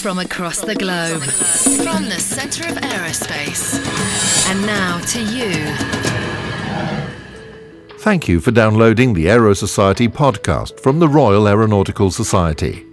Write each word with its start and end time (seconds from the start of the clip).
from 0.00 0.18
across 0.18 0.60
the 0.60 0.74
globe, 0.74 1.22
from 1.22 2.04
the 2.04 2.18
center 2.18 2.68
of 2.68 2.76
aerospace. 2.76 3.80
And 4.50 4.66
now 4.66 4.98
to 5.00 5.22
you. 5.22 5.64
Thank 7.98 8.28
you 8.28 8.40
for 8.40 8.50
downloading 8.50 9.14
the 9.14 9.28
Aero 9.28 9.54
Society 9.54 10.08
podcast 10.08 10.80
from 10.80 10.98
the 10.98 11.08
Royal 11.08 11.48
Aeronautical 11.48 12.10
Society. 12.10 12.86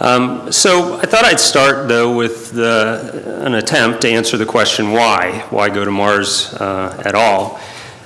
Um, 0.00 0.50
so 0.50 0.96
I 0.98 1.02
thought 1.02 1.24
I'd 1.24 1.38
start 1.38 1.86
though 1.86 2.16
with 2.16 2.50
the, 2.50 3.42
an 3.44 3.54
attempt 3.54 4.00
to 4.02 4.08
answer 4.08 4.36
the 4.36 4.46
question 4.46 4.90
why? 4.90 5.46
Why 5.50 5.68
go 5.68 5.84
to 5.84 5.90
Mars 5.90 6.52
uh, 6.54 7.00
at 7.04 7.14
all? 7.14 7.60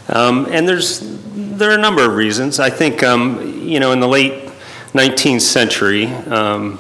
Um, 0.09 0.47
and 0.51 0.69
there's 0.69 1.01
there 1.35 1.71
are 1.71 1.79
a 1.79 1.81
number 1.81 2.05
of 2.05 2.15
reasons. 2.15 2.61
I 2.61 2.69
think 2.69 3.03
um, 3.03 3.63
you 3.63 3.81
know 3.81 3.93
in 3.93 4.01
the 4.01 4.09
late 4.09 4.51
19th 4.93 5.41
century, 5.41 6.07
um, 6.07 6.79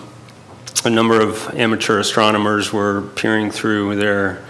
a 0.84 0.91
number 0.91 1.20
of 1.20 1.54
amateur 1.54 2.00
astronomers 2.00 2.72
were 2.72 3.02
peering 3.16 3.50
through 3.50 3.96
their 3.96 4.44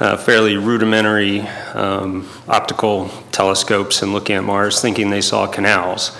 uh, 0.00 0.16
fairly 0.16 0.56
rudimentary 0.56 1.40
um, 1.74 2.26
optical 2.48 3.08
telescopes 3.32 4.02
and 4.02 4.14
looking 4.14 4.36
at 4.36 4.44
Mars, 4.44 4.80
thinking 4.80 5.10
they 5.10 5.20
saw 5.20 5.46
canals. 5.46 6.16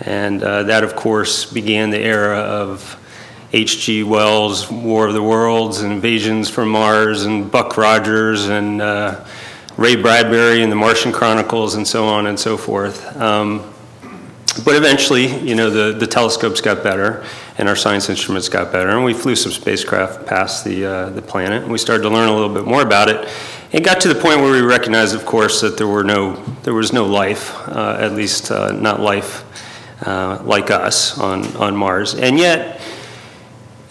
And 0.00 0.42
uh, 0.42 0.64
that, 0.64 0.82
of 0.82 0.96
course, 0.96 1.50
began 1.50 1.90
the 1.90 2.00
era 2.00 2.38
of 2.38 2.99
H.G. 3.52 4.04
Wells' 4.04 4.70
War 4.70 5.08
of 5.08 5.14
the 5.14 5.22
Worlds 5.22 5.80
and 5.80 5.92
Invasions 5.92 6.48
from 6.48 6.68
Mars 6.68 7.24
and 7.24 7.50
Buck 7.50 7.76
Rogers 7.76 8.46
and 8.46 8.80
uh, 8.80 9.24
Ray 9.76 9.96
Bradbury 9.96 10.62
and 10.62 10.70
the 10.70 10.76
Martian 10.76 11.10
Chronicles 11.10 11.74
and 11.74 11.86
so 11.86 12.06
on 12.06 12.26
and 12.26 12.38
so 12.38 12.56
forth. 12.56 13.16
Um, 13.16 13.72
but 14.64 14.76
eventually, 14.76 15.26
you 15.40 15.54
know, 15.54 15.70
the, 15.70 15.98
the 15.98 16.06
telescopes 16.06 16.60
got 16.60 16.82
better 16.82 17.24
and 17.58 17.68
our 17.68 17.76
science 17.76 18.08
instruments 18.08 18.48
got 18.48 18.72
better, 18.72 18.90
and 18.90 19.04
we 19.04 19.14
flew 19.14 19.36
some 19.36 19.52
spacecraft 19.52 20.26
past 20.26 20.64
the, 20.64 20.84
uh, 20.84 21.10
the 21.10 21.22
planet, 21.22 21.62
and 21.62 21.72
we 21.72 21.78
started 21.78 22.02
to 22.02 22.08
learn 22.08 22.28
a 22.28 22.32
little 22.32 22.52
bit 22.52 22.64
more 22.64 22.82
about 22.82 23.08
it. 23.08 23.28
It 23.72 23.84
got 23.84 24.00
to 24.00 24.08
the 24.08 24.14
point 24.14 24.40
where 24.40 24.50
we 24.50 24.62
recognized, 24.62 25.14
of 25.14 25.26
course, 25.26 25.60
that 25.60 25.76
there, 25.76 25.86
were 25.86 26.02
no, 26.02 26.36
there 26.62 26.74
was 26.74 26.92
no 26.92 27.06
life, 27.06 27.54
uh, 27.68 27.96
at 28.00 28.12
least 28.12 28.50
uh, 28.50 28.72
not 28.72 29.00
life 29.00 29.44
uh, 30.06 30.40
like 30.44 30.70
us 30.70 31.18
on, 31.18 31.44
on 31.56 31.76
Mars. 31.76 32.14
And 32.14 32.38
yet, 32.38 32.80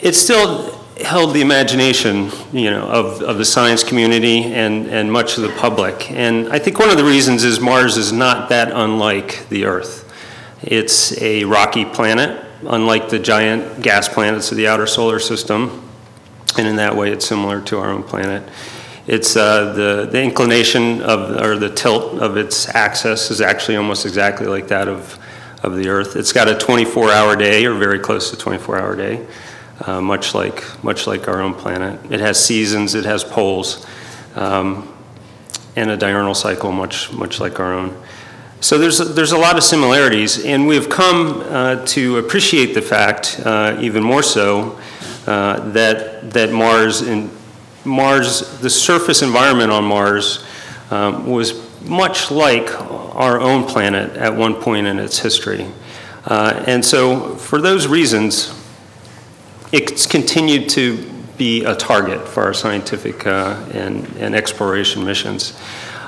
it 0.01 0.13
still 0.13 0.79
held 1.01 1.33
the 1.33 1.41
imagination, 1.41 2.29
you 2.51 2.69
know, 2.69 2.83
of, 2.87 3.21
of 3.21 3.37
the 3.37 3.45
science 3.45 3.83
community 3.83 4.43
and, 4.43 4.87
and 4.87 5.11
much 5.11 5.37
of 5.37 5.43
the 5.43 5.49
public. 5.57 6.11
And 6.11 6.49
I 6.49 6.59
think 6.59 6.79
one 6.79 6.89
of 6.89 6.97
the 6.97 7.05
reasons 7.05 7.43
is 7.43 7.59
Mars 7.59 7.97
is 7.97 8.11
not 8.11 8.49
that 8.49 8.71
unlike 8.71 9.47
the 9.49 9.65
Earth. 9.65 10.05
It's 10.61 11.19
a 11.21 11.45
rocky 11.45 11.85
planet, 11.85 12.45
unlike 12.63 13.09
the 13.09 13.19
giant 13.19 13.81
gas 13.81 14.09
planets 14.09 14.51
of 14.51 14.57
the 14.57 14.67
outer 14.67 14.87
solar 14.87 15.19
system, 15.19 15.89
and 16.57 16.67
in 16.67 16.75
that 16.77 16.95
way 16.95 17.11
it's 17.11 17.25
similar 17.25 17.61
to 17.61 17.77
our 17.77 17.89
own 17.91 18.03
planet. 18.03 18.43
It's 19.07 19.35
uh, 19.35 19.73
the, 19.73 20.09
the 20.11 20.21
inclination 20.21 21.01
of, 21.01 21.41
or 21.41 21.57
the 21.57 21.73
tilt 21.73 22.19
of 22.19 22.35
its 22.35 22.67
axis 22.69 23.31
is 23.31 23.41
actually 23.41 23.77
almost 23.77 24.05
exactly 24.05 24.47
like 24.47 24.67
that 24.67 24.87
of, 24.87 25.17
of 25.63 25.77
the 25.77 25.87
Earth. 25.87 26.17
It's 26.17 26.33
got 26.33 26.49
a 26.49 26.55
24 26.55 27.09
hour 27.11 27.35
day, 27.37 27.65
or 27.65 27.73
very 27.73 27.99
close 27.99 28.29
to 28.31 28.37
24 28.37 28.79
hour 28.79 28.95
day 28.95 29.25
uh, 29.85 30.01
much 30.01 30.35
like 30.35 30.83
much 30.83 31.07
like 31.07 31.27
our 31.27 31.41
own 31.41 31.53
planet. 31.53 31.99
It 32.11 32.19
has 32.19 32.43
seasons, 32.43 32.95
it 32.95 33.05
has 33.05 33.23
poles, 33.23 33.85
um, 34.35 34.93
and 35.75 35.89
a 35.89 35.97
diurnal 35.97 36.35
cycle, 36.35 36.71
much 36.71 37.11
much 37.13 37.39
like 37.39 37.59
our 37.59 37.73
own. 37.73 38.01
So 38.61 38.77
there's 38.77 38.99
a, 38.99 39.05
there's 39.05 39.31
a 39.31 39.37
lot 39.37 39.57
of 39.57 39.63
similarities, 39.63 40.43
and 40.43 40.67
we've 40.67 40.89
come 40.89 41.41
uh, 41.45 41.85
to 41.87 42.17
appreciate 42.17 42.73
the 42.73 42.81
fact, 42.81 43.39
uh, 43.45 43.77
even 43.79 44.03
more 44.03 44.21
so, 44.21 44.77
uh, 45.27 45.69
that 45.69 46.31
that 46.31 46.51
Mars 46.51 47.01
and 47.01 47.29
Mars, 47.85 48.59
the 48.59 48.69
surface 48.69 49.21
environment 49.21 49.71
on 49.71 49.85
Mars, 49.85 50.43
um, 50.91 51.25
was 51.25 51.53
much 51.83 52.31
like 52.31 52.69
our 53.15 53.39
own 53.39 53.65
planet 53.65 54.17
at 54.17 54.35
one 54.35 54.55
point 54.55 54.87
in 54.87 54.99
its 54.99 55.19
history. 55.19 55.65
Uh, 56.25 56.61
and 56.67 56.83
so, 56.83 57.35
for 57.35 57.61
those 57.61 57.87
reasons, 57.87 58.58
it's 59.71 60.05
continued 60.05 60.69
to 60.69 60.97
be 61.37 61.63
a 61.63 61.75
target 61.75 62.27
for 62.27 62.43
our 62.43 62.53
scientific 62.53 63.25
uh, 63.25 63.63
and, 63.73 64.05
and 64.17 64.35
exploration 64.35 65.05
missions. 65.05 65.57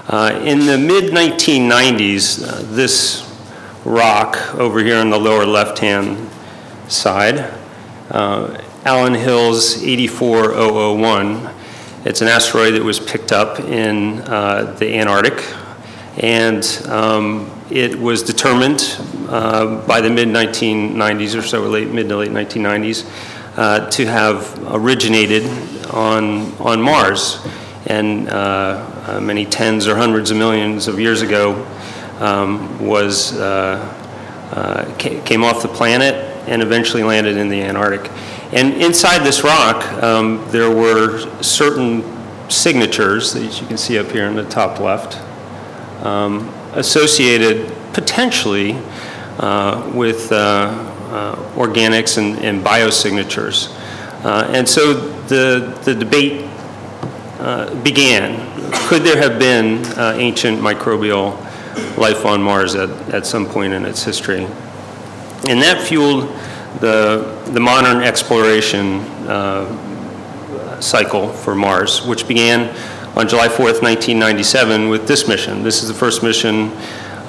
Uh, 0.07 0.41
in 0.43 0.65
the 0.65 0.77
mid 0.77 1.11
1990s, 1.13 2.43
uh, 2.43 2.61
this 2.73 3.27
rock 3.85 4.55
over 4.55 4.83
here 4.83 4.97
on 4.97 5.09
the 5.09 5.19
lower 5.19 5.45
left 5.45 5.79
hand 5.79 6.29
side, 6.87 7.53
uh, 8.09 8.61
Allan 8.83 9.13
Hills 9.13 9.81
84001, 9.83 11.49
it's 12.03 12.21
an 12.21 12.27
asteroid 12.27 12.73
that 12.73 12.83
was 12.83 12.99
picked 12.99 13.31
up 13.31 13.59
in 13.59 14.21
uh, 14.21 14.75
the 14.79 14.97
Antarctic. 14.97 15.45
And 16.17 16.65
um, 16.87 17.49
it 17.69 17.97
was 17.97 18.23
determined 18.23 18.97
uh, 19.29 19.85
by 19.87 20.01
the 20.01 20.09
mid 20.09 20.27
1990s 20.27 21.37
or 21.37 21.41
so, 21.41 21.61
late 21.61 21.89
mid 21.89 22.09
to 22.09 22.17
late 22.17 22.31
1990s, 22.31 23.07
uh, 23.57 23.89
to 23.89 24.05
have 24.05 24.57
originated 24.73 25.45
on, 25.87 26.51
on 26.57 26.81
Mars. 26.81 27.45
And 27.87 28.29
uh, 28.29 29.05
uh, 29.07 29.19
many 29.19 29.45
tens 29.45 29.87
or 29.87 29.95
hundreds 29.95 30.31
of 30.31 30.37
millions 30.37 30.87
of 30.87 30.99
years 30.99 31.21
ago 31.21 31.65
um, 32.19 32.79
was, 32.85 33.37
uh, 33.37 34.95
came 34.97 35.43
off 35.43 35.61
the 35.61 35.67
planet 35.67 36.13
and 36.47 36.61
eventually 36.61 37.03
landed 37.03 37.37
in 37.37 37.49
the 37.49 37.61
Antarctic. 37.61 38.11
And 38.53 38.73
inside 38.81 39.25
this 39.25 39.43
rock, 39.43 39.85
um, 40.03 40.45
there 40.49 40.69
were 40.69 41.41
certain 41.41 42.03
signatures 42.49 43.33
that 43.33 43.61
you 43.61 43.67
can 43.67 43.77
see 43.77 43.97
up 43.97 44.11
here 44.11 44.27
in 44.27 44.35
the 44.35 44.43
top 44.43 44.79
left, 44.79 45.17
um, 46.05 46.49
associated 46.73 47.71
potentially 47.93 48.77
uh, 49.39 49.89
with 49.95 50.31
uh, 50.31 50.90
organics 51.55 52.17
and, 52.17 52.37
and 52.39 52.63
biosignatures. 52.63 53.75
Uh, 54.23 54.47
and 54.53 54.67
so 54.67 54.93
the, 55.27 55.77
the 55.83 55.95
debate 55.95 56.47
uh, 57.39 57.73
began, 57.81 58.47
could 58.87 59.01
there 59.01 59.17
have 59.17 59.39
been 59.39 59.83
uh, 59.97 60.13
ancient 60.17 60.59
microbial 60.59 61.35
life 61.97 62.25
on 62.25 62.41
Mars 62.41 62.75
at, 62.75 62.89
at 63.13 63.25
some 63.25 63.45
point 63.45 63.73
in 63.73 63.85
its 63.85 64.03
history? 64.03 64.45
And 65.49 65.61
that 65.61 65.81
fueled 65.81 66.29
the, 66.79 67.41
the 67.51 67.59
modern 67.59 68.03
exploration 68.03 68.99
uh, 69.27 70.79
cycle 70.79 71.29
for 71.29 71.55
Mars, 71.55 72.05
which 72.05 72.27
began 72.27 72.69
on 73.17 73.27
July 73.27 73.47
4th, 73.47 73.81
1997, 73.81 74.87
with 74.87 75.07
this 75.07 75.27
mission. 75.27 75.63
This 75.63 75.81
is 75.81 75.89
the 75.89 75.93
first 75.93 76.23
mission, 76.23 76.71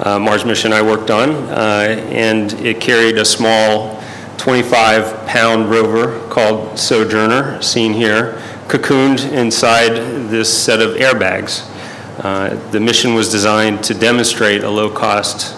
uh, 0.03 0.19
Mars 0.19 0.45
mission 0.45 0.73
I 0.73 0.83
worked 0.83 1.11
on, 1.11 1.31
uh, 1.31 2.05
and 2.11 2.53
it 2.55 2.81
carried 2.81 3.19
a 3.19 3.25
small 3.25 4.03
25 4.37 5.27
pound 5.27 5.71
rover 5.71 6.29
called 6.29 6.79
Sojourner, 6.79 7.63
seen 7.63 7.93
here, 7.93 8.41
cocooned 8.67 9.31
inside 9.33 9.95
this 10.29 10.53
set 10.65 10.81
of 10.81 10.97
airbags. 10.97 11.69
Uh, 12.19 12.55
the 12.71 12.81
mission 12.81 13.15
was 13.15 13.31
designed 13.31 13.83
to 13.85 13.95
demonstrate 13.95 14.65
a 14.65 14.71
low 14.71 14.91
cost 14.91 15.57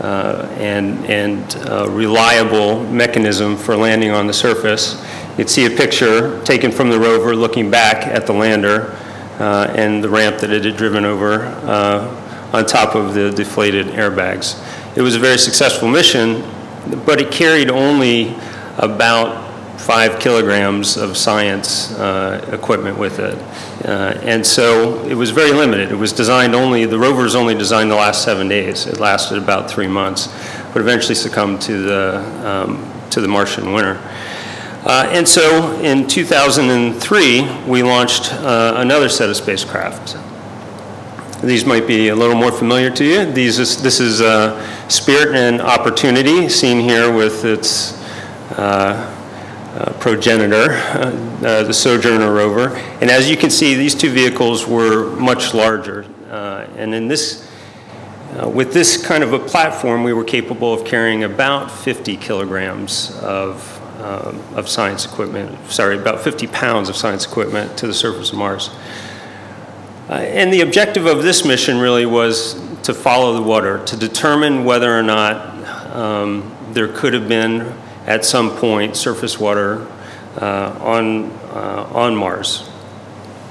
uh, 0.00 0.46
and, 0.58 1.04
and 1.06 1.54
reliable 1.90 2.84
mechanism 2.84 3.56
for 3.56 3.74
landing 3.76 4.10
on 4.10 4.26
the 4.26 4.34
surface. 4.34 5.02
You'd 5.38 5.48
see 5.48 5.66
a 5.66 5.70
picture 5.70 6.42
taken 6.44 6.72
from 6.72 6.90
the 6.90 6.98
rover 6.98 7.34
looking 7.34 7.70
back 7.70 8.06
at 8.06 8.26
the 8.26 8.32
lander 8.32 8.96
uh, 9.38 9.72
and 9.76 10.02
the 10.02 10.08
ramp 10.08 10.38
that 10.38 10.50
it 10.50 10.64
had 10.64 10.76
driven 10.76 11.04
over 11.04 11.46
uh, 11.64 12.27
on 12.52 12.66
top 12.66 12.94
of 12.94 13.14
the 13.14 13.30
deflated 13.30 13.86
airbags. 13.86 14.62
It 14.96 15.02
was 15.02 15.14
a 15.14 15.18
very 15.18 15.38
successful 15.38 15.88
mission, 15.88 16.42
but 17.04 17.20
it 17.20 17.30
carried 17.30 17.70
only 17.70 18.34
about 18.78 19.48
five 19.80 20.18
kilograms 20.18 20.96
of 20.96 21.16
science 21.16 21.92
uh, 21.92 22.46
equipment 22.52 22.98
with 22.98 23.18
it. 23.18 23.36
Uh, 23.86 24.18
and 24.22 24.44
so 24.44 25.02
it 25.04 25.14
was 25.14 25.30
very 25.30 25.52
limited. 25.52 25.90
It 25.90 25.96
was 25.96 26.12
designed 26.12 26.54
only, 26.54 26.84
the 26.84 26.98
rover 26.98 27.22
was 27.22 27.34
only 27.34 27.54
designed 27.54 27.90
the 27.90 27.96
last 27.96 28.24
seven 28.24 28.48
days. 28.48 28.86
It 28.86 28.98
lasted 28.98 29.38
about 29.38 29.70
three 29.70 29.86
months, 29.86 30.26
but 30.72 30.80
eventually 30.80 31.14
succumbed 31.14 31.62
to 31.62 31.82
the, 31.82 32.18
um, 32.46 32.92
to 33.10 33.20
the 33.20 33.28
Martian 33.28 33.72
winter. 33.72 33.98
Uh, 34.84 35.08
and 35.12 35.26
so 35.26 35.72
in 35.80 36.06
2003, 36.06 37.64
we 37.66 37.82
launched 37.82 38.32
uh, 38.32 38.74
another 38.76 39.08
set 39.08 39.28
of 39.28 39.36
spacecraft. 39.36 40.16
These 41.42 41.64
might 41.64 41.86
be 41.86 42.08
a 42.08 42.16
little 42.16 42.34
more 42.34 42.50
familiar 42.50 42.90
to 42.90 43.04
you. 43.04 43.24
These 43.24 43.60
is, 43.60 43.80
this 43.80 44.00
is 44.00 44.20
uh, 44.20 44.60
Spirit 44.88 45.36
and 45.36 45.60
Opportunity, 45.60 46.48
seen 46.48 46.80
here 46.80 47.12
with 47.12 47.44
its 47.44 47.92
uh, 48.58 49.14
uh, 49.76 49.92
progenitor, 50.00 50.72
uh, 50.72 51.62
the 51.62 51.72
Sojourner 51.72 52.32
rover. 52.32 52.76
And 53.00 53.08
as 53.08 53.30
you 53.30 53.36
can 53.36 53.50
see, 53.50 53.74
these 53.74 53.94
two 53.94 54.10
vehicles 54.10 54.66
were 54.66 55.14
much 55.16 55.54
larger. 55.54 56.04
and 56.28 56.92
in 56.92 57.06
this, 57.06 57.48
with 58.44 58.72
this 58.72 59.00
kind 59.06 59.22
of 59.22 59.32
a 59.32 59.38
platform, 59.38 60.02
we 60.02 60.12
were 60.12 60.24
capable 60.24 60.74
of 60.74 60.84
carrying 60.84 61.22
about 61.22 61.70
50 61.70 62.16
kilograms 62.16 63.16
of 63.22 63.76
um, 63.98 64.40
of 64.54 64.68
science 64.68 65.04
equipment, 65.04 65.58
sorry, 65.70 65.98
about 65.98 66.20
50 66.20 66.46
pounds 66.46 66.88
of 66.88 66.96
science 66.96 67.26
equipment 67.26 67.76
to 67.78 67.86
the 67.88 67.94
surface 67.94 68.30
of 68.30 68.38
Mars. 68.38 68.70
Uh, 70.08 70.14
and 70.14 70.50
the 70.50 70.62
objective 70.62 71.04
of 71.04 71.22
this 71.22 71.44
mission 71.44 71.78
really 71.78 72.06
was 72.06 72.54
to 72.82 72.94
follow 72.94 73.34
the 73.34 73.42
water, 73.42 73.84
to 73.84 73.96
determine 73.96 74.64
whether 74.64 74.98
or 74.98 75.02
not 75.02 75.94
um, 75.94 76.54
there 76.72 76.88
could 76.88 77.12
have 77.12 77.28
been 77.28 77.60
at 78.06 78.24
some 78.24 78.50
point 78.56 78.96
surface 78.96 79.38
water 79.38 79.86
uh, 80.40 80.78
on, 80.80 81.30
uh, 81.52 81.90
on 81.92 82.16
Mars. 82.16 82.70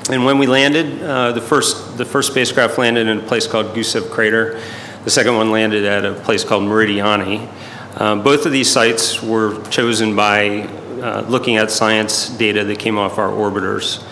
And 0.09 0.25
when 0.25 0.39
we 0.39 0.48
landed, 0.48 1.04
uh, 1.04 1.33
the, 1.33 1.42
first, 1.42 1.98
the 1.98 2.06
first 2.06 2.31
spacecraft 2.31 2.80
landed 2.80 3.07
in 3.07 3.19
a 3.19 3.21
place 3.21 3.45
called 3.45 3.75
Gusev 3.75 4.10
Crater. 4.10 4.60
The 5.03 5.12
second 5.12 5.36
one 5.36 5.51
landed 5.51 5.86
at 5.86 6.06
a 6.06 6.13
place 6.13 6.44
called 6.44 6.63
Meridiani. 6.63 7.48
Uh, 7.95 8.15
both 8.15 8.45
of 8.48 8.51
these 8.51 8.71
sites 8.71 9.21
were 9.21 9.63
chosen 9.69 10.15
by 10.15 10.62
uh, 11.01 11.25
looking 11.27 11.57
at 11.57 11.69
science 11.69 12.30
data 12.30 12.63
that 12.63 12.80
came 12.80 12.98
off 12.98 13.18
our 13.18 13.30
orbiters. 13.30 14.03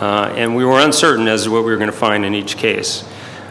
Uh, 0.00 0.32
and 0.34 0.56
we 0.56 0.64
were 0.64 0.80
uncertain 0.80 1.28
as 1.28 1.44
to 1.44 1.50
what 1.50 1.62
we 1.62 1.70
were 1.70 1.76
going 1.76 1.90
to 1.90 1.96
find 1.96 2.24
in 2.24 2.34
each 2.34 2.56
case. 2.56 3.04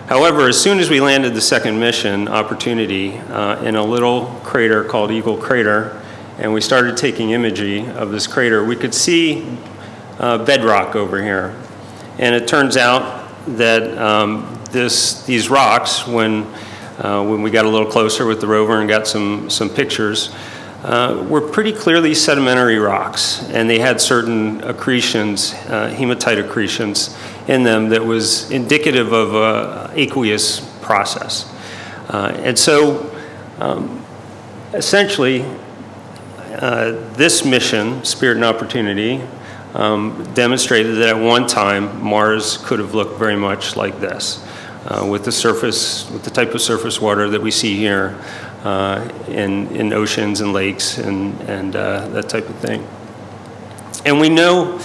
However, 0.08 0.48
as 0.48 0.60
soon 0.60 0.80
as 0.80 0.90
we 0.90 1.00
landed 1.00 1.36
the 1.36 1.42
second 1.42 1.80
mission, 1.80 2.28
Opportunity, 2.28 3.18
uh, 3.18 3.62
in 3.64 3.76
a 3.76 3.84
little 3.84 4.26
crater 4.44 4.84
called 4.84 5.12
Eagle 5.12 5.38
Crater, 5.38 6.02
and 6.40 6.52
we 6.52 6.62
started 6.62 6.98
taking 6.98 7.30
imagery 7.30 7.88
of 7.88 8.12
this 8.12 8.26
crater, 8.26 8.66
we 8.66 8.76
could 8.76 8.96
see 8.96 9.46
uh, 10.18 10.44
bedrock 10.44 10.96
over 10.96 11.22
here. 11.22 11.56
And 12.18 12.34
it 12.34 12.48
turns 12.48 12.76
out 12.76 13.30
that 13.58 13.98
um, 13.98 14.60
this, 14.72 15.24
these 15.26 15.50
rocks, 15.50 16.08
when 16.08 16.48
uh, 17.00 17.24
when 17.24 17.42
we 17.42 17.50
got 17.50 17.66
a 17.66 17.70
little 17.70 17.90
closer 17.90 18.26
with 18.26 18.42
the 18.42 18.48
rover 18.48 18.82
and 18.82 18.90
got 18.90 19.08
some, 19.08 19.50
some 19.50 19.70
pictures, 19.70 20.36
uh, 20.84 21.26
were 21.30 21.42
pretty 21.42 21.74
clearly 21.74 22.14
sedimentary 22.14 22.80
rocks, 22.80 23.44
and 23.50 23.70
they 23.70 23.80
had 23.80 24.00
certain 24.00 24.62
accretions, 24.62 25.54
uh, 25.70 25.90
hematite 25.90 26.38
accretions 26.38 27.18
in 27.50 27.64
them 27.64 27.90
that 27.90 28.04
was 28.04 28.50
indicative 28.52 29.12
of 29.12 29.36
an 29.36 29.92
aqueous 29.98 30.62
process. 30.82 31.54
Uh, 32.08 32.34
and 32.38 32.58
so, 32.58 33.14
um, 33.60 34.04
essentially, 34.74 35.44
uh, 36.62 36.92
this 37.14 37.44
mission, 37.44 38.04
Spirit 38.06 38.38
and 38.38 38.46
Opportunity, 38.46 39.22
um, 39.74 40.28
demonstrated 40.34 40.96
that 40.98 41.10
at 41.10 41.18
one 41.18 41.46
time 41.46 42.02
Mars 42.02 42.58
could 42.58 42.80
have 42.80 42.94
looked 42.96 43.20
very 43.20 43.36
much 43.36 43.76
like 43.76 44.00
this 44.00 44.44
uh, 44.88 45.06
with 45.06 45.26
the 45.26 45.32
surface, 45.32 46.10
with 46.10 46.24
the 46.24 46.32
type 46.32 46.56
of 46.56 46.62
surface 46.62 47.00
water 47.00 47.30
that 47.30 47.42
we 47.42 47.52
see 47.52 47.76
here 47.76 48.18
uh, 48.64 49.10
in, 49.28 49.68
in 49.76 49.94
oceans 49.94 50.42
and 50.42 50.54
lakes 50.54 50.98
and, 50.98 51.40
and 51.42 51.76
uh, 51.76 52.08
that 52.10 52.30
type 52.30 52.50
of 52.50 52.56
thing. 52.58 52.88
And 54.06 54.20
we 54.20 54.30
know 54.30 54.80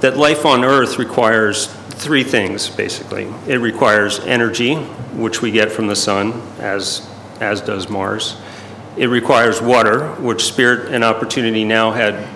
that 0.00 0.16
life 0.16 0.44
on 0.44 0.64
Earth 0.64 0.98
requires 0.98 1.66
three 1.66 2.24
things, 2.24 2.68
basically. 2.68 3.32
It 3.46 3.56
requires 3.58 4.20
energy, 4.20 4.76
which 5.14 5.42
we 5.42 5.50
get 5.50 5.72
from 5.72 5.86
the 5.86 5.96
sun, 5.96 6.32
as, 6.58 7.08
as 7.40 7.60
does 7.60 7.88
Mars. 7.88 8.36
It 8.96 9.06
requires 9.06 9.60
water, 9.60 10.08
which 10.16 10.44
Spirit 10.44 10.92
and 10.92 11.02
Opportunity 11.02 11.64
now 11.64 11.90
had 11.90 12.28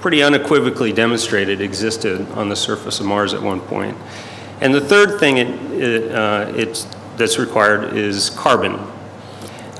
pretty 0.00 0.22
unequivocally 0.22 0.92
demonstrated 0.92 1.60
existed 1.60 2.26
on 2.32 2.48
the 2.48 2.56
surface 2.56 3.00
of 3.00 3.06
Mars 3.06 3.34
at 3.34 3.42
one 3.42 3.60
point. 3.60 3.96
And 4.60 4.74
the 4.74 4.80
third 4.80 5.20
thing 5.20 5.38
it, 5.38 5.48
it, 5.72 6.12
uh, 6.12 6.74
that's 7.16 7.38
required 7.38 7.96
is 7.96 8.30
carbon. 8.30 8.80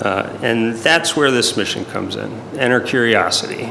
Uh, 0.01 0.39
and 0.43 0.75
that's 0.77 1.15
where 1.15 1.31
this 1.31 1.57
mission 1.57 1.85
comes 1.85 2.17
in, 2.17 2.33
Enter 2.59 2.81
Curiosity. 2.81 3.71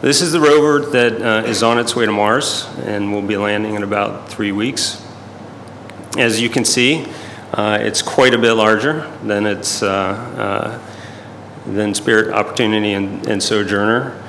This 0.00 0.20
is 0.20 0.32
the 0.32 0.40
rover 0.40 0.80
that 0.90 1.22
uh, 1.22 1.46
is 1.46 1.62
on 1.62 1.78
its 1.78 1.94
way 1.94 2.04
to 2.04 2.12
Mars 2.12 2.66
and 2.84 3.12
will 3.12 3.22
be 3.22 3.36
landing 3.36 3.74
in 3.74 3.84
about 3.84 4.28
three 4.28 4.50
weeks. 4.50 5.04
As 6.16 6.40
you 6.40 6.48
can 6.48 6.64
see, 6.64 7.06
uh, 7.52 7.78
it's 7.80 8.02
quite 8.02 8.34
a 8.34 8.38
bit 8.38 8.54
larger 8.54 9.08
than 9.22 9.46
its 9.46 9.82
uh, 9.82 9.88
uh, 9.88 11.70
than 11.70 11.94
Spirit 11.94 12.34
Opportunity 12.34 12.94
and, 12.94 13.26
and 13.28 13.40
Sojourner. 13.42 14.20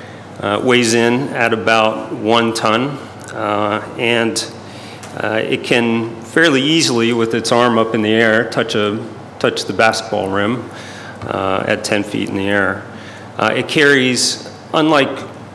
weighs 0.62 0.94
in 0.94 1.28
at 1.30 1.52
about 1.52 2.12
one 2.12 2.54
ton, 2.54 2.96
and 3.98 4.52
it 5.16 5.64
can 5.64 6.20
fairly 6.22 6.62
easily 6.62 7.12
with 7.12 7.34
its 7.34 7.50
arm 7.50 7.76
up 7.76 7.94
in 7.94 8.02
the 8.02 8.12
air, 8.12 8.48
touch, 8.50 8.76
a, 8.76 9.04
touch 9.40 9.64
the 9.64 9.72
basketball 9.72 10.28
rim 10.28 10.70
uh, 11.22 11.64
at 11.66 11.84
10 11.84 12.04
feet 12.04 12.28
in 12.28 12.36
the 12.36 12.48
air. 12.48 12.86
Uh, 13.36 13.52
it 13.54 13.68
carries, 13.68 14.50
unlike, 14.74 15.08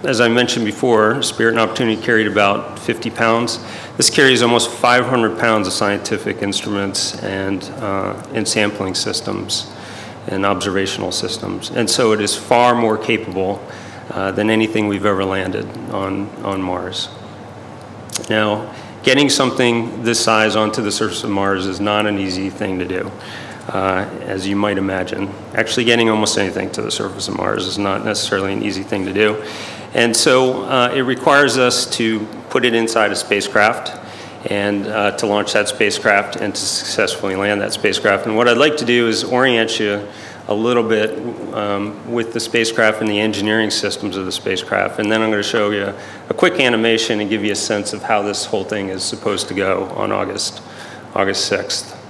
as 0.03 0.21
I 0.21 0.27
mentioned 0.27 0.65
before, 0.65 1.21
Spirit 1.21 1.51
and 1.51 1.59
Opportunity 1.59 2.01
carried 2.01 2.27
about 2.27 2.79
50 2.79 3.09
pounds. 3.11 3.59
This 3.97 4.09
carries 4.09 4.41
almost 4.41 4.69
500 4.71 5.39
pounds 5.39 5.67
of 5.67 5.73
scientific 5.73 6.41
instruments 6.41 7.21
and, 7.23 7.63
uh, 7.77 8.21
and 8.33 8.47
sampling 8.47 8.95
systems 8.95 9.71
and 10.27 10.45
observational 10.45 11.11
systems. 11.11 11.69
And 11.69 11.89
so 11.89 12.11
it 12.11 12.21
is 12.21 12.35
far 12.35 12.75
more 12.75 12.97
capable 12.97 13.65
uh, 14.09 14.31
than 14.31 14.49
anything 14.49 14.87
we've 14.87 15.05
ever 15.05 15.25
landed 15.25 15.65
on, 15.89 16.29
on 16.43 16.61
Mars. 16.61 17.09
Now, 18.29 18.73
getting 19.03 19.29
something 19.29 20.03
this 20.03 20.23
size 20.23 20.55
onto 20.55 20.81
the 20.81 20.91
surface 20.91 21.23
of 21.23 21.29
Mars 21.29 21.67
is 21.67 21.79
not 21.79 22.05
an 22.05 22.17
easy 22.17 22.49
thing 22.49 22.79
to 22.79 22.85
do, 22.85 23.11
uh, 23.67 24.07
as 24.21 24.47
you 24.47 24.55
might 24.55 24.77
imagine. 24.77 25.29
Actually, 25.53 25.85
getting 25.85 26.09
almost 26.09 26.37
anything 26.37 26.71
to 26.71 26.81
the 26.81 26.91
surface 26.91 27.27
of 27.27 27.37
Mars 27.37 27.65
is 27.65 27.77
not 27.77 28.05
necessarily 28.05 28.53
an 28.53 28.63
easy 28.63 28.83
thing 28.83 29.05
to 29.05 29.13
do. 29.13 29.43
And 29.93 30.15
so 30.15 30.63
uh, 30.63 30.91
it 30.93 31.01
requires 31.01 31.57
us 31.57 31.85
to 31.97 32.25
put 32.49 32.65
it 32.65 32.73
inside 32.73 33.11
a 33.11 33.15
spacecraft 33.15 34.01
and 34.51 34.85
uh, 34.87 35.11
to 35.17 35.25
launch 35.25 35.53
that 35.53 35.67
spacecraft 35.67 36.35
and 36.35 36.53
to 36.53 36.61
successfully 36.61 37.35
land 37.35 37.61
that 37.61 37.73
spacecraft. 37.73 38.27
And 38.27 38.35
what 38.35 38.47
I'd 38.47 38.57
like 38.57 38.77
to 38.77 38.85
do 38.85 39.07
is 39.07 39.23
orient 39.23 39.79
you 39.79 40.07
a 40.47 40.53
little 40.53 40.83
bit 40.83 41.17
um, 41.55 42.11
with 42.11 42.33
the 42.33 42.39
spacecraft 42.39 43.01
and 43.01 43.09
the 43.09 43.19
engineering 43.19 43.71
systems 43.71 44.15
of 44.15 44.25
the 44.25 44.31
spacecraft. 44.31 44.99
And 44.99 45.11
then 45.11 45.21
I'm 45.21 45.31
going 45.31 45.41
to 45.41 45.47
show 45.47 45.71
you 45.71 45.91
a 46.29 46.33
quick 46.33 46.59
animation 46.59 47.19
and 47.19 47.29
give 47.29 47.43
you 47.43 47.53
a 47.53 47.55
sense 47.55 47.93
of 47.93 48.03
how 48.03 48.21
this 48.21 48.45
whole 48.45 48.63
thing 48.63 48.89
is 48.89 49.03
supposed 49.03 49.47
to 49.47 49.55
go 49.55 49.85
on 49.95 50.11
August, 50.11 50.61
August 51.15 51.51
6th. 51.51 52.04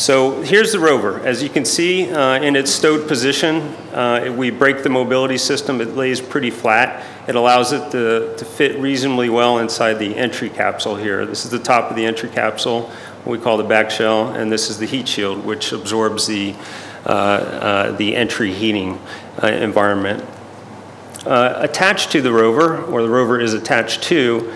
So 0.00 0.40
here's 0.40 0.72
the 0.72 0.80
rover. 0.80 1.20
As 1.26 1.42
you 1.42 1.50
can 1.50 1.66
see 1.66 2.10
uh, 2.10 2.40
in 2.40 2.56
its 2.56 2.70
stowed 2.70 3.06
position, 3.06 3.56
uh, 3.92 4.32
we 4.34 4.48
break 4.48 4.82
the 4.82 4.88
mobility 4.88 5.36
system. 5.36 5.78
It 5.82 5.94
lays 5.94 6.22
pretty 6.22 6.48
flat. 6.48 7.04
It 7.28 7.34
allows 7.34 7.72
it 7.72 7.90
to, 7.92 8.34
to 8.34 8.44
fit 8.46 8.78
reasonably 8.78 9.28
well 9.28 9.58
inside 9.58 9.98
the 9.98 10.16
entry 10.16 10.48
capsule 10.48 10.96
here. 10.96 11.26
This 11.26 11.44
is 11.44 11.50
the 11.50 11.58
top 11.58 11.90
of 11.90 11.96
the 11.96 12.06
entry 12.06 12.30
capsule, 12.30 12.88
what 13.24 13.38
we 13.38 13.44
call 13.44 13.58
the 13.58 13.64
back 13.64 13.90
shell, 13.90 14.28
and 14.28 14.50
this 14.50 14.70
is 14.70 14.78
the 14.78 14.86
heat 14.86 15.06
shield, 15.06 15.44
which 15.44 15.70
absorbs 15.72 16.26
the, 16.26 16.54
uh, 17.04 17.10
uh 17.10 17.92
the 17.98 18.16
entry 18.16 18.54
heating 18.54 18.98
uh, 19.42 19.48
environment. 19.48 20.24
Uh, 21.26 21.56
attached 21.58 22.10
to 22.12 22.22
the 22.22 22.32
rover, 22.32 22.82
or 22.84 23.02
the 23.02 23.10
rover 23.10 23.38
is 23.38 23.52
attached 23.52 24.02
to, 24.04 24.50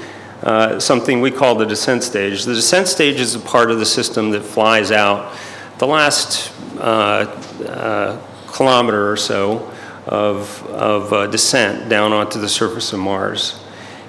uh, 0.44 0.78
something 0.78 1.20
we 1.20 1.30
call 1.30 1.54
the 1.54 1.64
descent 1.64 2.02
stage. 2.04 2.44
The 2.44 2.54
descent 2.54 2.86
stage 2.86 3.18
is 3.18 3.34
a 3.34 3.40
part 3.40 3.70
of 3.70 3.78
the 3.78 3.86
system 3.86 4.30
that 4.32 4.42
flies 4.42 4.92
out 4.92 5.34
the 5.78 5.86
last 5.86 6.52
uh, 6.78 7.26
uh, 7.66 8.20
kilometer 8.52 9.10
or 9.10 9.16
so 9.16 9.72
of, 10.06 10.62
of 10.66 11.30
descent 11.30 11.88
down 11.88 12.12
onto 12.12 12.38
the 12.38 12.48
surface 12.48 12.92
of 12.92 13.00
Mars. 13.00 13.58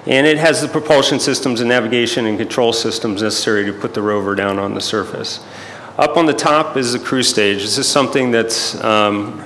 And 0.06 0.26
it 0.26 0.38
has 0.38 0.60
the 0.60 0.68
propulsion 0.68 1.18
systems 1.18 1.60
and 1.60 1.68
navigation 1.68 2.26
and 2.26 2.38
control 2.38 2.72
systems 2.72 3.22
necessary 3.22 3.64
to 3.64 3.72
put 3.72 3.94
the 3.94 4.02
rover 4.02 4.34
down 4.34 4.58
on 4.58 4.74
the 4.74 4.80
surface. 4.80 5.44
Up 5.98 6.16
on 6.16 6.26
the 6.26 6.34
top 6.34 6.76
is 6.76 6.92
the 6.92 6.98
cruise 6.98 7.28
stage. 7.28 7.62
This 7.62 7.78
is 7.78 7.88
something 7.88 8.30
that's 8.30 8.78
um, 8.84 9.42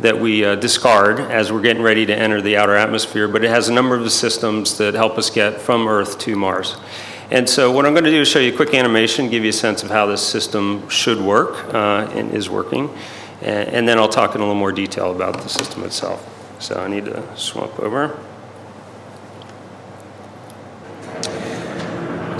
that 0.00 0.18
we 0.18 0.44
uh, 0.44 0.54
discard 0.54 1.20
as 1.20 1.52
we're 1.52 1.60
getting 1.60 1.82
ready 1.82 2.06
to 2.06 2.14
enter 2.16 2.40
the 2.40 2.56
outer 2.56 2.74
atmosphere, 2.74 3.28
but 3.28 3.44
it 3.44 3.50
has 3.50 3.68
a 3.68 3.72
number 3.72 3.96
of 3.96 4.10
systems 4.10 4.78
that 4.78 4.94
help 4.94 5.18
us 5.18 5.28
get 5.30 5.60
from 5.60 5.86
Earth 5.86 6.18
to 6.20 6.36
Mars. 6.36 6.76
And 7.30 7.48
so 7.48 7.70
what 7.70 7.86
I'm 7.86 7.92
going 7.92 8.04
to 8.04 8.10
do 8.10 8.22
is 8.22 8.28
show 8.28 8.40
you 8.40 8.52
a 8.52 8.56
quick 8.56 8.74
animation, 8.74 9.28
give 9.28 9.44
you 9.44 9.50
a 9.50 9.52
sense 9.52 9.82
of 9.82 9.90
how 9.90 10.06
this 10.06 10.26
system 10.26 10.88
should 10.88 11.20
work 11.20 11.72
uh, 11.74 12.10
and 12.14 12.32
is 12.34 12.48
working, 12.48 12.90
and, 13.42 13.68
and 13.68 13.88
then 13.88 13.98
I'll 13.98 14.08
talk 14.08 14.34
in 14.34 14.40
a 14.40 14.44
little 14.44 14.58
more 14.58 14.72
detail 14.72 15.14
about 15.14 15.34
the 15.34 15.48
system 15.48 15.84
itself. 15.84 16.26
So 16.60 16.80
I 16.80 16.88
need 16.88 17.04
to 17.04 17.36
swap 17.36 17.78
over. 17.78 18.18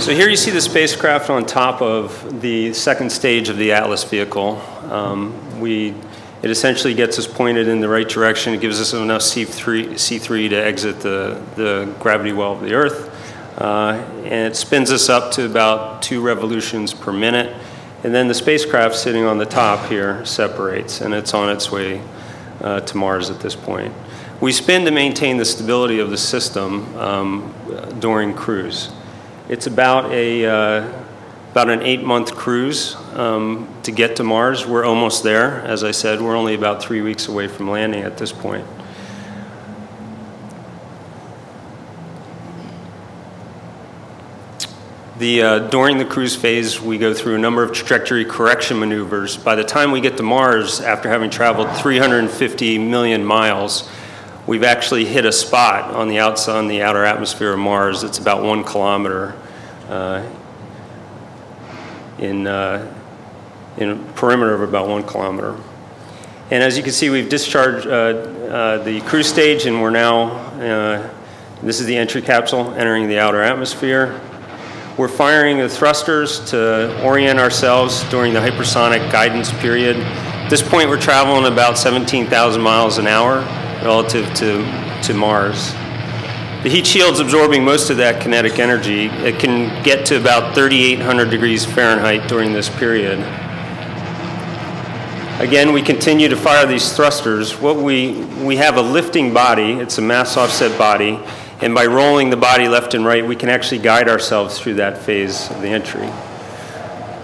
So 0.00 0.14
here 0.14 0.31
you 0.31 0.37
see 0.37 0.50
the 0.50 0.62
spacecraft 0.62 1.29
on 1.29 1.45
top 1.45 1.83
of 1.83 2.40
the 2.40 2.73
second 2.73 3.12
stage 3.12 3.50
of 3.50 3.59
the 3.59 3.73
Atlas 3.73 4.02
vehicle. 4.02 4.57
Um, 4.90 5.61
we 5.61 5.95
it 6.42 6.50
essentially 6.50 6.94
gets 6.94 7.18
us 7.18 7.26
pointed 7.26 7.68
in 7.68 7.80
the 7.80 7.88
right 7.88 8.09
direction. 8.09 8.54
It 8.54 8.61
gives 8.61 8.80
us 8.80 8.94
enough 8.94 9.20
C3, 9.20 9.92
C3 9.92 10.49
to 10.50 10.56
exit 10.56 11.00
the, 11.00 11.40
the 11.56 11.94
gravity 12.00 12.32
well 12.32 12.52
of 12.52 12.62
the 12.62 12.73
Earth. 12.73 13.09
Uh, 13.59 13.92
and 14.25 14.50
it 14.50 14.56
spins 14.56 14.90
us 14.90 15.11
up 15.11 15.32
to 15.32 15.44
about 15.44 16.00
two 16.02 16.23
revolutions 16.23 16.94
per 16.94 17.12
minute. 17.12 17.54
And 18.04 18.14
then 18.14 18.28
the 18.28 18.35
spacecraft 18.35 18.94
sitting 18.94 19.25
on 19.25 19.37
the 19.37 19.44
top 19.44 19.90
here 19.90 20.25
separates, 20.25 21.02
and 21.02 21.12
it's 21.12 21.35
on 21.35 21.50
its 21.50 21.70
way 21.70 22.00
uh, 22.62 22.80
to 22.80 22.97
Mars 22.97 23.28
at 23.28 23.40
this 23.40 23.54
point. 23.54 23.92
We 24.40 24.52
spin 24.52 24.87
to 24.87 24.90
maintain 24.90 25.37
the 25.37 25.44
stability 25.44 25.99
of 25.99 26.09
the 26.09 26.16
system 26.16 26.97
um, 26.97 27.52
during 27.99 28.32
cruise. 28.32 28.90
It's 29.50 29.66
about 29.66 30.11
a 30.12 30.47
uh, 30.47 31.00
about 31.50 31.69
an 31.69 31.83
eight 31.83 32.04
month 32.04 32.37
cruise 32.37 32.95
um, 33.14 33.69
to 33.83 33.90
get 33.90 34.16
to 34.16 34.25
Mars. 34.25 34.66
We're 34.66 34.85
almost 34.85 35.25
there. 35.25 35.62
As 35.62 35.83
I 35.83 35.90
said, 35.90 36.21
we're 36.21 36.37
only 36.37 36.54
about 36.54 36.80
three 36.80 37.00
weeks 37.00 37.26
away 37.26 37.49
from 37.49 37.69
landing 37.69 38.02
at 38.02 38.16
this 38.16 38.30
point. 38.30 38.64
The, 45.19 45.42
uh, 45.42 45.59
during 45.69 45.99
the 45.99 46.04
cruise 46.04 46.37
phase, 46.37 46.80
we 46.80 46.97
go 46.97 47.12
through 47.12 47.35
a 47.35 47.38
number 47.38 47.62
of 47.62 47.73
trajectory 47.73 48.25
correction 48.25 48.78
maneuvers. 48.78 49.37
By 49.37 49.54
the 49.54 49.64
time 49.64 49.90
we 49.90 50.00
get 50.00 50.16
to 50.16 50.23
Mars, 50.23 50.80
after 50.80 51.11
having 51.11 51.30
traveled 51.30 51.76
350 51.76 52.78
million 52.78 53.25
miles, 53.25 53.90
we've 54.47 54.62
actually 54.62 55.04
hit 55.04 55.26
a 55.26 55.33
spot 55.33 55.95
on 55.95 56.09
the 56.09 56.21
outside, 56.21 56.57
on 56.57 56.69
the 56.69 56.80
outer 56.80 57.04
atmosphere 57.04 57.52
of 57.52 57.59
Mars. 57.59 58.02
It's 58.02 58.19
about 58.19 58.42
one 58.42 58.64
kilometer 58.64 59.35
uh, 59.90 60.23
in, 62.21 62.47
uh, 62.47 62.95
in 63.79 63.91
a 63.91 63.97
perimeter 64.12 64.55
of 64.55 64.61
about 64.62 64.89
one 64.89 65.03
kilometer. 65.03 65.57
And 66.50 66.62
as 66.62 66.77
you 66.77 66.83
can 66.83 66.93
see, 66.93 67.11
we've 67.11 67.29
discharged 67.29 67.87
uh, 67.87 67.91
uh, 67.91 68.83
the 68.83 69.00
cruise 69.03 69.29
stage, 69.29 69.67
and 69.67 69.81
we're 69.81 69.91
now, 69.91 70.31
uh, 70.61 71.11
this 71.62 71.81
is 71.81 71.87
the 71.87 71.97
entry 71.97 72.23
capsule 72.23 72.73
entering 72.75 73.09
the 73.09 73.19
outer 73.19 73.41
atmosphere. 73.41 74.21
We're 74.99 75.09
firing 75.09 75.59
the 75.59 75.69
thrusters 75.69 76.50
to 76.50 77.03
orient 77.03 77.39
ourselves 77.39 78.03
during 78.11 78.35
the 78.35 78.41
hypersonic 78.41 79.11
guidance 79.11 79.53
period. 79.61 79.97
At 79.97 80.50
this 80.50 80.62
point, 80.62 80.89
we're 80.89 81.00
traveling 81.00 81.50
about 81.50 81.79
17,000 81.79 82.61
miles 82.61 82.99
an 82.99 83.07
hour 83.07 83.39
relative 83.83 84.27
to, 84.35 85.00
to 85.05 85.15
Mars. 85.15 85.73
The 86.62 86.69
heat 86.69 86.87
shield's 86.87 87.21
absorbing 87.21 87.64
most 87.64 87.88
of 87.88 87.97
that 87.97 88.21
kinetic 88.21 88.59
energy. 88.59 89.07
It 89.07 89.40
can 89.40 89.83
get 89.83 90.05
to 90.07 90.21
about 90.21 90.55
3,800 90.55 91.31
degrees 91.31 91.64
Fahrenheit 91.64 92.29
during 92.29 92.52
this 92.52 92.69
period. 92.69 93.19
Again, 95.40 95.73
we 95.73 95.81
continue 95.81 96.29
to 96.29 96.37
fire 96.37 96.67
these 96.67 96.93
thrusters. 96.93 97.59
What 97.59 97.76
we, 97.76 98.12
we 98.45 98.57
have 98.57 98.76
a 98.76 98.83
lifting 98.83 99.33
body, 99.33 99.73
it's 99.73 99.97
a 99.97 100.02
mass 100.02 100.37
offset 100.37 100.76
body, 100.76 101.19
and 101.62 101.75
by 101.75 101.87
rolling 101.87 102.29
the 102.29 102.37
body 102.37 102.69
left 102.69 102.93
and 102.93 103.07
right, 103.07 103.26
we 103.26 103.37
can 103.37 103.49
actually 103.49 103.79
guide 103.79 104.07
ourselves 104.07 104.61
through 104.61 104.75
that 104.75 104.99
phase 104.99 105.50
of 105.50 105.62
the 105.62 105.69
entry. 105.69 106.11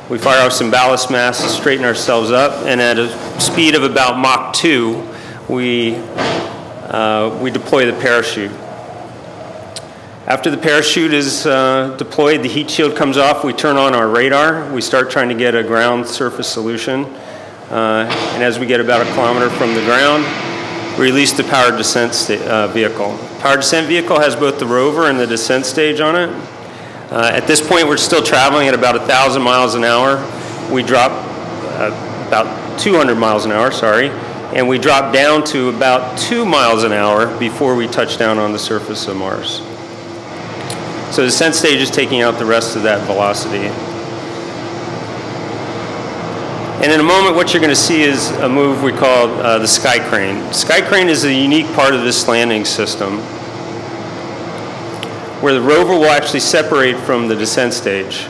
We 0.08 0.16
fire 0.16 0.46
off 0.46 0.54
some 0.54 0.70
ballast 0.70 1.10
mass 1.10 1.42
to 1.42 1.48
straighten 1.50 1.84
ourselves 1.84 2.30
up, 2.30 2.64
and 2.64 2.80
at 2.80 2.98
a 2.98 3.38
speed 3.38 3.74
of 3.74 3.82
about 3.82 4.18
Mach 4.18 4.54
2, 4.54 5.06
we, 5.50 5.96
uh, 5.96 7.38
we 7.42 7.50
deploy 7.50 7.84
the 7.84 8.00
parachute. 8.00 8.50
After 10.26 10.50
the 10.50 10.58
parachute 10.58 11.12
is 11.12 11.46
uh, 11.46 11.94
deployed, 11.98 12.42
the 12.42 12.48
heat 12.48 12.68
shield 12.68 12.96
comes 12.96 13.16
off, 13.16 13.44
we 13.44 13.52
turn 13.52 13.76
on 13.76 13.94
our 13.94 14.08
radar, 14.08 14.68
we 14.72 14.80
start 14.80 15.08
trying 15.08 15.28
to 15.28 15.36
get 15.36 15.54
a 15.54 15.62
ground 15.62 16.04
surface 16.04 16.48
solution. 16.48 17.04
Uh, 17.70 18.08
and 18.34 18.42
as 18.42 18.58
we 18.58 18.66
get 18.66 18.80
about 18.80 19.06
a 19.06 19.10
kilometer 19.12 19.48
from 19.50 19.72
the 19.74 19.82
ground, 19.82 20.24
we 20.98 21.04
release 21.04 21.32
the 21.32 21.44
powered 21.44 21.76
descent 21.76 22.12
sta- 22.12 22.44
uh, 22.44 22.66
vehicle. 22.66 23.16
Powered 23.38 23.60
descent 23.60 23.86
vehicle 23.86 24.18
has 24.18 24.34
both 24.34 24.58
the 24.58 24.66
rover 24.66 25.08
and 25.08 25.16
the 25.16 25.28
descent 25.28 25.64
stage 25.64 26.00
on 26.00 26.16
it. 26.16 26.28
Uh, 27.12 27.30
at 27.32 27.46
this 27.46 27.64
point, 27.64 27.86
we're 27.86 27.96
still 27.96 28.22
traveling 28.22 28.66
at 28.66 28.74
about 28.74 28.98
1,000 28.98 29.40
miles 29.40 29.76
an 29.76 29.84
hour. 29.84 30.16
We 30.72 30.82
drop 30.82 31.12
uh, 31.78 32.26
about 32.26 32.80
200 32.80 33.14
miles 33.14 33.44
an 33.44 33.52
hour, 33.52 33.70
sorry, 33.70 34.08
and 34.08 34.66
we 34.66 34.80
drop 34.80 35.14
down 35.14 35.44
to 35.44 35.68
about 35.68 36.18
2 36.18 36.44
miles 36.44 36.82
an 36.82 36.90
hour 36.90 37.38
before 37.38 37.76
we 37.76 37.86
touch 37.86 38.18
down 38.18 38.38
on 38.38 38.52
the 38.52 38.58
surface 38.58 39.06
of 39.06 39.16
Mars. 39.16 39.62
So 41.16 41.22
the 41.22 41.28
descent 41.28 41.54
stage 41.54 41.80
is 41.80 41.90
taking 41.90 42.20
out 42.20 42.38
the 42.38 42.44
rest 42.44 42.76
of 42.76 42.82
that 42.82 43.06
velocity. 43.06 43.68
And 46.84 46.92
in 46.92 47.00
a 47.00 47.02
moment, 47.02 47.34
what 47.34 47.54
you're 47.54 47.62
going 47.62 47.70
to 47.70 47.74
see 47.74 48.02
is 48.02 48.32
a 48.32 48.48
move 48.50 48.82
we 48.82 48.92
call 48.92 49.28
uh, 49.40 49.58
the 49.58 49.66
sky 49.66 49.98
crane. 50.10 50.52
Sky 50.52 50.82
crane 50.86 51.08
is 51.08 51.24
a 51.24 51.32
unique 51.32 51.72
part 51.72 51.94
of 51.94 52.02
this 52.02 52.28
landing 52.28 52.66
system 52.66 53.20
where 55.40 55.54
the 55.54 55.60
rover 55.62 55.94
will 55.94 56.04
actually 56.04 56.40
separate 56.40 56.98
from 56.98 57.28
the 57.28 57.34
descent 57.34 57.72
stage. 57.72 58.26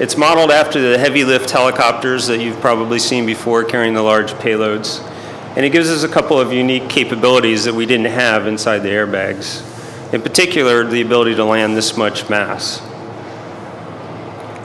It's 0.00 0.16
modeled 0.16 0.50
after 0.50 0.80
the 0.80 0.96
heavy 0.96 1.24
lift 1.24 1.50
helicopters 1.50 2.26
that 2.28 2.40
you've 2.40 2.58
probably 2.62 3.00
seen 3.00 3.26
before 3.26 3.64
carrying 3.64 3.92
the 3.92 4.02
large 4.02 4.32
payloads. 4.32 5.06
And 5.56 5.66
it 5.66 5.72
gives 5.72 5.90
us 5.90 6.04
a 6.04 6.08
couple 6.08 6.40
of 6.40 6.54
unique 6.54 6.88
capabilities 6.88 7.64
that 7.64 7.74
we 7.74 7.84
didn't 7.84 8.06
have 8.06 8.46
inside 8.46 8.78
the 8.78 8.88
airbags. 8.88 9.73
In 10.12 10.22
particular, 10.22 10.84
the 10.84 11.00
ability 11.00 11.34
to 11.36 11.44
land 11.44 11.76
this 11.76 11.96
much 11.96 12.28
mass. 12.28 12.80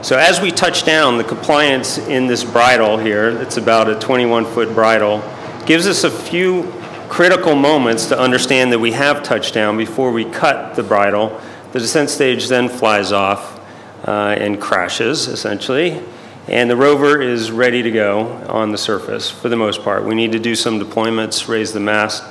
So 0.02 0.16
as 0.16 0.40
we 0.40 0.50
touch 0.50 0.84
down, 0.84 1.18
the 1.18 1.24
compliance 1.24 1.98
in 1.98 2.26
this 2.26 2.42
bridle 2.42 2.96
here, 2.96 3.28
it's 3.42 3.58
about 3.58 3.88
a 3.88 3.98
21 3.98 4.46
foot 4.46 4.74
bridle, 4.74 5.22
gives 5.66 5.86
us 5.86 6.04
a 6.04 6.10
few 6.10 6.72
critical 7.10 7.54
moments 7.54 8.06
to 8.06 8.18
understand 8.18 8.72
that 8.72 8.78
we 8.78 8.92
have 8.92 9.22
touchdown 9.22 9.76
before 9.76 10.10
we 10.12 10.24
cut 10.24 10.74
the 10.76 10.82
bridle. 10.82 11.38
The 11.72 11.80
descent 11.80 12.08
stage 12.08 12.48
then 12.48 12.68
flies 12.68 13.12
off 13.12 13.60
uh, 14.06 14.36
and 14.38 14.60
crashes, 14.60 15.26
essentially, 15.26 16.02
and 16.48 16.70
the 16.70 16.76
rover 16.76 17.20
is 17.20 17.50
ready 17.50 17.82
to 17.82 17.90
go 17.90 18.26
on 18.48 18.72
the 18.72 18.78
surface 18.78 19.30
for 19.30 19.48
the 19.48 19.56
most 19.56 19.82
part. 19.82 20.04
We 20.04 20.14
need 20.14 20.32
to 20.32 20.38
do 20.38 20.54
some 20.54 20.80
deployments, 20.80 21.46
raise 21.46 21.72
the 21.72 21.80
mast, 21.80 22.24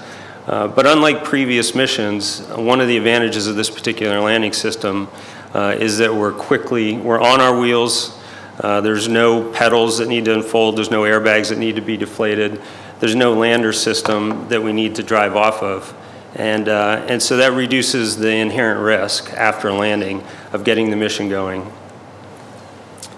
uh, 0.47 0.67
but 0.67 0.85
unlike 0.87 1.23
previous 1.23 1.75
missions, 1.75 2.41
one 2.47 2.81
of 2.81 2.87
the 2.87 2.97
advantages 2.97 3.47
of 3.47 3.55
this 3.55 3.69
particular 3.69 4.19
landing 4.19 4.53
system 4.53 5.07
uh, 5.53 5.75
is 5.79 5.97
that 5.97 6.13
we're 6.13 6.33
quickly, 6.33 6.97
we're 6.97 7.21
on 7.21 7.41
our 7.41 7.59
wheels. 7.59 8.17
Uh, 8.59 8.81
there's 8.81 9.07
no 9.07 9.51
petals 9.51 9.97
that 9.99 10.07
need 10.07 10.25
to 10.25 10.33
unfold. 10.33 10.77
There's 10.77 10.91
no 10.91 11.03
airbags 11.03 11.49
that 11.49 11.57
need 11.57 11.75
to 11.75 11.81
be 11.81 11.97
deflated. 11.97 12.61
there's 12.99 13.15
no 13.15 13.33
lander 13.33 13.71
system 13.71 14.49
that 14.49 14.61
we 14.61 14.73
need 14.73 14.95
to 14.95 15.03
drive 15.03 15.35
off 15.35 15.63
of. 15.63 15.95
And, 16.35 16.67
uh, 16.67 17.05
and 17.07 17.21
so 17.21 17.37
that 17.37 17.53
reduces 17.53 18.17
the 18.17 18.31
inherent 18.31 18.81
risk 18.81 19.31
after 19.33 19.71
landing 19.71 20.23
of 20.51 20.63
getting 20.63 20.89
the 20.89 20.95
mission 20.95 21.29
going. 21.29 21.71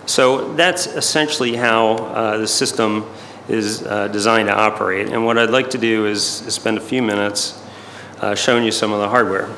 So 0.05 0.53
that's 0.53 0.87
essentially 0.87 1.55
how 1.55 1.95
uh, 1.95 2.37
the 2.37 2.47
system 2.47 3.05
is 3.47 3.83
uh, 3.83 4.07
designed 4.07 4.47
to 4.47 4.55
operate. 4.55 5.09
And 5.09 5.25
what 5.25 5.37
I'd 5.37 5.49
like 5.49 5.69
to 5.71 5.77
do 5.77 6.05
is, 6.05 6.41
is 6.47 6.53
spend 6.53 6.77
a 6.77 6.81
few 6.81 7.01
minutes 7.01 7.61
uh, 8.19 8.35
showing 8.35 8.63
you 8.63 8.71
some 8.71 8.93
of 8.93 8.99
the 8.99 9.09
hardware. 9.09 9.49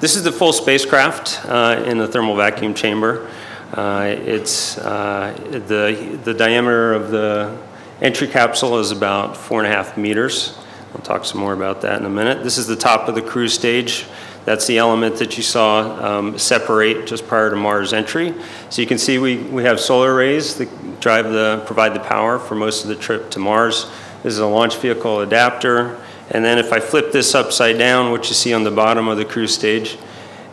This 0.00 0.16
is 0.16 0.24
the 0.24 0.32
full 0.32 0.52
spacecraft 0.52 1.44
uh, 1.46 1.84
in 1.86 1.98
the 1.98 2.08
thermal 2.08 2.34
vacuum 2.34 2.74
chamber. 2.74 3.30
Uh, 3.72 4.16
it's 4.18 4.76
uh, 4.78 5.32
the, 5.50 6.18
the 6.24 6.34
diameter 6.34 6.92
of 6.92 7.10
the 7.10 7.56
entry 8.00 8.26
capsule 8.26 8.78
is 8.78 8.90
about 8.90 9.36
four 9.36 9.62
and 9.62 9.72
a 9.72 9.74
half 9.74 9.96
meters. 9.96 10.58
I'll 10.94 11.00
talk 11.00 11.24
some 11.24 11.40
more 11.40 11.52
about 11.52 11.82
that 11.82 12.00
in 12.00 12.04
a 12.04 12.10
minute. 12.10 12.42
This 12.42 12.58
is 12.58 12.66
the 12.66 12.76
top 12.76 13.08
of 13.08 13.14
the 13.14 13.22
cruise 13.22 13.54
stage. 13.54 14.06
That's 14.44 14.66
the 14.66 14.78
element 14.78 15.16
that 15.18 15.36
you 15.36 15.42
saw 15.42 16.18
um, 16.18 16.38
separate 16.38 17.06
just 17.06 17.26
prior 17.28 17.50
to 17.50 17.56
Mars 17.56 17.92
entry. 17.92 18.34
So 18.70 18.82
you 18.82 18.88
can 18.88 18.98
see 18.98 19.18
we, 19.18 19.36
we 19.36 19.62
have 19.62 19.78
solar 19.78 20.14
arrays 20.14 20.56
that 20.56 21.00
drive 21.00 21.30
the, 21.30 21.62
provide 21.66 21.94
the 21.94 22.00
power 22.00 22.38
for 22.38 22.54
most 22.54 22.82
of 22.82 22.88
the 22.88 22.96
trip 22.96 23.30
to 23.32 23.38
Mars. 23.38 23.90
This 24.22 24.34
is 24.34 24.40
a 24.40 24.46
launch 24.46 24.76
vehicle 24.78 25.20
adapter. 25.20 26.00
And 26.30 26.44
then 26.44 26.58
if 26.58 26.72
I 26.72 26.80
flip 26.80 27.12
this 27.12 27.34
upside 27.34 27.78
down, 27.78 28.10
what 28.10 28.28
you 28.28 28.34
see 28.34 28.52
on 28.52 28.64
the 28.64 28.70
bottom 28.70 29.06
of 29.06 29.16
the 29.16 29.24
cruise 29.24 29.54
stage 29.54 29.98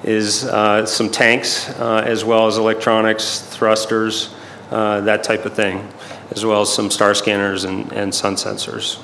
is 0.03 0.46
uh, 0.46 0.86
some 0.86 1.10
tanks, 1.10 1.69
uh, 1.79 2.03
as 2.05 2.24
well 2.24 2.48
as 2.48 2.58
electronics, 2.58 3.41
thrusters, 3.41 4.34
uh, 4.72 5.01
that 5.01 5.24
type 5.24 5.46
of 5.46 5.53
thing, 5.53 5.88
as 6.31 6.46
well 6.46 6.62
as 6.62 6.74
some 6.74 6.91
star 6.91 7.13
scanners 7.13 7.63
and, 7.63 7.91
and 7.91 8.13
sun 8.13 8.36
sensors. 8.36 9.01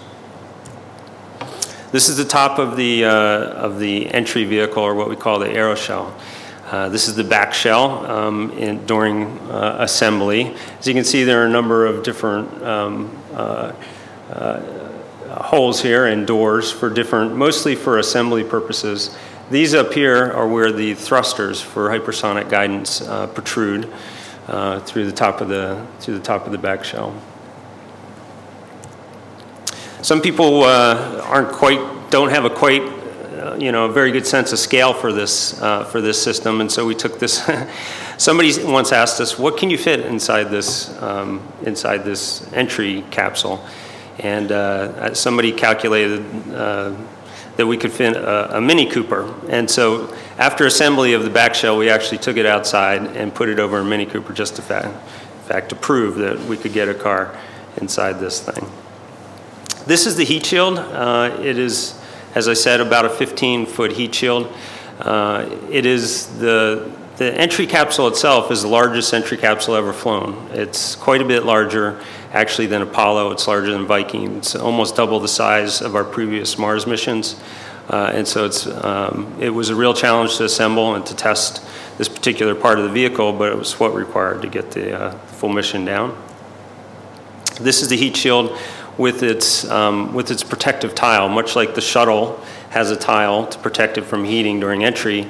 This 1.95 2.09
is 2.09 2.17
the 2.17 2.25
top 2.25 2.59
of 2.59 2.75
the, 2.75 3.05
uh, 3.05 3.09
of 3.09 3.79
the 3.79 4.13
entry 4.13 4.43
vehicle, 4.43 4.83
or 4.83 4.95
what 4.95 5.07
we 5.07 5.15
call 5.15 5.39
the 5.39 5.47
aeroshell. 5.47 6.11
Uh, 6.69 6.89
this 6.89 7.07
is 7.07 7.15
the 7.15 7.23
back 7.23 7.53
shell 7.53 8.05
um, 8.05 8.51
in, 8.51 8.85
during 8.85 9.27
uh, 9.49 9.77
assembly. 9.79 10.53
As 10.77 10.87
you 10.87 10.93
can 10.93 11.05
see, 11.05 11.23
there 11.23 11.41
are 11.41 11.45
a 11.45 11.49
number 11.49 11.85
of 11.85 12.03
different 12.03 12.51
um, 12.61 13.17
uh, 13.33 13.71
uh, 14.29 14.59
holes 15.41 15.81
here 15.81 16.07
and 16.07 16.27
doors 16.27 16.69
for 16.69 16.89
different, 16.89 17.33
mostly 17.33 17.75
for 17.75 17.97
assembly 17.97 18.43
purposes. 18.43 19.17
These 19.49 19.73
up 19.73 19.93
here 19.93 20.33
are 20.33 20.49
where 20.49 20.73
the 20.73 20.95
thrusters 20.95 21.61
for 21.61 21.87
hypersonic 21.87 22.49
guidance 22.49 23.03
uh, 23.03 23.27
protrude 23.27 23.89
through 24.85 25.05
the 25.05 25.15
top 25.15 25.39
of 25.39 25.47
the 25.47 25.87
through 26.01 26.15
the 26.15 26.25
top 26.25 26.45
of 26.45 26.51
the 26.51 26.57
back 26.57 26.83
shell. 26.83 27.15
Some 30.05 30.21
people 30.21 30.61
uh, 30.61 31.19
aren't 31.23 31.51
quite, 31.51 32.11
don't 32.11 32.29
have 32.29 32.45
a 32.45 32.49
quite, 32.51 32.83
uh, 32.83 33.57
you 33.59 33.71
know, 33.71 33.85
a 33.85 33.91
very 33.91 34.11
good 34.11 34.27
sense 34.27 34.53
of 34.53 34.59
scale 34.59 34.93
for 34.93 35.11
this, 35.11 35.59
uh, 35.59 35.83
for 35.85 35.99
this 35.99 36.21
system, 36.21 36.61
and 36.61 36.71
so 36.71 36.85
we 36.85 36.93
took 36.93 37.17
this. 37.17 37.43
somebody 38.19 38.53
once 38.63 38.91
asked 38.91 39.19
us, 39.19 39.39
"What 39.39 39.57
can 39.57 39.71
you 39.71 39.79
fit 39.79 40.01
inside 40.01 40.51
this, 40.51 40.95
um, 41.01 41.41
inside 41.63 42.05
this 42.05 42.47
entry 42.53 43.03
capsule?" 43.09 43.65
And 44.19 44.51
uh, 44.51 45.15
somebody 45.15 45.51
calculated 45.51 46.23
uh, 46.53 46.93
that 47.57 47.65
we 47.65 47.75
could 47.75 47.91
fit 47.91 48.15
a, 48.15 48.57
a, 48.57 48.61
Mini 48.61 48.87
Cooper, 48.87 49.33
and 49.49 49.67
so 49.67 50.15
after 50.37 50.67
assembly 50.67 51.13
of 51.13 51.23
the 51.23 51.31
back 51.31 51.55
shell, 51.55 51.79
we 51.79 51.89
actually 51.89 52.19
took 52.19 52.37
it 52.37 52.45
outside 52.45 53.01
and 53.17 53.33
put 53.33 53.49
it 53.49 53.57
over 53.57 53.79
a 53.79 53.83
Mini 53.83 54.05
Cooper 54.05 54.33
just 54.33 54.55
to 54.57 54.61
in 54.61 54.93
fact 55.47 55.69
to 55.69 55.75
prove 55.75 56.17
that 56.17 56.39
we 56.41 56.57
could 56.57 56.73
get 56.73 56.89
a 56.89 56.93
car 56.93 57.35
inside 57.77 58.19
this 58.19 58.39
thing. 58.39 58.69
This 59.85 60.07
is 60.07 60.15
the 60.15 60.25
heat 60.25 60.43
shield. 60.43 60.79
Uh, 60.79 61.37
it 61.43 61.59
is, 61.59 61.93
as 62.33 62.47
I 62.47 62.55
said, 62.55 62.81
about 62.81 63.05
a 63.05 63.09
15 63.09 63.67
foot 63.67 63.91
heat 63.91 64.15
shield. 64.15 64.51
Uh, 64.99 65.47
it 65.69 65.85
is 65.85 66.39
the, 66.39 66.91
the 67.17 67.31
entry 67.35 67.67
capsule 67.67 68.07
itself 68.07 68.49
is 68.49 68.63
the 68.63 68.67
largest 68.67 69.13
entry 69.13 69.37
capsule 69.37 69.75
ever 69.75 69.93
flown. 69.93 70.49
It's 70.53 70.95
quite 70.95 71.21
a 71.21 71.25
bit 71.25 71.45
larger 71.45 72.01
actually 72.31 72.65
than 72.65 72.81
Apollo. 72.81 73.29
It's 73.29 73.47
larger 73.47 73.71
than 73.73 73.85
Viking. 73.85 74.37
It's 74.37 74.55
almost 74.55 74.95
double 74.95 75.19
the 75.19 75.27
size 75.27 75.81
of 75.81 75.95
our 75.95 76.03
previous 76.03 76.57
Mars 76.57 76.87
missions. 76.87 77.35
Uh, 77.87 78.11
and 78.11 78.27
so 78.27 78.45
it's, 78.45 78.65
um, 78.65 79.37
it 79.39 79.51
was 79.51 79.69
a 79.69 79.75
real 79.75 79.93
challenge 79.93 80.37
to 80.37 80.45
assemble 80.45 80.95
and 80.95 81.05
to 81.05 81.15
test 81.15 81.63
this 81.99 82.09
particular 82.09 82.55
part 82.55 82.79
of 82.79 82.85
the 82.85 82.91
vehicle, 82.91 83.33
but 83.33 83.51
it 83.51 83.55
was 83.55 83.79
what 83.79 83.93
required 83.93 84.41
to 84.41 84.47
get 84.47 84.71
the 84.71 84.99
uh, 84.99 85.11
full 85.27 85.49
mission 85.49 85.85
down. 85.85 86.19
This 87.61 87.83
is 87.83 87.87
the 87.87 87.95
heat 87.95 88.17
shield 88.17 88.57
with 88.97 89.23
its, 89.23 89.69
um, 89.69 90.13
with 90.13 90.31
its 90.31 90.43
protective 90.43 90.95
tile, 90.95 91.27
much 91.27 91.55
like 91.55 91.75
the 91.75 91.81
shuttle 91.81 92.39
has 92.69 92.91
a 92.91 92.95
tile 92.95 93.47
to 93.47 93.59
protect 93.59 93.97
it 93.97 94.03
from 94.03 94.23
heating 94.23 94.59
during 94.59 94.83
entry. 94.83 95.27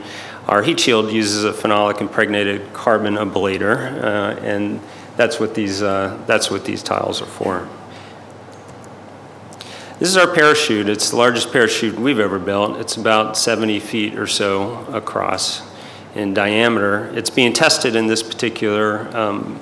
Our 0.48 0.62
heat 0.62 0.80
shield 0.80 1.12
uses 1.12 1.44
a 1.44 1.52
phenolic 1.52 2.02
impregnated 2.02 2.74
carbon 2.74 3.16
ablator, 3.16 4.04
uh, 4.04 4.40
and 4.42 4.80
that's 5.18 5.40
what, 5.40 5.56
these, 5.56 5.82
uh, 5.82 6.22
that's 6.28 6.52
what 6.52 6.66
these 6.66 6.84
tiles 6.84 7.22
are 7.22 7.28
for. 7.28 7.68
This 9.98 10.10
is 10.10 10.18
our 10.18 10.28
parachute. 10.28 10.90
It's 10.90 11.10
the 11.10 11.16
largest 11.16 11.54
parachute 11.54 11.98
we've 11.98 12.20
ever 12.20 12.38
built. 12.38 12.78
It's 12.78 12.98
about 12.98 13.38
70 13.38 13.80
feet 13.80 14.20
or 14.20 14.28
so 14.28 14.86
across 14.92 15.64
in 16.16 16.34
diameter. 16.34 17.12
It's 17.16 17.30
being 17.30 17.54
tested 17.54 17.96
in 17.96 18.08
this 18.08 18.22
particular 18.22 19.08
um, 19.16 19.60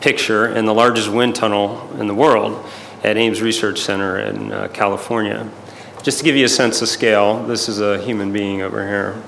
picture 0.00 0.54
in 0.54 0.66
the 0.66 0.74
largest 0.74 1.10
wind 1.10 1.34
tunnel 1.34 1.88
in 1.98 2.06
the 2.06 2.14
world 2.14 2.68
at 3.02 3.16
Ames 3.16 3.42
Research 3.42 3.80
Center 3.80 4.18
in 4.18 4.52
uh, 4.52 4.68
California. 4.68 5.50
Just 6.02 6.18
to 6.18 6.24
give 6.24 6.36
you 6.36 6.44
a 6.44 6.48
sense 6.48 6.82
of 6.82 6.88
scale, 6.88 7.42
this 7.44 7.68
is 7.68 7.80
a 7.80 7.98
human 8.02 8.32
being 8.32 8.62
over 8.62 8.86
here. 8.86 9.22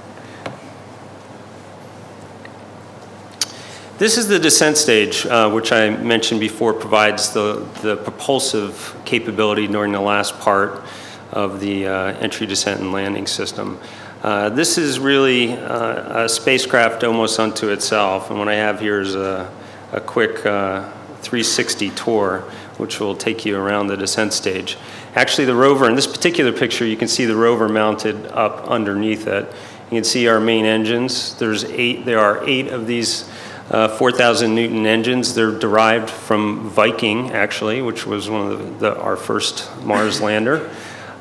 This 3.96 4.18
is 4.18 4.26
the 4.26 4.40
descent 4.40 4.76
stage, 4.76 5.24
uh, 5.24 5.48
which 5.50 5.70
I 5.70 5.90
mentioned 5.90 6.40
before 6.40 6.74
provides 6.74 7.32
the, 7.32 7.64
the 7.82 7.96
propulsive 7.96 8.94
capability 9.04 9.68
during 9.68 9.92
the 9.92 10.00
last 10.00 10.38
part 10.40 10.82
of 11.30 11.60
the 11.60 11.86
uh, 11.86 12.06
entry, 12.18 12.46
descent, 12.46 12.80
and 12.80 12.92
landing 12.92 13.26
system. 13.28 13.78
Uh, 14.22 14.48
this 14.48 14.78
is 14.78 14.98
really 14.98 15.52
uh, 15.52 16.24
a 16.24 16.28
spacecraft 16.28 17.04
almost 17.04 17.38
unto 17.38 17.68
itself, 17.68 18.30
and 18.30 18.38
what 18.38 18.48
I 18.48 18.54
have 18.54 18.80
here 18.80 19.00
is 19.00 19.14
a, 19.14 19.48
a 19.92 20.00
quick 20.00 20.44
uh, 20.44 20.90
360 21.22 21.90
tour 21.90 22.50
which 22.78 23.00
will 23.00 23.14
take 23.14 23.44
you 23.44 23.56
around 23.56 23.86
the 23.86 23.96
descent 23.96 24.32
stage. 24.32 24.76
Actually, 25.14 25.44
the 25.44 25.54
rover, 25.54 25.88
in 25.88 25.94
this 25.94 26.06
particular 26.06 26.52
picture, 26.52 26.84
you 26.84 26.96
can 26.96 27.08
see 27.08 27.24
the 27.24 27.36
rover 27.36 27.68
mounted 27.68 28.26
up 28.26 28.66
underneath 28.68 29.26
it. 29.26 29.46
You 29.90 29.98
can 29.98 30.04
see 30.04 30.28
our 30.28 30.40
main 30.40 30.64
engines. 30.64 31.38
There's 31.38 31.64
eight, 31.64 32.04
there 32.04 32.18
are 32.18 32.42
eight 32.48 32.68
of 32.68 32.86
these 32.86 33.28
uh, 33.70 33.88
4,000 33.88 34.54
Newton 34.54 34.86
engines. 34.86 35.34
They're 35.34 35.58
derived 35.58 36.10
from 36.10 36.68
Viking, 36.68 37.30
actually, 37.30 37.80
which 37.82 38.06
was 38.06 38.28
one 38.28 38.50
of 38.50 38.58
the, 38.58 38.90
the, 38.90 39.00
our 39.00 39.16
first 39.16 39.70
Mars 39.82 40.20
lander. 40.22 40.70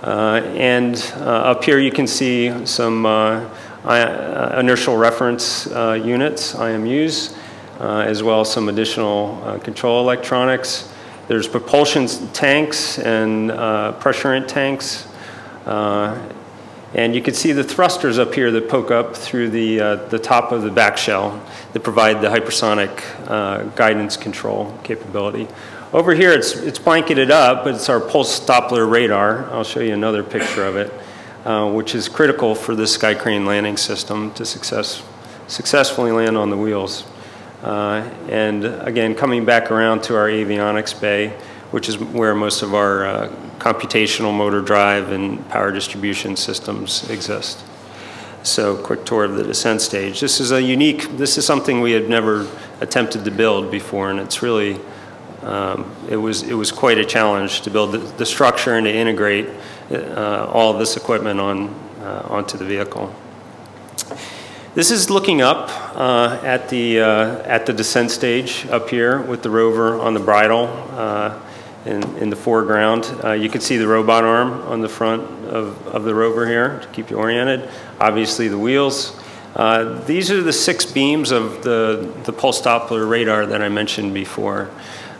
Uh, 0.04 0.42
and 0.56 1.14
uh, 1.16 1.24
up 1.24 1.64
here 1.64 1.80
you 1.80 1.92
can 1.92 2.08
see 2.08 2.66
some 2.66 3.06
uh, 3.06 3.50
uh, 3.86 4.58
inertial 4.60 4.98
reference 4.98 5.68
uh, 5.68 5.94
units, 5.94 6.54
IMUs, 6.56 7.38
as 7.80 8.22
well 8.22 8.42
as 8.42 8.52
some 8.52 8.68
additional 8.68 9.60
control 9.64 10.02
electronics. 10.02 10.93
There's 11.28 11.48
propulsion 11.48 12.08
tanks 12.34 13.00
and 13.00 13.50
uh, 13.50 13.94
pressurant 13.94 14.50
tanks. 14.50 15.08
Uh, 15.66 16.22
and 16.94 17.16
you 17.16 17.22
can 17.22 17.34
see 17.34 17.54
the 17.54 17.64
thrusters 17.64 18.20
up 18.20 18.36
here 18.36 18.52
that 18.52 18.68
poke 18.68 18.92
up 18.92 19.16
through 19.16 19.50
the, 19.50 19.80
uh, 19.80 19.96
the 20.08 20.20
top 20.20 20.52
of 20.52 20.64
the 20.64 20.70
back 20.70 20.98
shell 20.98 21.42
that 21.72 21.80
provide 21.80 22.22
the 22.22 22.28
hypersonic 22.28 23.02
uh, 23.30 23.64
guidance 23.76 24.18
control 24.18 24.78
capability. 24.84 25.48
Over 25.94 26.14
here, 26.14 26.32
it's, 26.32 26.56
it's 26.56 26.78
blanketed 26.78 27.32
up, 27.32 27.64
but 27.64 27.76
it's 27.76 27.88
our 27.88 28.02
pulse 28.02 28.40
Doppler 28.42 28.90
radar. 28.90 29.50
I'll 29.52 29.64
show 29.64 29.80
you 29.80 29.94
another 29.94 30.24
picture 30.24 30.66
of 30.66 30.76
it, 30.76 30.94
uh, 31.46 31.72
which 31.72 31.96
is 31.96 32.10
critical 32.10 32.54
for 32.54 32.76
the 32.76 32.84
Skycrane 32.84 33.46
landing 33.46 33.78
system 33.78 34.34
to 34.34 34.46
success, 34.46 35.02
successfully 35.48 36.12
land 36.12 36.38
on 36.38 36.50
the 36.50 36.58
wheels. 36.58 37.06
Uh, 37.64 38.10
and 38.28 38.66
again, 38.66 39.16
coming 39.16 39.46
back 39.46 39.72
around 39.72 40.04
to 40.04 40.16
our 40.16 40.28
avionics 40.28 41.00
bay, 41.00 41.30
which 41.72 41.88
is 41.88 41.98
where 41.98 42.36
most 42.36 42.62
of 42.62 42.76
our 42.76 43.06
uh, 43.06 43.28
computational 43.58 44.36
motor 44.36 44.62
drive 44.62 45.14
and 45.14 45.48
power 45.48 45.72
distribution 45.72 46.36
systems 46.36 47.10
exist. 47.10 47.64
So 48.44 48.76
quick 48.76 49.06
tour 49.06 49.24
of 49.24 49.36
the 49.36 49.44
descent 49.44 49.80
stage. 49.82 50.20
This 50.20 50.42
is 50.42 50.52
a 50.52 50.62
unique, 50.62 51.18
this 51.18 51.38
is 51.38 51.46
something 51.46 51.80
we 51.80 51.94
had 51.94 52.10
never 52.10 52.46
attempted 52.82 53.24
to 53.24 53.32
build 53.32 53.72
before, 53.72 54.12
and 54.12 54.20
it's 54.20 54.42
really, 54.42 54.78
um, 55.44 55.90
it, 56.10 56.18
was, 56.18 56.44
it 56.44 56.56
was 56.56 56.70
quite 56.70 56.98
a 56.98 57.06
challenge 57.06 57.62
to 57.62 57.72
build 57.72 57.94
the, 57.94 58.00
the 58.00 58.26
structure 58.26 58.76
and 58.76 58.86
to 58.86 58.94
integrate 58.94 59.48
uh, 59.90 60.50
all 60.52 60.74
this 60.74 60.98
equipment 60.98 61.40
on, 61.40 61.70
uh, 62.02 62.28
onto 62.30 62.58
the 62.58 62.66
vehicle. 62.66 63.16
This 64.76 64.90
is 64.90 65.12
looking 65.12 65.44
up 65.44 65.70
uh, 65.96 66.40
at, 66.44 66.68
the, 66.70 67.00
uh, 67.00 67.44
at 67.44 67.68
the 67.68 67.74
descent 67.74 68.10
stage 68.10 68.66
up 68.72 68.90
here 68.90 69.22
with 69.22 69.44
the 69.44 69.50
rover 69.52 70.02
on 70.02 70.16
the 70.16 70.20
bridle. 70.20 70.66
Uh, 70.92 71.40
in, 71.86 72.02
in 72.18 72.30
the 72.30 72.36
foreground. 72.36 73.14
Uh, 73.24 73.32
you 73.34 73.50
can 73.50 73.60
see 73.60 73.76
the 73.76 73.88
robot 73.88 74.24
arm 74.24 74.54
on 74.64 74.80
the 74.80 74.88
front 74.88 75.22
of, 75.48 75.86
of 75.88 76.06
the 76.06 76.16
rover 76.16 76.48
here 76.48 76.80
to 76.80 76.88
keep 76.88 77.10
you 77.10 77.18
oriented. 77.18 77.70
Obviously 78.00 78.48
the 78.48 78.58
wheels. 78.58 79.20
Uh, 79.56 80.00
these 80.06 80.32
are 80.32 80.42
the 80.42 80.54
six 80.54 80.86
beams 80.86 81.32
of 81.32 81.62
the, 81.62 82.12
the 82.24 82.32
pulse 82.32 82.62
Doppler 82.62 83.08
radar 83.08 83.46
that 83.46 83.62
I 83.62 83.68
mentioned 83.68 84.14
before. 84.14 84.72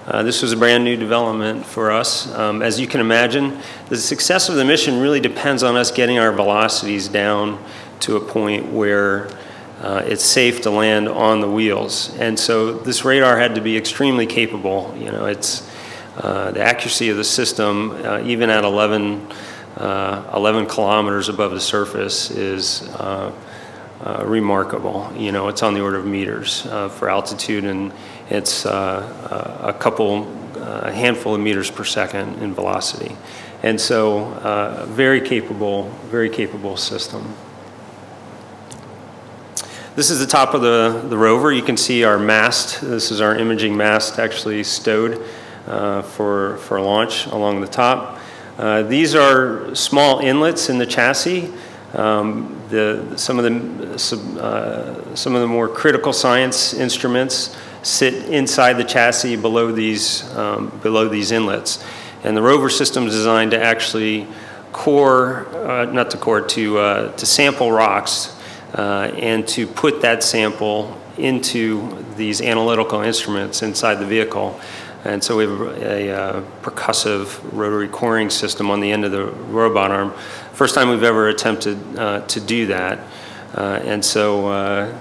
Uh, 0.08 0.24
this 0.24 0.42
was 0.42 0.54
a 0.54 0.58
brand 0.58 0.84
new 0.86 0.96
development 0.96 1.66
for 1.66 1.92
us. 1.92 2.34
Um, 2.34 2.62
as 2.62 2.80
you 2.80 2.88
can 2.88 3.02
imagine, 3.02 3.60
the 3.90 3.98
success 3.98 4.48
of 4.48 4.56
the 4.56 4.66
mission 4.66 5.00
really 5.00 5.20
depends 5.20 5.64
on 5.64 5.76
us 5.76 5.92
getting 5.92 6.18
our 6.18 6.32
velocities 6.32 7.10
down 7.10 7.62
to 8.00 8.16
a 8.18 8.22
point 8.22 8.72
where 8.72 9.30
uh, 9.84 10.02
it's 10.06 10.24
safe 10.24 10.62
to 10.62 10.72
land 10.72 11.10
on 11.10 11.42
the 11.42 11.50
wheels. 11.50 12.16
And 12.18 12.40
so 12.40 12.72
this 12.72 13.04
radar 13.04 13.38
had 13.38 13.56
to 13.56 13.62
be 13.62 13.76
extremely 13.76 14.26
capable. 14.26 14.96
You 14.98 15.12
know, 15.12 15.26
it's 15.26 15.70
uh, 16.16 16.52
the 16.52 16.62
accuracy 16.62 17.10
of 17.10 17.18
the 17.18 17.24
system, 17.26 17.92
uh, 18.06 18.22
even 18.24 18.50
at 18.50 18.64
11, 18.64 19.28
uh, 19.76 20.32
11 20.34 20.68
kilometers 20.68 21.28
above 21.28 21.52
the 21.52 21.60
surface, 21.60 22.32
is 22.32 22.84
uh, 22.92 23.34
uh, 24.06 24.24
remarkable. 24.26 25.12
You 25.18 25.34
know, 25.34 25.50
it's 25.50 25.64
on 25.64 25.74
the 25.74 25.82
order 25.82 25.98
of 25.98 26.06
meters 26.06 26.62
for 26.62 27.10
altitude, 27.10 27.66
and 27.66 27.92
it's 28.30 28.64
a 28.64 29.76
couple, 29.80 30.32
a 30.56 30.94
handful 30.94 31.36
of 31.36 31.42
meters 31.42 31.70
per 31.70 31.84
second 31.84 32.42
in 32.42 32.54
velocity. 32.54 33.18
And 33.64 33.80
so, 33.82 34.86
very 34.88 35.20
capable, 35.20 35.90
very 36.06 36.30
capable 36.30 36.78
system. 36.78 37.36
This 39.96 40.10
is 40.10 40.20
the 40.20 40.26
top 40.26 40.56
of 40.56 40.62
the, 40.62 41.06
the 41.08 41.16
rover. 41.16 41.52
You 41.52 41.62
can 41.62 41.78
see 41.78 42.04
our 42.04 42.18
mast. 42.18 42.82
This 42.82 43.12
is 43.12 43.22
our 43.22 43.36
imaging 43.36 43.78
mast 43.78 44.18
actually 44.18 44.64
stowed 44.64 45.24
uh, 45.68 46.02
for, 46.02 46.58
for 46.58 46.82
launch 46.82 47.28
along 47.28 47.62
the 47.62 47.68
top. 47.68 48.18
Uh, 48.58 48.82
these 48.82 49.14
are 49.14 49.76
small 49.76 50.18
inlets 50.18 50.68
in 50.70 50.80
the 50.80 50.86
chassis. 50.88 51.54
Um, 51.94 52.60
the, 52.70 53.14
some, 53.18 53.38
of 53.38 53.44
the, 53.44 54.00
some, 54.00 54.38
uh, 54.42 55.16
some 55.16 55.36
of 55.36 55.42
the 55.42 55.48
more 55.48 55.68
critical 55.68 56.12
science 56.12 56.74
instruments 56.74 57.56
sit 57.84 58.16
inside 58.32 58.78
the 58.78 58.84
chassis 58.84 59.36
below 59.36 59.72
these, 59.72 60.28
um, 60.36 60.70
below 60.82 61.08
these 61.08 61.30
inlets. 61.30 61.86
And 62.24 62.36
the 62.36 62.42
rover 62.42 62.72
system 62.72 63.06
is 63.06 63.14
designed 63.14 63.52
to 63.52 63.64
actually 63.64 64.26
core, 64.72 65.46
uh, 65.56 65.86
not 65.86 66.10
to 66.10 66.18
core, 66.18 66.42
to, 66.42 66.80
uh, 66.80 67.12
to 67.12 67.26
sample 67.28 67.72
rocks 67.72 68.36
and 68.74 69.48
to 69.48 69.68
put 69.68 70.02
that 70.02 70.24
sample 70.24 71.00
into 71.18 72.04
these 72.16 72.42
analytical 72.42 73.02
instruments 73.02 73.62
inside 73.62 73.96
the 73.96 74.06
vehicle. 74.06 74.60
And 75.06 75.22
so 75.22 75.38
we 75.38 75.44
have 75.46 75.62
a, 75.62 76.10
a 76.10 76.18
uh, 76.18 76.42
percussive 76.62 77.40
rotary 77.52 77.90
coring 77.90 78.30
system 78.30 78.72
on 78.72 78.80
the 78.80 78.92
end 78.92 79.04
of 79.04 79.12
the 79.12 79.26
robot 79.26 79.92
arm. 79.92 80.14
First 80.54 80.76
time 80.76 80.90
we've 80.90 81.04
ever 81.04 81.28
attempted 81.28 81.98
uh, 81.98 82.22
to 82.28 82.40
do 82.40 82.68
that. 82.68 83.00
Uh, 83.54 83.82
and 83.84 84.04
so 84.04 84.48
uh, 84.48 85.00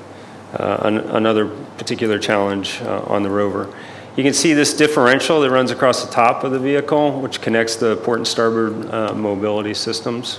uh, 0.54 0.76
an, 0.82 0.98
another 0.98 1.46
particular 1.78 2.18
challenge 2.18 2.82
on 2.82 3.22
the 3.22 3.30
rover. 3.30 3.72
You 4.16 4.24
can 4.24 4.34
see 4.34 4.52
this 4.52 4.74
differential 4.74 5.40
that 5.40 5.50
runs 5.50 5.70
across 5.70 6.04
the 6.04 6.12
top 6.12 6.44
of 6.44 6.52
the 6.52 6.58
vehicle, 6.58 7.20
which 7.20 7.40
connects 7.40 7.76
the 7.76 7.96
port 7.96 8.18
and 8.18 8.26
starboard 8.28 9.16
mobility 9.16 9.72
systems. 9.72 10.38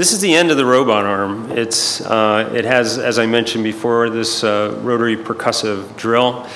This 0.00 0.12
is 0.12 0.20
the 0.20 0.34
end 0.34 0.50
of 0.50 0.56
the 0.56 0.64
robot 0.64 1.04
arm. 1.04 1.52
It's, 1.52 2.00
uh, 2.00 2.50
it 2.54 2.64
has, 2.64 2.96
as 2.96 3.18
I 3.18 3.26
mentioned 3.26 3.64
before, 3.64 4.08
this 4.08 4.42
uh, 4.42 4.80
rotary 4.80 5.14
percussive 5.14 5.94
drill. 5.98 6.48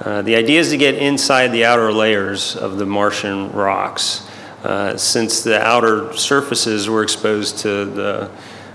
Uh, 0.00 0.22
the 0.22 0.34
idea 0.34 0.58
is 0.58 0.70
to 0.70 0.76
get 0.76 0.96
inside 0.96 1.52
the 1.52 1.64
outer 1.64 1.92
layers 1.92 2.56
of 2.56 2.76
the 2.76 2.86
Martian 2.86 3.52
rocks. 3.52 4.28
Uh, 4.64 4.96
since 4.96 5.44
the 5.44 5.62
outer 5.64 6.12
surfaces 6.14 6.88
were 6.88 7.04
exposed 7.04 7.58
to 7.58 7.84
the, 7.84 8.30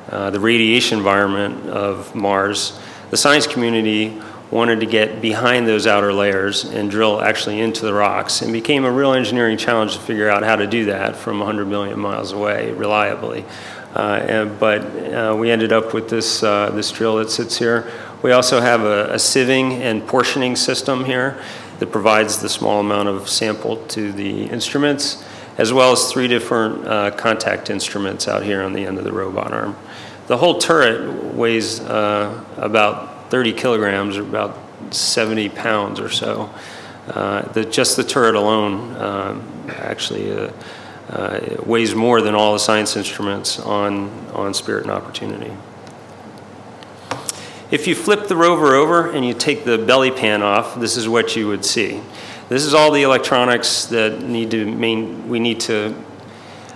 uh, 0.09 0.29
the 0.29 0.39
radiation 0.39 0.99
environment 0.99 1.67
of 1.67 2.15
Mars, 2.15 2.79
the 3.09 3.17
science 3.17 3.45
community 3.45 4.21
wanted 4.51 4.79
to 4.79 4.85
get 4.85 5.21
behind 5.21 5.67
those 5.67 5.85
outer 5.85 6.13
layers 6.13 6.63
and 6.63 6.89
drill 6.89 7.19
actually 7.19 7.59
into 7.59 7.85
the 7.85 7.93
rocks 7.93 8.41
and 8.41 8.53
became 8.53 8.85
a 8.85 8.91
real 8.91 9.11
engineering 9.11 9.57
challenge 9.57 9.95
to 9.95 9.99
figure 9.99 10.29
out 10.29 10.43
how 10.43 10.55
to 10.55 10.67
do 10.67 10.85
that 10.85 11.17
from 11.17 11.39
100 11.39 11.65
million 11.65 11.99
miles 11.99 12.31
away 12.31 12.71
reliably. 12.71 13.43
Uh, 13.95 14.25
and, 14.27 14.59
but 14.59 14.81
uh, 14.81 15.35
we 15.37 15.51
ended 15.51 15.71
up 15.71 15.93
with 15.93 16.09
this, 16.09 16.41
uh, 16.41 16.71
this 16.71 16.91
drill 16.91 17.17
that 17.17 17.29
sits 17.29 17.57
here. 17.57 17.91
We 18.23 18.31
also 18.31 18.59
have 18.59 18.81
a, 18.81 19.13
a 19.13 19.15
sieving 19.15 19.73
and 19.81 20.05
portioning 20.07 20.55
system 20.55 21.05
here 21.05 21.39
that 21.79 21.91
provides 21.91 22.41
the 22.41 22.49
small 22.49 22.79
amount 22.79 23.09
of 23.09 23.29
sample 23.29 23.77
to 23.87 24.11
the 24.11 24.45
instruments, 24.45 25.23
as 25.57 25.73
well 25.73 25.91
as 25.91 26.11
three 26.11 26.27
different 26.27 26.87
uh, 26.87 27.11
contact 27.11 27.69
instruments 27.69 28.27
out 28.27 28.43
here 28.43 28.63
on 28.63 28.73
the 28.73 28.85
end 28.85 28.97
of 28.97 29.03
the 29.03 29.11
robot 29.11 29.51
arm. 29.51 29.75
The 30.27 30.37
whole 30.37 30.57
turret 30.57 31.35
weighs 31.35 31.79
uh, 31.81 32.43
about 32.57 33.29
30 33.29 33.53
kilograms, 33.53 34.17
or 34.17 34.21
about 34.21 34.57
70 34.91 35.49
pounds 35.49 35.99
or 35.99 36.09
so. 36.09 36.49
Uh, 37.07 37.41
the, 37.51 37.65
just 37.65 37.97
the 37.97 38.03
turret 38.03 38.35
alone 38.35 38.95
um, 38.95 39.65
actually 39.69 40.31
uh, 41.09 41.39
weighs 41.65 41.93
more 41.95 42.21
than 42.21 42.35
all 42.35 42.53
the 42.53 42.59
science 42.59 42.95
instruments 42.95 43.59
on, 43.59 44.09
on 44.33 44.53
Spirit 44.53 44.83
and 44.83 44.91
Opportunity. 44.91 45.51
If 47.71 47.87
you 47.87 47.95
flip 47.95 48.27
the 48.27 48.35
rover 48.35 48.75
over 48.75 49.09
and 49.09 49.25
you 49.25 49.33
take 49.33 49.65
the 49.65 49.77
belly 49.77 50.11
pan 50.11 50.43
off, 50.43 50.79
this 50.79 50.95
is 50.95 51.09
what 51.09 51.35
you 51.35 51.47
would 51.47 51.65
see. 51.65 52.01
This 52.47 52.65
is 52.65 52.73
all 52.73 52.91
the 52.91 53.01
electronics 53.01 53.85
that 53.85 54.21
need 54.21 54.51
to 54.51 54.65
main, 54.65 55.27
we 55.27 55.39
need 55.39 55.59
to 55.61 55.95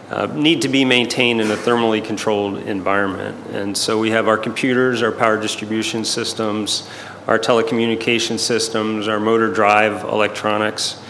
uh, 0.09 0.25
need 0.27 0.61
to 0.61 0.69
be 0.69 0.85
maintained 0.85 1.41
in 1.41 1.51
a 1.51 1.55
thermally 1.55 2.03
controlled 2.03 2.57
environment. 2.59 3.35
And 3.51 3.77
so 3.77 3.99
we 3.99 4.09
have 4.11 4.27
our 4.27 4.37
computers, 4.37 5.01
our 5.03 5.11
power 5.11 5.39
distribution 5.39 6.05
systems, 6.05 6.89
our 7.27 7.37
telecommunication 7.37 8.39
systems, 8.39 9.07
our 9.09 9.19
motor 9.19 9.53
drive 9.53 10.03
electronics 10.03 11.01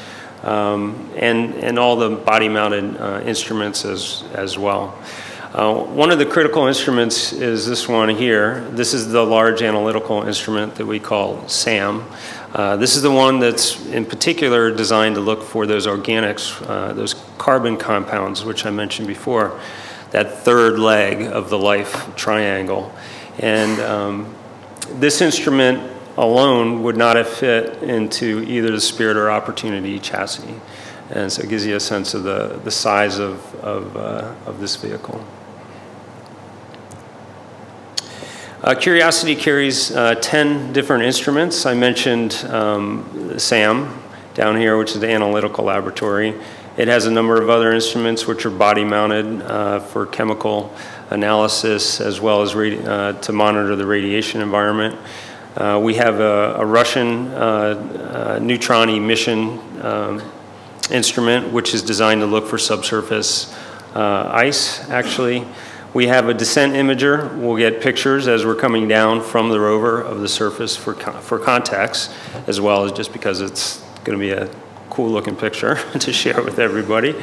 um, 0.43 1.09
and, 1.15 1.55
and 1.55 1.79
all 1.79 1.95
the 1.95 2.15
body-mounted 2.15 2.97
uh, 2.97 3.21
instruments 3.25 3.85
as, 3.85 4.23
as 4.33 4.57
well. 4.57 4.97
Uh, 5.53 5.73
one 5.73 6.11
of 6.11 6.19
the 6.19 6.25
critical 6.25 6.67
instruments 6.67 7.33
is 7.33 7.65
this 7.65 7.87
one 7.87 8.09
here. 8.09 8.61
This 8.71 8.93
is 8.93 9.09
the 9.11 9.23
large 9.23 9.61
analytical 9.61 10.23
instrument 10.23 10.75
that 10.75 10.85
we 10.85 10.99
call 10.99 11.47
SAM. 11.47 12.05
Uh, 12.53 12.75
this 12.75 12.95
is 12.95 13.01
the 13.01 13.11
one 13.11 13.39
that's 13.39 13.83
in 13.87 14.05
particular 14.05 14.69
designed 14.69 15.15
to 15.15 15.21
look 15.21 15.41
for 15.41 15.65
those 15.65 15.87
organics, 15.87 16.61
uh, 16.69 16.93
those 16.93 17.15
carbon 17.37 17.77
compounds, 17.77 18.43
which 18.43 18.65
I 18.65 18.71
mentioned 18.71 19.07
before, 19.07 19.59
that 20.11 20.39
third 20.39 20.79
leg 20.79 21.21
of 21.21 21.49
the 21.49 21.57
life 21.57 22.15
triangle. 22.15 22.93
And 23.39 23.79
um, 23.79 24.35
this 24.99 25.21
instrument 25.21 25.96
alone 26.17 26.83
would 26.83 26.97
not 26.97 27.15
have 27.15 27.27
fit 27.27 27.83
into 27.83 28.43
either 28.47 28.71
the 28.71 28.81
Spirit 28.81 29.17
or 29.17 29.29
Opportunity 29.29 29.99
chassis. 29.99 30.55
And 31.09 31.31
so 31.31 31.43
it 31.43 31.49
gives 31.49 31.65
you 31.65 31.75
a 31.75 31.79
sense 31.79 32.13
of 32.13 32.23
the, 32.23 32.59
the 32.63 32.71
size 32.71 33.19
of, 33.19 33.55
of, 33.55 33.95
uh, 33.95 34.33
of 34.45 34.59
this 34.59 34.75
vehicle. 34.75 35.23
Uh, 38.61 38.75
Curiosity 38.75 39.35
carries 39.35 39.91
uh, 39.91 40.15
10 40.15 40.73
different 40.73 41.03
instruments. 41.03 41.65
I 41.65 41.75
mentioned 41.75 42.33
um, 42.49 43.37
SAM 43.37 44.01
down 44.33 44.57
here, 44.57 44.77
which 44.77 44.91
is 44.91 44.99
the 44.99 45.09
analytical 45.09 45.63
laboratory. 45.63 46.33
It 46.75 46.87
has 46.87 47.05
a 47.05 47.11
number 47.11 47.41
of 47.41 47.49
other 47.49 47.71
instruments 47.71 48.27
which 48.27 48.45
are 48.45 48.49
body 48.49 48.83
mounted 48.83 49.41
uh, 49.43 49.79
for 49.79 50.05
chemical 50.05 50.75
analysis 51.09 52.01
as 52.01 52.19
well 52.19 52.41
as 52.41 52.53
uh, 52.55 53.13
to 53.21 53.31
monitor 53.31 53.75
the 53.75 53.85
radiation 53.85 54.41
environment. 54.41 54.99
Uh, 55.57 55.79
we 55.79 55.95
have 55.95 56.19
a, 56.19 56.53
a 56.59 56.65
Russian 56.65 57.29
uh, 57.29 58.37
uh, 58.37 58.39
neutron 58.39 58.89
emission 58.89 59.59
um, 59.83 60.21
instrument, 60.91 61.51
which 61.51 61.73
is 61.73 61.81
designed 61.81 62.21
to 62.21 62.27
look 62.27 62.45
for 62.45 62.59
subsurface 62.59 63.51
uh, 63.95 64.29
ice, 64.31 64.87
actually. 64.91 65.47
We 65.95 66.05
have 66.05 66.29
a 66.29 66.33
descent 66.35 66.73
imager. 66.73 67.35
We'll 67.39 67.57
get 67.57 67.81
pictures 67.81 68.27
as 68.27 68.45
we're 68.45 68.53
coming 68.53 68.87
down 68.87 69.23
from 69.23 69.49
the 69.49 69.59
rover 69.59 69.99
of 69.99 70.19
the 70.19 70.27
surface 70.29 70.75
for, 70.75 70.93
for 70.93 71.39
context, 71.39 72.11
as 72.45 72.61
well 72.61 72.85
as 72.85 72.91
just 72.91 73.11
because 73.11 73.41
it's 73.41 73.79
going 74.03 74.15
to 74.15 74.23
be 74.23 74.29
a 74.29 74.47
cool 74.91 75.09
looking 75.09 75.35
picture 75.35 75.75
to 75.99 76.13
share 76.13 76.43
with 76.43 76.59
everybody. 76.59 77.15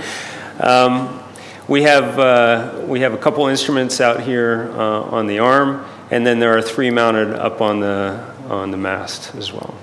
Um, 0.58 1.20
we 1.68 1.82
have, 1.82 2.18
uh, 2.18 2.82
we 2.84 2.98
have 3.00 3.14
a 3.14 3.18
couple 3.18 3.46
instruments 3.46 4.00
out 4.00 4.24
here 4.24 4.72
uh, 4.72 5.02
on 5.02 5.28
the 5.28 5.38
arm. 5.38 5.84
And 6.14 6.24
then 6.24 6.38
there 6.38 6.56
are 6.56 6.62
three 6.62 6.90
mounted 6.90 7.34
up 7.34 7.60
on 7.60 7.80
the, 7.80 8.24
on 8.48 8.70
the 8.70 8.76
mast 8.76 9.34
as 9.34 9.52
well. 9.52 9.74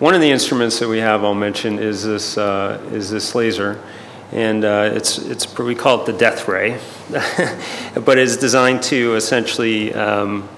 One 0.00 0.12
of 0.12 0.20
the 0.20 0.28
instruments 0.28 0.80
that 0.80 0.88
we 0.88 0.98
have, 0.98 1.22
I'll 1.22 1.36
mention, 1.36 1.78
is 1.78 2.02
this, 2.02 2.36
uh, 2.36 2.84
is 2.90 3.08
this 3.08 3.36
laser. 3.36 3.80
And 4.32 4.64
uh, 4.64 4.90
it's, 4.92 5.18
it's, 5.18 5.56
we 5.56 5.76
call 5.76 6.02
it 6.02 6.06
the 6.06 6.12
death 6.12 6.48
ray, 6.48 6.80
but 7.94 8.18
it's 8.18 8.36
designed 8.36 8.82
to 8.82 9.14
essentially 9.14 9.94
um, 9.94 10.48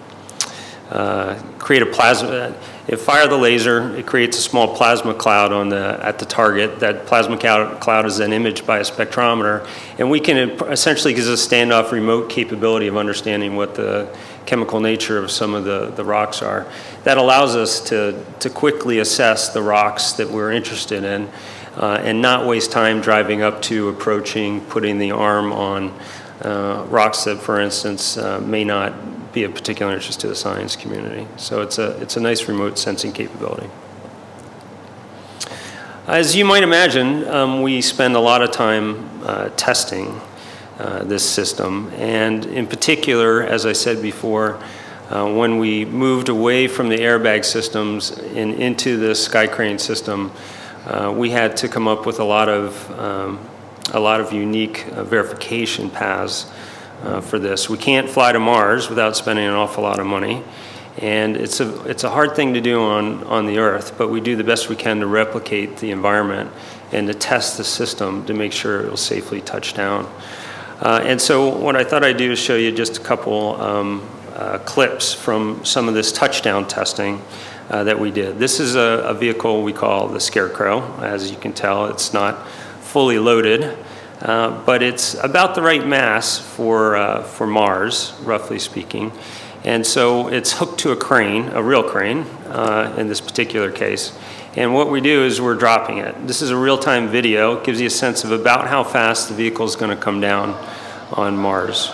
uh, 0.88 1.34
create 1.58 1.82
a 1.82 1.86
plasma. 1.92 2.56
It 2.86 2.96
fire 2.96 3.26
the 3.26 3.38
laser. 3.38 3.96
It 3.96 4.06
creates 4.06 4.36
a 4.36 4.42
small 4.42 4.76
plasma 4.76 5.14
cloud 5.14 5.52
on 5.52 5.70
the 5.70 5.98
at 6.02 6.18
the 6.18 6.26
target. 6.26 6.80
That 6.80 7.06
plasma 7.06 7.38
cloud 7.38 8.04
is 8.04 8.18
then 8.18 8.32
imaged 8.32 8.66
by 8.66 8.78
a 8.78 8.82
spectrometer, 8.82 9.66
and 9.98 10.10
we 10.10 10.20
can 10.20 10.50
essentially 10.68 11.14
gives 11.14 11.28
us 11.28 11.46
a 11.46 11.48
standoff 11.48 11.92
remote 11.92 12.28
capability 12.28 12.86
of 12.86 12.98
understanding 12.98 13.56
what 13.56 13.74
the 13.74 14.14
chemical 14.44 14.80
nature 14.80 15.16
of 15.16 15.30
some 15.30 15.54
of 15.54 15.64
the, 15.64 15.92
the 15.96 16.04
rocks 16.04 16.42
are. 16.42 16.66
That 17.04 17.16
allows 17.16 17.56
us 17.56 17.80
to 17.88 18.22
to 18.40 18.50
quickly 18.50 18.98
assess 18.98 19.54
the 19.54 19.62
rocks 19.62 20.12
that 20.12 20.28
we're 20.28 20.52
interested 20.52 21.04
in, 21.04 21.30
uh, 21.76 22.02
and 22.02 22.20
not 22.20 22.46
waste 22.46 22.70
time 22.70 23.00
driving 23.00 23.40
up 23.40 23.62
to, 23.62 23.88
approaching, 23.88 24.60
putting 24.60 24.98
the 24.98 25.12
arm 25.12 25.52
on 25.54 25.98
uh, 26.42 26.84
rocks 26.90 27.24
that, 27.24 27.38
for 27.38 27.60
instance, 27.60 28.18
uh, 28.18 28.40
may 28.40 28.64
not 28.64 28.92
be 29.34 29.44
of 29.44 29.52
particular 29.52 29.92
interest 29.92 30.20
to 30.20 30.28
the 30.28 30.36
science 30.36 30.76
community. 30.76 31.26
So 31.36 31.60
it's 31.60 31.78
a, 31.78 32.00
it's 32.00 32.16
a 32.16 32.20
nice 32.20 32.48
remote 32.48 32.78
sensing 32.78 33.12
capability. 33.12 33.68
As 36.06 36.36
you 36.36 36.44
might 36.44 36.62
imagine, 36.62 37.26
um, 37.28 37.62
we 37.62 37.80
spend 37.80 38.14
a 38.14 38.20
lot 38.20 38.42
of 38.42 38.50
time 38.52 39.10
uh, 39.24 39.48
testing 39.56 40.20
uh, 40.78 41.02
this 41.04 41.28
system. 41.28 41.90
And 41.96 42.44
in 42.46 42.66
particular, 42.66 43.42
as 43.42 43.66
I 43.66 43.72
said 43.72 44.02
before, 44.02 44.62
uh, 45.10 45.32
when 45.32 45.58
we 45.58 45.84
moved 45.84 46.28
away 46.28 46.68
from 46.68 46.88
the 46.88 46.98
airbag 46.98 47.44
systems 47.44 48.10
and 48.10 48.54
into 48.54 48.96
the 48.96 49.14
sky 49.14 49.46
crane 49.46 49.78
system, 49.78 50.30
uh, 50.86 51.12
we 51.16 51.30
had 51.30 51.56
to 51.58 51.68
come 51.68 51.88
up 51.88 52.06
with 52.06 52.20
a 52.20 52.24
lot 52.24 52.48
of, 52.48 52.90
um, 52.98 53.38
a 53.92 54.00
lot 54.00 54.20
of 54.20 54.32
unique 54.32 54.86
uh, 54.92 55.04
verification 55.04 55.90
paths 55.90 56.46
uh, 57.04 57.20
for 57.20 57.38
this. 57.38 57.68
We 57.68 57.78
can't 57.78 58.08
fly 58.08 58.32
to 58.32 58.40
Mars 58.40 58.88
without 58.88 59.16
spending 59.16 59.44
an 59.44 59.54
awful 59.54 59.82
lot 59.82 59.98
of 59.98 60.06
money. 60.06 60.42
And 60.98 61.36
it's 61.36 61.60
a, 61.60 61.82
it's 61.84 62.04
a 62.04 62.10
hard 62.10 62.36
thing 62.36 62.54
to 62.54 62.60
do 62.60 62.80
on, 62.80 63.24
on 63.24 63.46
the 63.46 63.58
Earth, 63.58 63.98
but 63.98 64.08
we 64.08 64.20
do 64.20 64.36
the 64.36 64.44
best 64.44 64.68
we 64.68 64.76
can 64.76 65.00
to 65.00 65.06
replicate 65.06 65.78
the 65.78 65.90
environment 65.90 66.50
and 66.92 67.08
to 67.08 67.14
test 67.14 67.56
the 67.56 67.64
system 67.64 68.24
to 68.26 68.34
make 68.34 68.52
sure 68.52 68.80
it 68.82 68.88
will 68.88 68.96
safely 68.96 69.40
touch 69.40 69.74
down. 69.74 70.04
Uh, 70.80 71.00
and 71.04 71.20
so, 71.20 71.48
what 71.48 71.76
I 71.76 71.84
thought 71.84 72.04
I'd 72.04 72.16
do 72.16 72.32
is 72.32 72.38
show 72.38 72.56
you 72.56 72.70
just 72.70 72.98
a 72.98 73.00
couple 73.00 73.60
um, 73.60 74.08
uh, 74.34 74.58
clips 74.58 75.14
from 75.14 75.64
some 75.64 75.88
of 75.88 75.94
this 75.94 76.12
touchdown 76.12 76.66
testing 76.66 77.22
uh, 77.70 77.84
that 77.84 77.98
we 77.98 78.10
did. 78.10 78.38
This 78.38 78.60
is 78.60 78.74
a, 78.74 79.04
a, 79.06 79.14
vehicle 79.14 79.62
we 79.62 79.72
call 79.72 80.08
the 80.08 80.20
Scarecrow. 80.20 80.82
As 81.00 81.30
you 81.30 81.36
can 81.36 81.52
tell, 81.52 81.86
it's 81.86 82.12
not 82.12 82.46
fully 82.80 83.18
loaded. 83.18 83.76
Uh, 84.24 84.64
but 84.64 84.82
it's 84.82 85.12
about 85.22 85.54
the 85.54 85.60
right 85.60 85.86
mass 85.86 86.38
for, 86.38 86.96
uh, 86.96 87.22
for 87.22 87.46
Mars, 87.46 88.14
roughly 88.22 88.58
speaking. 88.58 89.12
And 89.64 89.86
so 89.86 90.28
it's 90.28 90.52
hooked 90.52 90.80
to 90.80 90.92
a 90.92 90.96
crane, 90.96 91.48
a 91.50 91.62
real 91.62 91.82
crane 91.82 92.20
uh, 92.48 92.94
in 92.96 93.08
this 93.08 93.20
particular 93.20 93.70
case. 93.70 94.16
And 94.56 94.72
what 94.72 94.90
we 94.90 95.02
do 95.02 95.24
is 95.24 95.42
we're 95.42 95.56
dropping 95.56 95.98
it. 95.98 96.26
This 96.26 96.40
is 96.40 96.50
a 96.50 96.56
real 96.56 96.78
time 96.78 97.08
video, 97.08 97.58
it 97.58 97.64
gives 97.64 97.80
you 97.80 97.88
a 97.88 97.90
sense 97.90 98.24
of 98.24 98.32
about 98.32 98.66
how 98.66 98.82
fast 98.82 99.28
the 99.28 99.34
vehicle 99.34 99.66
is 99.66 99.76
going 99.76 99.94
to 99.94 100.02
come 100.02 100.22
down 100.22 100.50
on 101.12 101.36
Mars. 101.36 101.90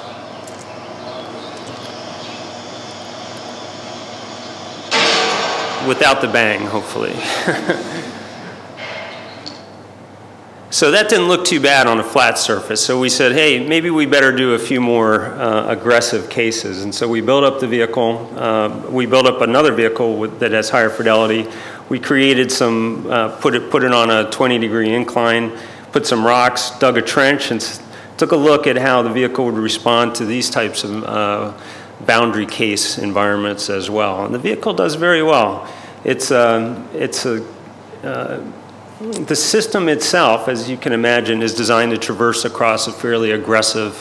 Without 5.88 6.20
the 6.20 6.28
bang, 6.28 6.66
hopefully. 6.66 7.14
So 10.72 10.92
that 10.92 11.08
didn't 11.08 11.26
look 11.26 11.44
too 11.44 11.58
bad 11.58 11.88
on 11.88 11.98
a 11.98 12.04
flat 12.04 12.38
surface. 12.38 12.80
So 12.80 13.00
we 13.00 13.08
said, 13.08 13.32
hey, 13.32 13.66
maybe 13.66 13.90
we 13.90 14.06
better 14.06 14.30
do 14.30 14.54
a 14.54 14.58
few 14.58 14.80
more 14.80 15.24
uh, 15.24 15.66
aggressive 15.66 16.30
cases. 16.30 16.84
And 16.84 16.94
so 16.94 17.08
we 17.08 17.20
built 17.20 17.42
up 17.42 17.58
the 17.58 17.66
vehicle. 17.66 18.30
Uh, 18.36 18.86
we 18.88 19.04
built 19.04 19.26
up 19.26 19.40
another 19.40 19.72
vehicle 19.72 20.16
with, 20.16 20.38
that 20.38 20.52
has 20.52 20.70
higher 20.70 20.88
fidelity. 20.88 21.50
We 21.88 21.98
created 21.98 22.52
some, 22.52 23.04
uh, 23.10 23.36
put, 23.40 23.56
it, 23.56 23.68
put 23.68 23.82
it 23.82 23.92
on 23.92 24.10
a 24.10 24.30
20 24.30 24.58
degree 24.58 24.94
incline, 24.94 25.58
put 25.90 26.06
some 26.06 26.24
rocks, 26.24 26.70
dug 26.78 26.96
a 26.96 27.02
trench, 27.02 27.50
and 27.50 27.60
took 28.16 28.30
a 28.30 28.36
look 28.36 28.68
at 28.68 28.76
how 28.76 29.02
the 29.02 29.10
vehicle 29.10 29.46
would 29.46 29.54
respond 29.54 30.14
to 30.14 30.24
these 30.24 30.50
types 30.50 30.84
of 30.84 31.02
uh, 31.02 31.52
boundary 32.06 32.46
case 32.46 32.96
environments 32.96 33.70
as 33.70 33.90
well. 33.90 34.24
And 34.24 34.32
the 34.32 34.38
vehicle 34.38 34.74
does 34.74 34.94
very 34.94 35.24
well. 35.24 35.68
It's, 36.04 36.30
um, 36.30 36.88
it's 36.94 37.26
a 37.26 37.44
uh, 38.04 38.40
the 39.00 39.36
system 39.36 39.88
itself, 39.88 40.46
as 40.46 40.68
you 40.68 40.76
can 40.76 40.92
imagine, 40.92 41.40
is 41.40 41.54
designed 41.54 41.92
to 41.92 41.98
traverse 41.98 42.44
across 42.44 42.86
a 42.86 42.92
fairly 42.92 43.30
aggressive 43.30 43.94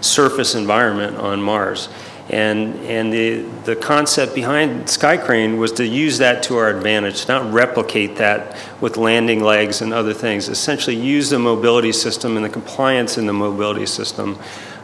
surface 0.00 0.56
environment 0.56 1.16
on 1.16 1.40
Mars. 1.40 1.88
And, 2.30 2.74
and 2.80 3.12
the, 3.12 3.42
the 3.64 3.76
concept 3.76 4.34
behind 4.34 4.86
Skycrane 4.86 5.58
was 5.58 5.72
to 5.72 5.86
use 5.86 6.18
that 6.18 6.42
to 6.44 6.56
our 6.56 6.68
advantage, 6.68 7.28
not 7.28 7.52
replicate 7.52 8.16
that 8.16 8.56
with 8.80 8.96
landing 8.96 9.40
legs 9.40 9.82
and 9.82 9.92
other 9.92 10.14
things. 10.14 10.48
Essentially, 10.48 10.96
use 10.96 11.30
the 11.30 11.38
mobility 11.38 11.92
system 11.92 12.36
and 12.36 12.44
the 12.44 12.50
compliance 12.50 13.18
in 13.18 13.26
the 13.26 13.32
mobility 13.32 13.86
system 13.86 14.38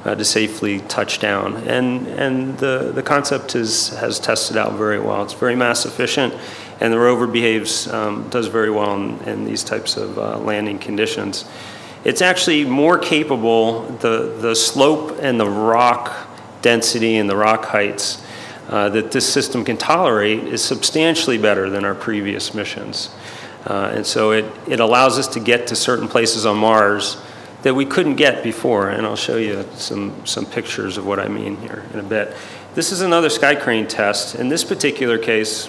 uh, 0.05 0.15
to 0.15 0.25
safely 0.25 0.81
touch 0.83 1.19
down. 1.19 1.57
And, 1.69 2.07
and 2.09 2.59
the, 2.59 2.93
the 2.95 3.03
concept 3.03 3.57
is, 3.57 3.89
has 3.89 4.21
tested 4.21 4.57
out 4.57 4.75
very 4.75 5.01
well. 5.01 5.25
It's 5.25 5.33
very 5.33 5.57
mass 5.57 5.87
efficient 5.87 6.35
and 6.81 6.93
the 6.93 6.99
rover 6.99 7.27
behaves, 7.27 7.89
um, 7.89 8.29
does 8.29 8.49
very 8.49 8.71
well 8.71 8.95
in, 8.95 9.21
in 9.29 9.45
these 9.45 9.65
types 9.65 9.97
of 9.97 10.19
uh, 10.19 10.39
landing 10.39 10.79
conditions. 10.79 11.45
It's 12.05 12.23
actually 12.23 12.65
more 12.65 12.99
capable, 12.99 13.83
the, 13.83 14.37
the 14.41 14.55
slope 14.55 15.19
and 15.21 15.41
the 15.41 15.49
rock 15.49 16.15
density 16.63 17.17
and 17.17 17.29
the 17.29 17.37
rock 17.37 17.65
heights 17.65 18.23
uh, 18.69 18.89
that 18.91 19.13
this 19.13 19.33
system 19.33 19.65
can 19.65 19.77
tolerate 19.77 20.45
is 20.45 20.63
substantially 20.63 21.39
better 21.39 21.71
than 21.71 21.85
our 21.85 21.95
previous 21.95 22.55
missions. 22.55 23.11
Uh, 23.65 23.93
and 23.95 24.07
so 24.07 24.31
it, 24.31 24.45
it 24.69 24.81
allows 24.81 25.19
us 25.19 25.27
to 25.29 25.41
get 25.41 25.67
to 25.69 25.77
certain 25.77 26.07
places 26.09 26.47
on 26.47 26.57
Mars 26.57 27.17
that 27.63 27.75
we 27.75 27.85
couldn't 27.85 28.15
get 28.15 28.45
before. 28.45 28.91
And 28.91 29.05
I'll 29.05 29.17
show 29.17 29.37
you 29.37 29.67
some, 29.75 30.25
some 30.25 30.47
pictures 30.47 30.99
of 30.99 31.07
what 31.07 31.19
I 31.19 31.27
mean 31.27 31.57
here 31.57 31.85
in 31.93 31.99
a 31.99 32.05
bit. 32.05 32.37
This 32.75 32.93
is 32.93 33.01
another 33.01 33.31
sky 33.31 33.57
crane 33.57 33.89
test. 33.89 34.37
In 34.37 34.49
this 34.49 34.63
particular 34.63 35.19
case, 35.19 35.69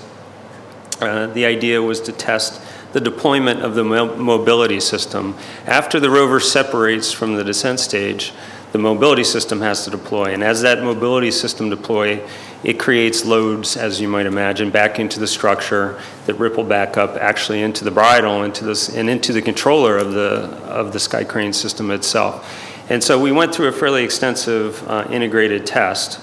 uh, 1.02 1.28
the 1.28 1.46
idea 1.46 1.82
was 1.82 2.02
to 2.02 2.12
test 2.12 2.62
the 2.94 3.02
deployment 3.02 3.62
of 3.62 3.76
the 3.76 3.84
mobility 3.84 4.80
system. 4.80 5.36
After 5.66 6.00
the 6.00 6.10
rover 6.10 6.40
separates 6.40 7.12
from 7.12 7.36
the 7.36 7.44
descent 7.44 7.80
stage, 7.80 8.34
the 8.72 8.80
mobility 8.80 9.24
system 9.24 9.62
has 9.62 9.86
to 9.86 9.92
deploy. 9.92 10.34
And 10.34 10.44
as 10.44 10.62
that 10.62 10.84
mobility 10.84 11.32
system 11.32 11.70
deploy, 11.70 12.22
it 12.64 12.80
creates 12.80 13.24
loads, 13.24 13.78
as 13.78 14.02
you 14.02 14.08
might 14.08 14.26
imagine, 14.26 14.72
back 14.72 15.00
into 15.00 15.20
the 15.20 15.28
structure 15.28 16.00
that 16.26 16.34
ripple 16.36 16.64
back 16.64 16.98
up 16.98 17.16
actually 17.18 17.62
into 17.62 17.84
the 17.84 17.92
bridle 17.92 18.44
into 18.44 18.66
this, 18.66 18.90
and 18.90 19.10
into 19.10 19.32
the 19.32 19.42
controller 19.42 19.98
of 19.98 20.14
the, 20.14 20.50
of 20.66 20.92
the 20.92 21.00
Skycrane 21.00 21.54
system 21.54 21.92
itself. 21.92 22.46
And 22.90 23.04
so 23.04 23.20
we 23.20 23.32
went 23.32 23.54
through 23.54 23.68
a 23.68 23.72
fairly 23.72 24.04
extensive 24.04 24.88
uh, 24.90 25.08
integrated 25.12 25.66
test, 25.66 26.20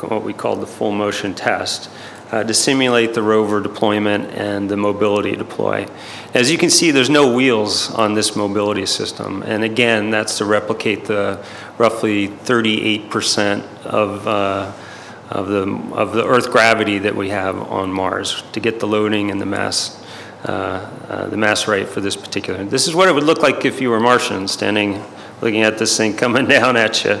what 0.00 0.22
we 0.22 0.32
called 0.32 0.60
the 0.60 0.66
full 0.66 0.92
motion 0.92 1.34
test 1.34 1.88
uh, 2.32 2.42
to 2.42 2.54
simulate 2.54 3.12
the 3.12 3.22
rover 3.22 3.60
deployment 3.60 4.30
and 4.30 4.68
the 4.70 4.76
mobility 4.76 5.36
deploy. 5.36 5.86
As 6.32 6.50
you 6.50 6.56
can 6.56 6.70
see, 6.70 6.90
there's 6.90 7.10
no 7.10 7.34
wheels 7.34 7.92
on 7.92 8.14
this 8.14 8.34
mobility 8.34 8.86
system. 8.86 9.42
And 9.42 9.62
again, 9.62 10.10
that's 10.10 10.38
to 10.38 10.46
replicate 10.46 11.04
the 11.04 11.44
roughly 11.76 12.28
38% 12.28 13.84
of, 13.84 14.26
uh, 14.26 14.72
of, 15.28 15.48
the, 15.48 15.94
of 15.94 16.14
the 16.14 16.26
Earth 16.26 16.50
gravity 16.50 16.98
that 17.00 17.14
we 17.14 17.28
have 17.28 17.58
on 17.70 17.92
Mars 17.92 18.42
to 18.52 18.60
get 18.60 18.80
the 18.80 18.86
loading 18.86 19.30
and 19.30 19.38
the 19.38 19.46
mass, 19.46 20.02
uh, 20.44 20.90
uh 21.08 21.26
the 21.26 21.36
mass 21.36 21.68
rate 21.68 21.88
for 21.88 22.00
this 22.00 22.16
particular. 22.16 22.64
This 22.64 22.88
is 22.88 22.94
what 22.94 23.08
it 23.08 23.14
would 23.14 23.24
look 23.24 23.42
like 23.42 23.66
if 23.66 23.78
you 23.82 23.90
were 23.90 24.00
Martian 24.00 24.48
standing 24.48 25.04
looking 25.42 25.62
at 25.62 25.76
this 25.76 25.94
thing 25.98 26.16
coming 26.16 26.46
down 26.48 26.78
at 26.78 27.04
you. 27.04 27.20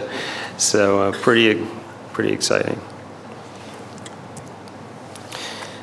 So 0.56 1.02
uh, 1.02 1.12
pretty, 1.12 1.66
pretty 2.14 2.32
exciting. 2.32 2.80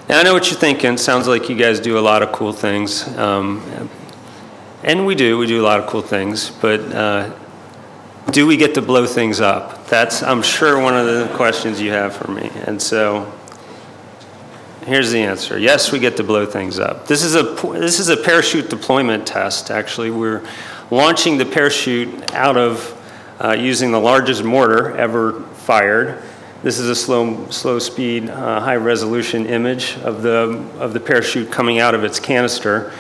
Now, 0.10 0.22
I 0.22 0.24
know 0.24 0.34
what 0.34 0.50
you're 0.50 0.60
thinking. 0.60 0.98
Sounds 0.98 1.28
like 1.28 1.50
you 1.50 1.56
guys 1.56 1.80
do 1.80 2.00
a 2.00 2.02
lot 2.02 2.24
of 2.24 2.32
cool 2.32 2.52
things. 2.52 3.08
Um, 3.16 3.90
and 4.82 5.06
we 5.06 5.14
do, 5.14 5.38
we 5.38 5.46
do 5.46 5.62
a 5.62 5.64
lot 5.64 5.80
of 5.80 5.86
cool 5.86 6.02
things. 6.02 6.50
But 6.50 6.80
uh, 6.92 7.32
do 8.32 8.48
we 8.48 8.58
get 8.58 8.74
to 8.74 8.82
blow 8.82 9.06
things 9.06 9.40
up? 9.40 9.86
That's, 9.88 10.24
I'm 10.24 10.42
sure, 10.42 10.82
one 10.82 10.98
of 10.98 11.06
the 11.06 11.32
questions 11.36 11.80
you 11.80 11.92
have 11.92 12.16
for 12.16 12.32
me. 12.32 12.50
And 12.66 12.82
so 12.82 13.32
here's 14.88 15.12
the 15.12 15.20
answer 15.20 15.60
yes, 15.60 15.92
we 15.92 16.00
get 16.00 16.18
to 16.18 16.24
blow 16.24 16.48
things 16.48 16.80
up. 16.80 17.06
This 17.06 17.24
is 17.24 17.36
a, 17.36 17.44
this 17.74 18.00
is 18.00 18.10
a 18.10 18.18
parachute 18.18 18.68
deployment 18.68 19.28
test, 19.28 19.70
actually. 19.70 20.10
We're 20.10 20.44
launching 20.90 21.38
the 21.38 21.46
parachute 21.46 22.34
out 22.34 22.58
of 22.58 22.96
uh, 23.40 23.52
using 23.52 23.92
the 23.92 24.00
largest 24.00 24.44
mortar 24.44 24.98
ever 24.98 25.42
fired. 25.42 26.24
This 26.62 26.78
is 26.78 26.90
a 26.90 26.96
slow, 26.96 27.50
slow 27.50 27.80
speed, 27.80 28.30
uh, 28.30 28.60
high 28.60 28.76
resolution 28.76 29.46
image 29.46 29.98
of 30.00 30.22
the, 30.22 30.62
of 30.78 30.94
the 30.94 31.00
parachute 31.00 31.50
coming 31.50 31.80
out 31.80 31.96
of 31.96 32.04
its 32.04 32.20
canister. 32.20 32.92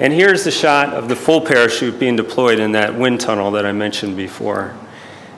And 0.00 0.14
here's 0.14 0.44
the 0.44 0.50
shot 0.50 0.94
of 0.94 1.08
the 1.10 1.16
full 1.16 1.42
parachute 1.42 2.00
being 2.00 2.16
deployed 2.16 2.58
in 2.58 2.72
that 2.72 2.94
wind 2.94 3.20
tunnel 3.20 3.50
that 3.50 3.66
I 3.66 3.72
mentioned 3.72 4.16
before. 4.16 4.74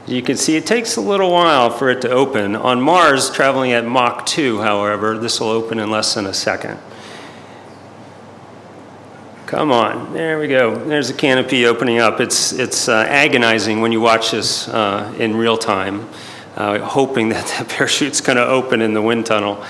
You 0.06 0.22
can 0.22 0.36
see 0.36 0.54
it 0.54 0.66
takes 0.66 0.96
a 0.96 1.00
little 1.00 1.32
while 1.32 1.68
for 1.68 1.90
it 1.90 2.02
to 2.02 2.10
open. 2.10 2.54
On 2.54 2.80
Mars, 2.80 3.28
traveling 3.30 3.72
at 3.72 3.84
Mach 3.84 4.24
2, 4.24 4.60
however, 4.60 5.18
this 5.18 5.40
will 5.40 5.48
open 5.48 5.80
in 5.80 5.90
less 5.90 6.14
than 6.14 6.26
a 6.26 6.34
second. 6.34 6.78
Come 9.46 9.72
on, 9.72 10.12
there 10.12 10.38
we 10.38 10.46
go. 10.46 10.76
There's 10.76 11.08
the 11.08 11.14
canopy 11.14 11.66
opening 11.66 11.98
up. 11.98 12.20
It's, 12.20 12.52
it's 12.52 12.88
uh, 12.88 13.04
agonizing 13.08 13.80
when 13.80 13.92
you 13.92 14.00
watch 14.00 14.30
this 14.30 14.68
uh, 14.68 15.14
in 15.18 15.36
real 15.36 15.56
time, 15.56 16.08
uh, 16.56 16.78
hoping 16.78 17.28
that 17.30 17.46
the 17.58 17.64
parachute's 17.64 18.20
going 18.20 18.36
to 18.36 18.46
open 18.46 18.80
in 18.80 18.94
the 18.94 19.02
wind 19.02 19.26
tunnel 19.26 19.64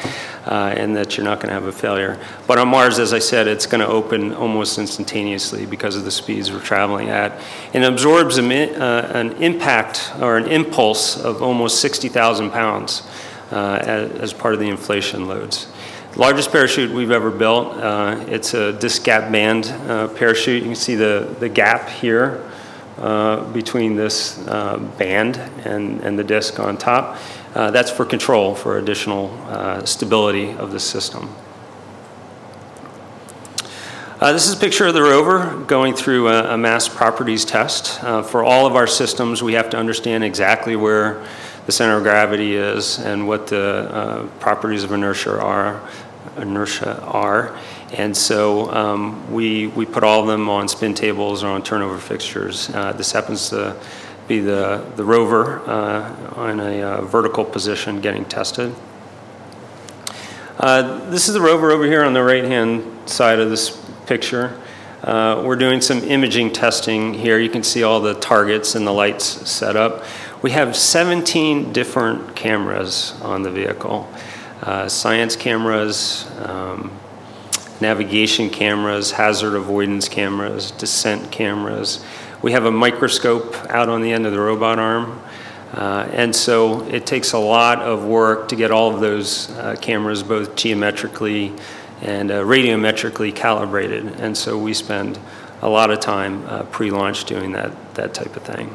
uh, 0.46 0.74
and 0.76 0.94
that 0.96 1.16
you're 1.16 1.24
not 1.24 1.38
going 1.38 1.48
to 1.48 1.54
have 1.54 1.64
a 1.64 1.72
failure. 1.72 2.18
But 2.46 2.58
on 2.58 2.68
Mars, 2.68 2.98
as 2.98 3.12
I 3.12 3.18
said, 3.18 3.46
it's 3.46 3.66
going 3.66 3.80
to 3.80 3.86
open 3.86 4.34
almost 4.34 4.78
instantaneously 4.78 5.66
because 5.66 5.96
of 5.96 6.04
the 6.04 6.10
speeds 6.10 6.52
we're 6.52 6.60
traveling 6.60 7.08
at. 7.08 7.40
And 7.72 7.84
absorbs 7.84 8.38
a, 8.38 8.42
uh, 8.42 9.18
an 9.18 9.32
impact 9.42 10.12
or 10.20 10.36
an 10.36 10.48
impulse 10.48 11.16
of 11.16 11.42
almost 11.42 11.80
60,000 11.80 12.50
pounds 12.50 13.02
uh, 13.50 13.78
as, 13.82 14.10
as 14.12 14.32
part 14.32 14.54
of 14.54 14.60
the 14.60 14.68
inflation 14.68 15.26
loads. 15.26 15.66
Largest 16.16 16.52
parachute 16.52 16.92
we've 16.92 17.10
ever 17.10 17.30
built. 17.30 17.76
Uh, 17.76 18.24
it's 18.28 18.54
a 18.54 18.72
disc 18.72 19.02
gap 19.02 19.32
band 19.32 19.66
uh, 19.88 20.08
parachute. 20.08 20.62
You 20.62 20.68
can 20.68 20.76
see 20.76 20.94
the, 20.94 21.34
the 21.40 21.48
gap 21.48 21.88
here 21.88 22.48
uh, 22.98 23.44
between 23.52 23.96
this 23.96 24.38
uh, 24.46 24.78
band 24.98 25.36
and, 25.64 26.00
and 26.02 26.18
the 26.18 26.24
disc 26.24 26.58
on 26.60 26.76
top. 26.76 27.18
Uh, 27.54 27.70
that's 27.70 27.90
for 27.90 28.04
control, 28.04 28.54
for 28.54 28.78
additional 28.78 29.30
uh, 29.48 29.84
stability 29.84 30.50
of 30.52 30.72
the 30.72 30.80
system. 30.80 31.28
this 34.20 34.48
is 34.48 34.54
a 34.54 34.58
picture 34.58 34.86
of 34.86 34.94
the 34.94 35.02
rover 35.02 35.62
going 35.66 35.94
through 35.94 36.28
a, 36.28 36.54
a 36.54 36.56
mass 36.56 36.88
properties 36.88 37.44
test. 37.44 38.00
for 38.00 38.42
all 38.42 38.66
of 38.66 38.74
our 38.74 38.86
systems, 38.86 39.42
we 39.42 39.52
have 39.52 39.68
to 39.68 39.76
understand 39.76 40.24
exactly 40.24 40.76
where 40.76 41.24
the 41.66 41.72
center 41.72 41.96
of 41.96 42.02
gravity 42.02 42.56
is 42.56 42.98
and 42.98 43.26
what 43.26 43.46
the 43.46 43.60
uh, 43.60 44.26
properties 44.38 44.84
of 44.84 44.92
inertia 44.92 45.40
are 45.40 45.80
inertia 46.36 47.00
are. 47.02 47.56
And 47.94 48.16
so 48.16 48.70
um, 48.72 49.32
we, 49.32 49.68
we 49.68 49.86
put 49.86 50.02
all 50.02 50.20
of 50.20 50.26
them 50.26 50.48
on 50.48 50.66
spin 50.66 50.94
tables 50.94 51.44
or 51.44 51.48
on 51.48 51.62
turnover 51.62 51.98
fixtures. 51.98 52.68
Uh, 52.70 52.92
this 52.92 53.12
happens 53.12 53.50
to 53.50 53.76
be 54.26 54.40
the, 54.40 54.84
the 54.96 55.04
rover 55.04 55.60
uh, 55.60 56.34
on 56.34 56.58
a 56.58 56.82
uh, 56.82 57.00
vertical 57.02 57.44
position 57.44 58.00
getting 58.00 58.24
tested. 58.24 58.74
Uh, 60.58 61.08
this 61.10 61.28
is 61.28 61.34
the 61.34 61.40
rover 61.40 61.70
over 61.70 61.84
here 61.84 62.04
on 62.04 62.14
the 62.14 62.22
right 62.22 62.44
hand 62.44 63.08
side 63.08 63.38
of 63.38 63.48
this 63.48 63.70
picture. 64.06 64.60
Uh, 65.02 65.42
we're 65.44 65.56
doing 65.56 65.80
some 65.80 65.98
imaging 65.98 66.52
testing 66.52 67.14
here. 67.14 67.38
You 67.38 67.50
can 67.50 67.62
see 67.62 67.84
all 67.84 68.00
the 68.00 68.14
targets 68.14 68.74
and 68.74 68.86
the 68.86 68.92
lights 68.92 69.24
set 69.48 69.76
up. 69.76 70.04
We 70.42 70.50
have 70.50 70.74
17 70.74 71.72
different 71.72 72.34
cameras 72.34 73.14
on 73.22 73.42
the 73.42 73.50
vehicle 73.50 74.08
uh, 74.64 74.88
science 74.88 75.36
cameras, 75.36 76.26
um, 76.38 76.90
navigation 77.84 78.48
cameras, 78.48 79.10
hazard 79.10 79.54
avoidance 79.54 80.08
cameras, 80.08 80.70
descent 80.70 81.30
cameras. 81.30 82.02
We 82.40 82.52
have 82.52 82.64
a 82.64 82.70
microscope 82.70 83.54
out 83.68 83.90
on 83.90 84.00
the 84.00 84.10
end 84.10 84.24
of 84.24 84.32
the 84.32 84.40
robot 84.40 84.78
arm. 84.78 85.20
Uh, 85.74 86.08
and 86.14 86.34
so 86.34 86.82
it 86.88 87.04
takes 87.04 87.32
a 87.32 87.38
lot 87.38 87.82
of 87.82 88.06
work 88.06 88.48
to 88.48 88.56
get 88.56 88.70
all 88.70 88.94
of 88.94 89.00
those 89.00 89.50
uh, 89.50 89.76
cameras 89.82 90.22
both 90.22 90.56
geometrically 90.56 91.52
and 92.00 92.30
uh, 92.30 92.42
radiometrically 92.42 93.34
calibrated. 93.34 94.06
And 94.18 94.34
so 94.34 94.56
we 94.56 94.72
spend 94.72 95.18
a 95.60 95.68
lot 95.68 95.90
of 95.90 96.00
time 96.00 96.46
uh, 96.46 96.62
pre-launch 96.62 97.26
doing 97.26 97.52
that, 97.52 97.72
that 97.96 98.14
type 98.14 98.34
of 98.34 98.44
thing. 98.44 98.74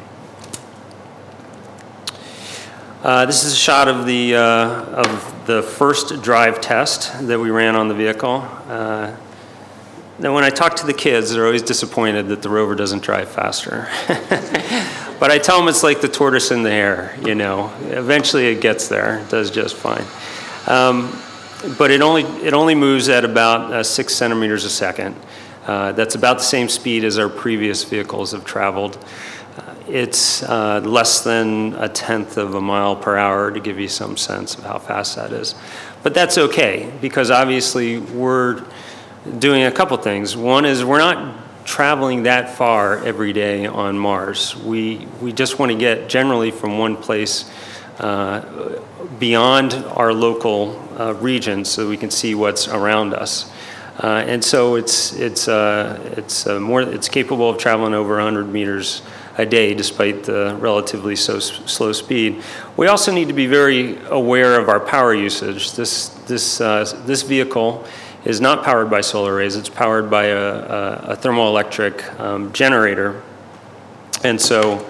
Uh, 3.01 3.25
this 3.25 3.45
is 3.45 3.53
a 3.53 3.55
shot 3.55 3.87
of 3.87 4.05
the, 4.05 4.35
uh, 4.35 4.41
of 4.41 5.45
the 5.47 5.63
first 5.63 6.21
drive 6.21 6.59
test 6.59 7.27
that 7.27 7.39
we 7.39 7.49
ran 7.49 7.73
on 7.77 7.87
the 7.87 7.93
vehicle. 7.93 8.45
Uh, 8.67 9.15
now, 10.19 10.35
when 10.35 10.43
I 10.43 10.49
talk 10.49 10.75
to 10.77 10.85
the 10.85 10.93
kids, 10.93 11.31
they're 11.31 11.45
always 11.45 11.61
disappointed 11.61 12.27
that 12.27 12.41
the 12.41 12.49
rover 12.49 12.75
doesn't 12.75 13.01
drive 13.01 13.29
faster. 13.29 13.87
but 15.17 15.31
I 15.31 15.37
tell 15.37 15.57
them 15.57 15.69
it's 15.69 15.81
like 15.81 16.01
the 16.01 16.09
tortoise 16.09 16.51
and 16.51 16.65
the 16.65 16.71
hare, 16.71 17.17
you 17.25 17.35
know. 17.35 17.73
Eventually 17.83 18.47
it 18.47 18.59
gets 18.59 18.89
there, 18.89 19.19
it 19.19 19.29
does 19.29 19.49
just 19.49 19.77
fine. 19.77 20.03
Um, 20.67 21.17
but 21.77 21.91
it 21.91 22.01
only, 22.01 22.23
it 22.45 22.53
only 22.53 22.75
moves 22.75 23.07
at 23.07 23.23
about 23.23 23.71
uh, 23.71 23.81
six 23.81 24.13
centimeters 24.13 24.65
a 24.65 24.69
second. 24.69 25.15
Uh, 25.65 25.93
that's 25.93 26.15
about 26.15 26.39
the 26.39 26.43
same 26.43 26.67
speed 26.67 27.05
as 27.05 27.17
our 27.17 27.29
previous 27.29 27.85
vehicles 27.85 28.33
have 28.33 28.43
traveled. 28.43 28.97
It's 29.89 30.43
uh, 30.43 30.81
less 30.81 31.23
than 31.23 31.73
a 31.73 31.89
tenth 31.89 32.37
of 32.37 32.53
a 32.53 32.61
mile 32.61 32.95
per 32.95 33.17
hour 33.17 33.49
to 33.49 33.59
give 33.59 33.79
you 33.79 33.87
some 33.87 34.17
sense 34.17 34.55
of 34.55 34.63
how 34.63 34.77
fast 34.77 35.15
that 35.15 35.31
is. 35.31 35.55
But 36.03 36.13
that's 36.13 36.37
okay 36.37 36.91
because 37.01 37.31
obviously 37.31 37.97
we're 37.97 38.63
doing 39.39 39.63
a 39.63 39.71
couple 39.71 39.97
things. 39.97 40.37
One 40.37 40.65
is 40.65 40.85
we're 40.85 40.99
not 40.99 41.65
traveling 41.65 42.23
that 42.23 42.55
far 42.55 43.03
every 43.03 43.33
day 43.33 43.65
on 43.65 43.97
Mars. 43.97 44.55
We, 44.55 45.07
we 45.21 45.33
just 45.33 45.57
want 45.57 45.71
to 45.71 45.77
get 45.77 46.07
generally 46.07 46.51
from 46.51 46.77
one 46.77 46.95
place 46.95 47.51
uh, 47.99 48.79
beyond 49.19 49.73
our 49.73 50.13
local 50.13 50.79
uh, 50.99 51.13
region 51.15 51.65
so 51.65 51.89
we 51.89 51.97
can 51.97 52.11
see 52.11 52.35
what's 52.35 52.67
around 52.67 53.13
us. 53.13 53.51
Uh, 53.99 54.23
and 54.25 54.43
so 54.43 54.75
it's, 54.75 55.13
it's, 55.13 55.47
uh, 55.47 55.99
it's, 56.15 56.47
uh, 56.47 56.59
more, 56.59 56.81
it's 56.81 57.09
capable 57.09 57.49
of 57.49 57.57
traveling 57.57 57.93
over 57.93 58.15
100 58.15 58.47
meters 58.47 59.01
a 59.39 59.45
day 59.45 59.73
despite 59.73 60.23
the 60.23 60.55
relatively 60.59 61.15
so 61.15 61.39
slow 61.39 61.93
speed. 61.93 62.43
We 62.75 62.87
also 62.87 63.11
need 63.13 63.29
to 63.29 63.33
be 63.33 63.47
very 63.47 63.97
aware 64.07 64.59
of 64.59 64.67
our 64.67 64.81
power 64.81 65.13
usage. 65.13 65.71
This, 65.71 66.09
this, 66.27 66.59
uh, 66.59 66.83
this 67.05 67.21
vehicle 67.21 67.85
is 68.25 68.41
not 68.41 68.65
powered 68.65 68.89
by 68.89 68.99
solar 68.99 69.35
arrays, 69.35 69.55
it's 69.55 69.69
powered 69.69 70.09
by 70.09 70.25
a, 70.25 70.37
a, 70.37 70.93
a 71.11 71.15
thermoelectric 71.15 72.19
um, 72.19 72.51
generator. 72.51 73.23
And 74.25 74.41
so 74.41 74.85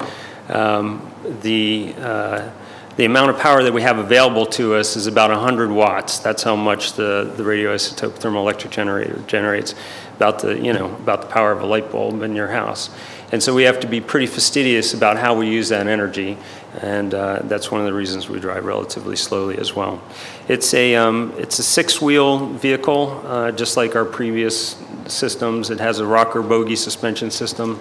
um, 0.48 1.14
the, 1.42 1.94
uh, 2.00 2.50
the 2.96 3.06
amount 3.06 3.30
of 3.30 3.38
power 3.38 3.62
that 3.62 3.72
we 3.72 3.84
have 3.84 4.00
available 4.00 4.48
to 4.48 4.74
us 4.74 4.96
is 4.96 5.06
about 5.06 5.30
100 5.30 5.70
watts. 5.70 6.18
That's 6.18 6.42
how 6.42 6.56
much 6.56 6.94
the, 6.94 7.32
the 7.38 7.44
radioisotope 7.44 8.20
thermoelectric 8.20 8.72
generator 8.72 9.24
generates, 9.28 9.76
about 10.16 10.40
the, 10.40 10.60
you 10.60 10.74
know, 10.74 10.88
about 10.96 11.22
the 11.22 11.28
power 11.28 11.52
of 11.52 11.62
a 11.62 11.68
light 11.68 11.92
bulb 11.92 12.24
in 12.24 12.36
your 12.36 12.48
house. 12.48 12.90
And 13.32 13.44
so 13.44 13.54
we 13.54 13.64
have 13.64 13.80
to 13.82 13.88
be 13.88 14.02
pretty 14.02 14.26
fastidious 14.26 14.94
about 14.96 15.18
how 15.18 15.36
we 15.36 15.48
use 15.48 15.70
that 15.70 15.86
energy, 15.86 16.36
and 16.82 17.14
uh, 17.14 17.42
that's 17.44 17.70
one 17.70 17.80
of 17.80 17.86
the 17.86 17.94
reasons 17.94 18.28
we 18.28 18.40
drive 18.40 18.66
relatively 18.66 19.16
slowly 19.16 19.58
as 19.60 19.76
well. 19.76 20.02
It's 20.48 20.74
a, 20.74 20.96
um, 20.96 21.34
it's 21.38 21.60
a 21.60 21.64
six-wheel 21.64 22.48
vehicle, 22.54 23.22
uh, 23.26 23.52
just 23.52 23.78
like 23.78 23.96
our 23.96 24.06
previous 24.06 24.82
systems. 25.06 25.70
It 25.70 25.80
has 25.80 26.00
a 26.00 26.08
rocker 26.08 26.42
bogie 26.42 26.76
suspension 26.76 27.30
system 27.30 27.80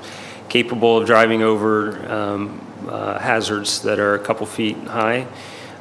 capable 0.50 0.98
of 0.98 1.06
driving 1.06 1.42
over 1.42 2.06
um, 2.12 2.60
uh, 2.86 3.18
hazards 3.18 3.80
that 3.82 3.98
are 3.98 4.14
a 4.14 4.18
couple 4.18 4.44
feet 4.46 4.76
high. 4.76 5.26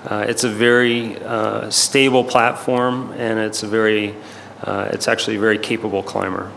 Uh, 0.05 0.25
it's 0.27 0.45
a 0.45 0.49
very 0.49 1.21
uh, 1.23 1.69
stable 1.69 2.23
platform, 2.23 3.11
and 3.17 3.37
it's 3.37 3.63
a 3.63 3.67
very, 3.67 4.15
uh, 4.63 4.89
it's 4.93 5.09
actually 5.09 5.35
a 5.35 5.39
very 5.39 5.57
capable 5.57 6.01
climber. 6.01 6.49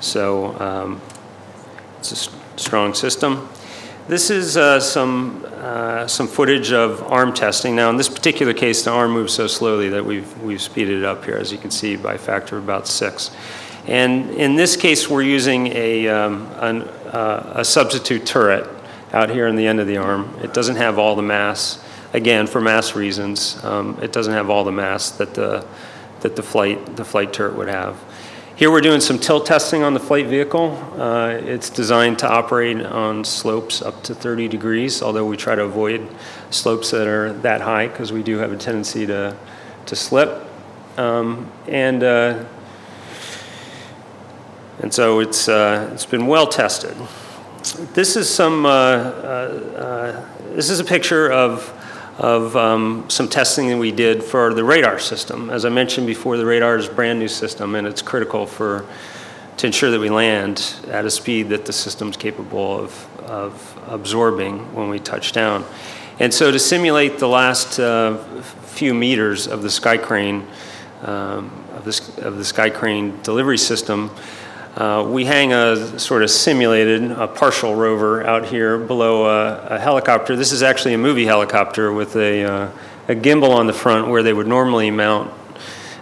So 0.00 0.58
um, 0.60 1.00
it's 1.98 2.26
a 2.26 2.39
strong 2.60 2.94
system. 2.94 3.48
This 4.08 4.30
is 4.30 4.56
uh, 4.56 4.80
some, 4.80 5.46
uh, 5.46 6.06
some 6.06 6.26
footage 6.26 6.72
of 6.72 7.02
arm 7.04 7.32
testing. 7.32 7.76
Now, 7.76 7.90
in 7.90 7.96
this 7.96 8.08
particular 8.08 8.52
case, 8.52 8.82
the 8.82 8.90
arm 8.90 9.12
moves 9.12 9.32
so 9.32 9.46
slowly 9.46 9.88
that 9.90 10.04
we've, 10.04 10.42
we've 10.42 10.60
speeded 10.60 10.98
it 10.98 11.04
up 11.04 11.24
here, 11.24 11.36
as 11.36 11.52
you 11.52 11.58
can 11.58 11.70
see, 11.70 11.96
by 11.96 12.14
a 12.14 12.18
factor 12.18 12.56
of 12.56 12.64
about 12.64 12.88
six. 12.88 13.30
And 13.86 14.30
in 14.30 14.56
this 14.56 14.76
case, 14.76 15.08
we're 15.08 15.22
using 15.22 15.68
a, 15.68 16.08
um, 16.08 16.46
an, 16.56 16.82
uh, 16.82 17.52
a 17.56 17.64
substitute 17.64 18.26
turret 18.26 18.68
out 19.12 19.30
here 19.30 19.46
in 19.46 19.56
the 19.56 19.66
end 19.66 19.80
of 19.80 19.86
the 19.86 19.96
arm. 19.96 20.36
It 20.42 20.52
doesn't 20.52 20.76
have 20.76 20.98
all 20.98 21.14
the 21.14 21.22
mass. 21.22 21.82
Again, 22.12 22.46
for 22.46 22.60
mass 22.60 22.96
reasons, 22.96 23.62
um, 23.64 23.98
it 24.02 24.12
doesn't 24.12 24.34
have 24.34 24.50
all 24.50 24.64
the 24.64 24.72
mass 24.72 25.12
that 25.12 25.34
the, 25.34 25.64
that 26.20 26.36
the, 26.36 26.42
flight, 26.42 26.96
the 26.96 27.04
flight 27.04 27.32
turret 27.32 27.54
would 27.54 27.68
have. 27.68 27.96
Here 28.60 28.70
we're 28.70 28.82
doing 28.82 29.00
some 29.00 29.18
tilt 29.18 29.46
testing 29.46 29.82
on 29.84 29.94
the 29.94 30.00
flight 30.00 30.26
vehicle. 30.26 30.76
Uh, 30.98 31.30
it's 31.30 31.70
designed 31.70 32.18
to 32.18 32.28
operate 32.28 32.84
on 32.84 33.24
slopes 33.24 33.80
up 33.80 34.02
to 34.02 34.14
30 34.14 34.48
degrees, 34.48 35.00
although 35.00 35.24
we 35.24 35.38
try 35.38 35.54
to 35.54 35.62
avoid 35.62 36.06
slopes 36.50 36.90
that 36.90 37.06
are 37.06 37.32
that 37.32 37.62
high 37.62 37.88
because 37.88 38.12
we 38.12 38.22
do 38.22 38.36
have 38.36 38.52
a 38.52 38.58
tendency 38.58 39.06
to, 39.06 39.34
to 39.86 39.96
slip. 39.96 40.46
Um, 40.98 41.50
and, 41.68 42.02
uh, 42.02 42.44
and 44.80 44.92
so 44.92 45.20
it's, 45.20 45.48
uh, 45.48 45.88
it's 45.94 46.04
been 46.04 46.26
well 46.26 46.46
tested. 46.46 46.94
This 47.94 48.14
is 48.14 48.28
some, 48.28 48.66
uh, 48.66 48.68
uh, 48.68 48.72
uh, 49.74 50.54
this 50.54 50.68
is 50.68 50.80
a 50.80 50.84
picture 50.84 51.32
of 51.32 51.79
of 52.20 52.54
um, 52.54 53.08
some 53.08 53.26
testing 53.28 53.68
that 53.68 53.78
we 53.78 53.90
did 53.90 54.22
for 54.22 54.52
the 54.52 54.62
radar 54.62 54.98
system. 54.98 55.48
As 55.48 55.64
I 55.64 55.70
mentioned 55.70 56.06
before, 56.06 56.36
the 56.36 56.44
radar 56.44 56.76
is 56.76 56.86
a 56.86 56.92
brand 56.92 57.18
new 57.18 57.28
system 57.28 57.74
and 57.74 57.86
it's 57.86 58.02
critical 58.02 58.46
for 58.46 58.84
to 59.56 59.66
ensure 59.66 59.90
that 59.90 60.00
we 60.00 60.10
land 60.10 60.74
at 60.88 61.06
a 61.06 61.10
speed 61.10 61.48
that 61.48 61.64
the 61.64 61.72
system's 61.72 62.18
capable 62.18 62.78
of, 62.78 63.20
of 63.20 63.78
absorbing 63.88 64.74
when 64.74 64.90
we 64.90 64.98
touch 64.98 65.32
down. 65.32 65.64
And 66.18 66.32
so 66.32 66.50
to 66.50 66.58
simulate 66.58 67.18
the 67.18 67.28
last 67.28 67.80
uh, 67.80 68.18
few 68.64 68.92
meters 68.92 69.46
of 69.46 69.62
the 69.62 69.70
sky 69.70 69.96
crane, 69.96 70.46
um, 71.02 71.50
of, 71.74 71.84
this, 71.86 72.18
of 72.18 72.36
the 72.36 72.44
sky 72.44 72.68
crane 72.68 73.18
delivery 73.22 73.58
system, 73.58 74.10
uh, 74.80 75.04
we 75.04 75.26
hang 75.26 75.52
a 75.52 75.98
sort 75.98 76.22
of 76.22 76.30
simulated, 76.30 77.10
a 77.10 77.28
partial 77.28 77.74
rover 77.74 78.26
out 78.26 78.46
here 78.46 78.78
below 78.78 79.26
a, 79.26 79.74
a 79.74 79.78
helicopter. 79.78 80.34
This 80.36 80.52
is 80.52 80.62
actually 80.62 80.94
a 80.94 80.98
movie 80.98 81.26
helicopter 81.26 81.92
with 81.92 82.16
a, 82.16 82.44
uh, 82.44 82.70
a 83.06 83.14
gimbal 83.14 83.50
on 83.50 83.66
the 83.66 83.74
front 83.74 84.08
where 84.08 84.22
they 84.22 84.32
would 84.32 84.46
normally 84.46 84.90
mount 84.90 85.30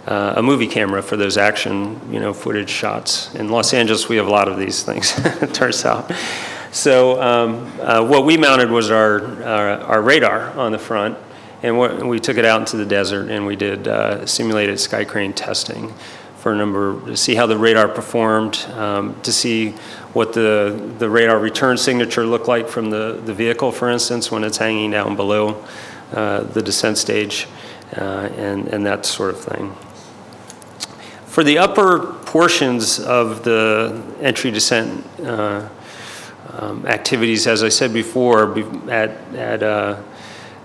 uh, 0.07 0.35
a 0.37 0.41
movie 0.41 0.65
camera 0.65 1.03
for 1.03 1.17
those 1.17 1.35
action, 1.35 1.99
you 2.09 2.21
know, 2.21 2.31
footage 2.31 2.69
shots. 2.69 3.35
In 3.35 3.49
Los 3.49 3.73
Angeles, 3.73 4.07
we 4.07 4.15
have 4.15 4.27
a 4.27 4.31
lot 4.31 4.47
of 4.47 4.57
these 4.57 4.81
things, 4.81 5.13
it 5.41 5.53
turns 5.53 5.83
out. 5.83 6.09
So 6.71 7.21
um, 7.21 7.69
uh, 7.81 8.07
what 8.07 8.23
we 8.23 8.37
mounted 8.37 8.71
was 8.71 8.91
our, 8.91 9.43
our, 9.43 9.69
our, 9.81 10.01
radar 10.01 10.57
on 10.57 10.71
the 10.71 10.79
front, 10.79 11.17
and 11.63 11.77
what, 11.77 12.05
we 12.05 12.21
took 12.21 12.37
it 12.37 12.45
out 12.45 12.61
into 12.61 12.77
the 12.77 12.85
desert 12.85 13.29
and 13.29 13.45
we 13.45 13.57
did 13.57 13.89
uh, 13.89 14.25
simulated 14.25 14.79
sky 14.79 15.03
crane 15.03 15.33
testing 15.33 15.93
for 16.39 16.53
a 16.53 16.55
number 16.55 16.99
to 17.05 17.17
see 17.17 17.35
how 17.35 17.45
the 17.45 17.57
radar 17.57 17.89
performed, 17.89 18.57
um, 18.75 19.19
to 19.21 19.31
see 19.31 19.71
what 20.13 20.31
the, 20.31 20.93
the 20.97 21.09
radar 21.09 21.37
return 21.37 21.77
signature 21.77 22.25
looked 22.25 22.47
like 22.47 22.69
from 22.69 22.89
the, 22.89 23.21
the 23.25 23.33
vehicle, 23.33 23.73
for 23.73 23.89
instance, 23.89 24.31
when 24.31 24.45
it's 24.45 24.57
hanging 24.57 24.91
down 24.91 25.17
below 25.17 25.61
uh, 26.13 26.41
the 26.41 26.61
descent 26.61 26.97
stage, 26.97 27.47
uh, 27.97 28.29
and, 28.37 28.69
and 28.69 28.85
that 28.85 29.05
sort 29.05 29.31
of 29.31 29.41
thing. 29.41 29.75
For 31.25 31.43
the 31.43 31.57
upper 31.57 32.13
portions 32.25 32.99
of 32.99 33.43
the 33.43 34.01
entry 34.21 34.49
descent 34.49 35.05
uh, 35.21 35.67
um, 36.53 36.85
activities, 36.87 37.47
as 37.47 37.63
I 37.63 37.69
said 37.69 37.93
before, 37.93 38.57
at, 38.89 39.09
at, 39.35 39.61
uh, 39.61 40.01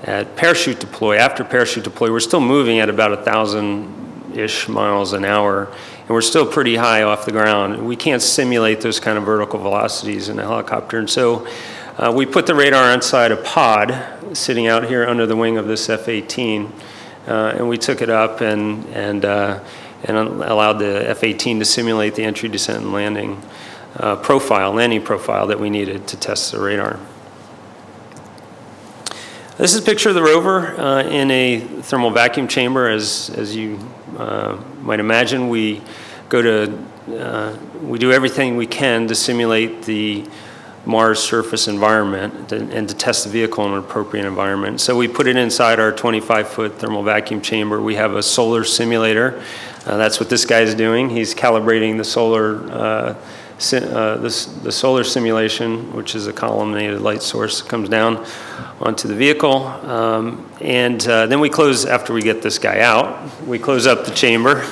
at 0.04 0.36
parachute 0.36 0.78
deploy, 0.78 1.16
after 1.16 1.42
parachute 1.42 1.84
deploy, 1.84 2.10
we're 2.12 2.20
still 2.20 2.40
moving 2.40 2.78
at 2.78 2.88
about 2.88 3.12
a 3.12 3.18
thousand 3.18 4.03
ish 4.37 4.68
miles 4.68 5.12
an 5.12 5.24
hour, 5.24 5.66
and 6.01 6.09
we're 6.09 6.20
still 6.20 6.47
pretty 6.47 6.76
high 6.76 7.03
off 7.03 7.24
the 7.24 7.32
ground. 7.32 7.87
We 7.87 7.97
can't 7.97 8.22
simulate 8.22 8.80
those 8.80 9.01
kind 9.01 9.18
of 9.18 9.24
vertical 9.24 9.59
velocities 9.59 10.28
in 10.28 10.39
a 10.39 10.43
helicopter, 10.43 10.99
and 10.99 11.09
so 11.09 11.47
uh, 11.97 12.12
we 12.14 12.26
put 12.26 12.47
the 12.47 12.55
radar 12.55 12.93
inside 12.93 13.30
a 13.30 13.37
pod 13.37 14.37
sitting 14.37 14.66
out 14.66 14.85
here 14.85 15.07
under 15.07 15.26
the 15.26 15.37
wing 15.37 15.59
of 15.59 15.66
this 15.66 15.89
F 15.89 16.09
18, 16.09 16.72
uh, 17.26 17.55
and 17.57 17.68
we 17.68 17.78
took 17.78 18.03
it 18.03 18.11
up 18.11 18.41
and, 18.41 18.85
and, 18.87 19.24
uh, 19.24 19.61
and 20.03 20.16
allowed 20.16 20.74
the 20.74 21.09
F 21.09 21.22
18 21.22 21.61
to 21.61 21.64
simulate 21.64 22.16
the 22.16 22.24
entry, 22.24 22.49
descent, 22.49 22.82
and 22.82 22.93
landing 22.93 23.41
uh, 23.97 24.16
profile, 24.16 24.72
landing 24.72 25.03
profile 25.03 25.47
that 25.47 25.61
we 25.61 25.70
needed 25.70 26.07
to 26.09 26.16
test 26.16 26.53
the 26.53 26.61
radar. 26.61 26.99
This 29.57 29.72
is 29.72 29.78
a 29.80 29.84
picture 29.84 30.09
of 30.09 30.16
the 30.16 30.22
rover 30.22 30.76
uh, 30.80 31.05
in 31.05 31.30
a 31.30 31.61
thermal 31.61 32.11
vacuum 32.11 32.48
chamber. 32.48 32.88
As, 32.88 33.30
as 33.36 33.55
you 33.55 33.78
uh, 34.18 34.61
might 34.82 34.98
imagine, 34.98 35.48
we 35.48 35.80
go 36.28 36.42
to, 36.42 36.76
uh, 37.16 37.57
we 37.80 38.00
do 38.00 38.11
everything 38.11 38.57
we 38.57 38.66
can 38.66 39.07
to 39.07 39.14
simulate 39.14 39.82
the 39.82 40.28
Mars 40.84 41.20
surface 41.20 41.68
environment 41.68 42.48
to, 42.48 42.57
and 42.57 42.88
to 42.88 42.96
test 42.96 43.22
the 43.22 43.30
vehicle 43.30 43.64
in 43.66 43.74
an 43.74 43.78
appropriate 43.78 44.26
environment. 44.26 44.80
So 44.80 44.96
we 44.96 45.07
put 45.07 45.28
it 45.28 45.36
inside 45.36 45.78
our 45.78 45.92
25 45.92 46.48
foot 46.48 46.74
thermal 46.80 47.05
vacuum 47.05 47.40
chamber. 47.40 47.80
We 47.80 47.94
have 47.94 48.14
a 48.16 48.24
solar 48.24 48.64
simulator. 48.64 49.40
Uh, 49.86 49.96
that's 49.96 50.18
what 50.18 50.28
this 50.28 50.44
guy 50.44 50.62
is 50.62 50.74
doing. 50.74 51.11
He's 51.11 51.32
calibrating 51.32 51.96
the 51.96 52.05
solar 52.05 52.57
uh, 52.72 53.14
uh, 53.72 54.16
this, 54.16 54.46
the 54.46 54.72
solar 54.72 55.04
simulation, 55.04 55.92
which 55.94 56.14
is 56.14 56.26
a 56.26 56.32
collimated 56.32 57.00
light 57.00 57.22
source, 57.22 57.62
comes 57.62 57.88
down 57.88 58.24
onto 58.80 59.08
the 59.08 59.14
vehicle. 59.14 59.66
Um, 59.66 60.50
and 60.60 61.06
uh, 61.06 61.26
then 61.26 61.40
we 61.40 61.48
close, 61.48 61.86
after 61.86 62.12
we 62.12 62.22
get 62.22 62.42
this 62.42 62.58
guy 62.58 62.80
out, 62.80 63.40
we 63.46 63.58
close 63.58 63.86
up 63.86 64.04
the 64.04 64.14
chamber, 64.14 64.66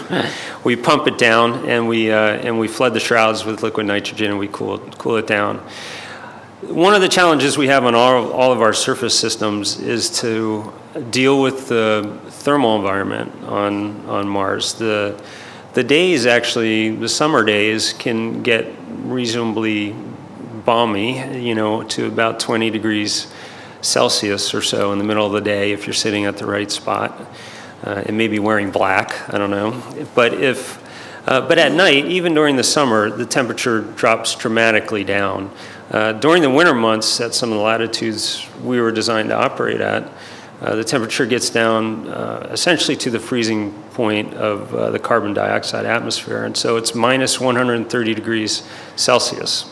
we 0.65 0.77
pump 0.77 1.07
it 1.07 1.19
down, 1.19 1.69
and 1.69 1.89
we, 1.89 2.11
uh, 2.11 2.17
and 2.17 2.59
we 2.59 2.69
flood 2.69 2.95
the 2.95 3.01
shrouds 3.01 3.45
with 3.45 3.63
liquid 3.63 3.87
nitrogen 3.87 4.31
and 4.31 4.39
we 4.39 4.49
cool, 4.49 4.79
cool 4.99 5.17
it 5.17 5.27
down. 5.27 5.59
One 6.63 6.95
of 6.95 7.01
the 7.01 7.09
challenges 7.09 7.59
we 7.59 7.67
have 7.69 7.85
on 7.85 7.95
all, 7.95 8.31
all 8.33 8.53
of 8.53 8.61
our 8.61 8.73
surface 8.73 9.19
systems 9.19 9.81
is 9.81 10.11
to 10.21 10.73
deal 11.11 11.41
with 11.41 11.69
the 11.69 12.21
thermal 12.29 12.77
environment 12.77 13.33
on, 13.45 14.07
on 14.07 14.29
Mars. 14.29 14.75
The, 14.75 15.21
the 15.75 15.83
days 15.83 16.27
actually, 16.27 16.95
the 16.95 17.09
summer 17.09 17.45
days, 17.45 17.93
can 17.95 18.43
get 18.43 18.67
reasonably 19.05 19.95
balmy, 20.65 21.41
you 21.45 21.55
know, 21.55 21.83
to 21.83 22.07
about 22.07 22.41
20 22.41 22.71
degrees 22.71 23.33
Celsius 23.81 24.55
or 24.55 24.63
so 24.63 24.93
in 24.93 24.99
the 24.99 25.05
middle 25.05 25.27
of 25.27 25.33
the 25.33 25.41
day 25.41 25.73
if 25.73 25.87
you're 25.87 25.95
sitting 25.95 26.25
at 26.25 26.37
the 26.37 26.47
right 26.47 26.71
spot. 26.71 27.21
Uh, 27.85 28.05
and 28.07 28.17
maybe 28.17 28.39
wearing 28.39 28.71
black, 28.71 29.29
I 29.33 29.39
don't 29.39 29.51
know. 29.51 29.83
But 30.15 30.35
if, 30.35 30.81
uh, 31.27 31.41
but 31.41 31.59
at 31.59 31.73
night, 31.73 32.05
even 32.05 32.33
during 32.33 32.55
the 32.55 32.63
summer, 32.63 33.11
the 33.11 33.27
temperature 33.27 33.81
drops 33.81 34.37
dramatically 34.37 35.03
down. 35.03 35.51
Uh, 35.91 36.13
during 36.13 36.43
the 36.43 36.51
winter 36.51 36.75
months, 36.75 37.21
at 37.21 37.35
some 37.35 37.51
of 37.51 37.59
the 37.59 37.63
latitudes 37.63 38.47
we 38.63 38.81
were 38.81 38.93
designed 38.93 39.31
to 39.31 39.37
operate 39.37 39.81
at, 39.81 40.09
uh, 40.63 40.77
the 40.77 40.85
temperature 40.85 41.27
gets 41.27 41.51
down 41.51 42.07
uh, 42.07 42.49
essentially 42.53 42.97
to 42.97 43.11
the 43.11 43.19
freezing 43.19 43.73
point 43.95 44.33
of 44.35 44.73
uh, 44.73 44.91
the 44.91 44.99
carbon 44.99 45.35
dioxide 45.35 45.85
atmosphere. 45.85 46.45
And 46.45 46.57
so 46.57 46.77
it's 46.77 46.95
minus 46.95 47.41
130 47.41 48.15
degrees 48.15 48.63
Celsius. 48.95 49.69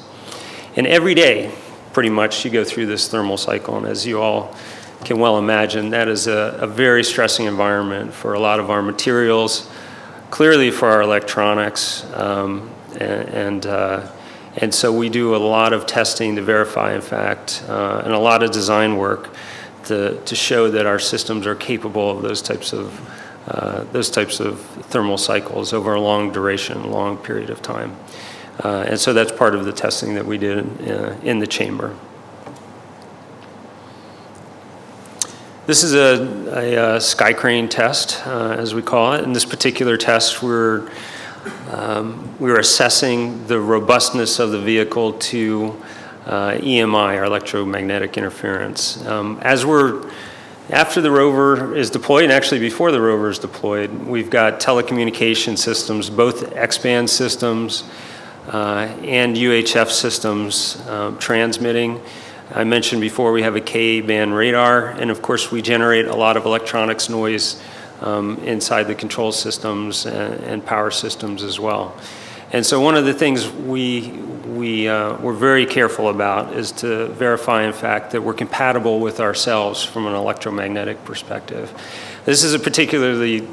And 0.74 0.88
every 0.88 1.14
day, 1.14 1.54
pretty 1.92 2.10
much, 2.10 2.44
you 2.44 2.50
go 2.50 2.64
through 2.64 2.86
this 2.86 3.06
thermal 3.06 3.36
cycle. 3.36 3.76
And 3.76 3.86
as 3.86 4.04
you 4.04 4.20
all 4.20 4.56
can 5.04 5.20
well 5.20 5.38
imagine, 5.38 5.90
that 5.90 6.08
is 6.08 6.26
a, 6.26 6.58
a 6.60 6.66
very 6.66 7.04
stressing 7.04 7.46
environment 7.46 8.12
for 8.12 8.34
a 8.34 8.40
lot 8.40 8.58
of 8.58 8.68
our 8.68 8.82
materials, 8.82 9.70
clearly 10.30 10.72
for 10.72 10.88
our 10.88 11.02
electronics. 11.02 12.04
Um, 12.14 12.68
and, 12.94 13.28
and, 13.28 13.66
uh, 13.66 14.10
and, 14.56 14.74
so 14.74 14.92
we 14.92 15.08
do 15.08 15.36
a 15.36 15.38
lot 15.38 15.72
of 15.72 15.86
testing 15.86 16.34
to 16.34 16.42
verify, 16.42 16.94
in 16.94 17.00
fact, 17.00 17.64
uh, 17.68 18.02
and 18.04 18.12
a 18.12 18.18
lot 18.18 18.42
of 18.42 18.50
design 18.50 18.96
work 18.96 19.30
to, 19.84 20.20
to 20.24 20.34
show 20.34 20.70
that 20.70 20.86
our 20.86 20.98
systems 20.98 21.46
are 21.46 21.54
capable 21.54 22.10
of 22.10 22.22
those 22.22 22.42
types 22.42 22.72
of 22.72 23.00
uh, 23.48 23.84
those 23.92 24.10
types 24.10 24.38
of 24.38 24.60
thermal 24.60 25.18
cycles 25.18 25.72
over 25.72 25.94
a 25.94 26.00
long 26.00 26.30
duration, 26.30 26.90
long 26.90 27.16
period 27.16 27.50
of 27.50 27.60
time. 27.62 27.96
Uh, 28.62 28.84
and 28.86 29.00
so 29.00 29.12
that's 29.12 29.32
part 29.32 29.54
of 29.54 29.64
the 29.64 29.72
testing 29.72 30.14
that 30.14 30.26
we 30.26 30.36
did 30.36 30.58
in, 30.58 30.88
uh, 30.88 31.18
in 31.22 31.38
the 31.38 31.46
chamber. 31.46 31.96
This 35.66 35.82
is 35.82 35.94
a, 35.94 36.54
a, 36.54 36.96
a 36.96 37.00
sky 37.00 37.32
crane 37.32 37.68
test, 37.68 38.24
uh, 38.26 38.56
as 38.58 38.74
we 38.74 38.82
call 38.82 39.14
it. 39.14 39.24
In 39.24 39.32
this 39.32 39.44
particular 39.44 39.96
test, 39.96 40.42
we're, 40.42 40.90
um, 41.70 42.36
we're 42.38 42.58
assessing 42.58 43.46
the 43.46 43.58
robustness 43.58 44.38
of 44.38 44.50
the 44.50 44.60
vehicle 44.60 45.14
to 45.14 45.80
uh, 46.30 46.52
EMI, 46.52 47.16
our 47.16 47.24
electromagnetic 47.24 48.16
interference. 48.16 49.04
Um, 49.04 49.40
as 49.42 49.66
we're 49.66 50.08
after 50.70 51.00
the 51.00 51.10
rover 51.10 51.74
is 51.74 51.90
deployed, 51.90 52.22
and 52.22 52.32
actually 52.32 52.60
before 52.60 52.92
the 52.92 53.00
rover 53.00 53.28
is 53.28 53.40
deployed, 53.40 53.90
we've 54.06 54.30
got 54.30 54.60
telecommunication 54.60 55.58
systems, 55.58 56.08
both 56.08 56.54
X-band 56.54 57.10
systems 57.10 57.82
uh, 58.46 58.88
and 59.02 59.34
UHF 59.34 59.90
systems 59.90 60.76
uh, 60.86 61.16
transmitting. 61.18 62.00
I 62.54 62.62
mentioned 62.62 63.00
before 63.00 63.32
we 63.32 63.42
have 63.42 63.56
a 63.56 63.60
Ka-band 63.60 64.32
radar, 64.32 64.90
and 64.90 65.10
of 65.10 65.22
course 65.22 65.50
we 65.50 65.60
generate 65.60 66.06
a 66.06 66.14
lot 66.14 66.36
of 66.36 66.44
electronics 66.44 67.08
noise 67.08 67.60
um, 68.02 68.38
inside 68.44 68.84
the 68.84 68.94
control 68.94 69.32
systems 69.32 70.06
and, 70.06 70.34
and 70.44 70.64
power 70.64 70.92
systems 70.92 71.42
as 71.42 71.58
well. 71.58 71.96
And 72.52 72.66
so 72.66 72.80
one 72.80 72.96
of 72.96 73.04
the 73.04 73.14
things 73.14 73.48
we, 73.48 74.10
we, 74.10 74.88
uh, 74.88 75.16
we're 75.18 75.32
very 75.32 75.66
careful 75.66 76.08
about 76.08 76.52
is 76.54 76.72
to 76.72 77.06
verify, 77.08 77.62
in 77.62 77.72
fact, 77.72 78.10
that 78.10 78.22
we're 78.22 78.34
compatible 78.34 78.98
with 78.98 79.20
ourselves 79.20 79.84
from 79.84 80.06
an 80.06 80.14
electromagnetic 80.14 81.04
perspective. 81.04 81.72
This 82.24 82.42
is 82.42 82.52
a 82.52 82.58
particularly 82.58 83.46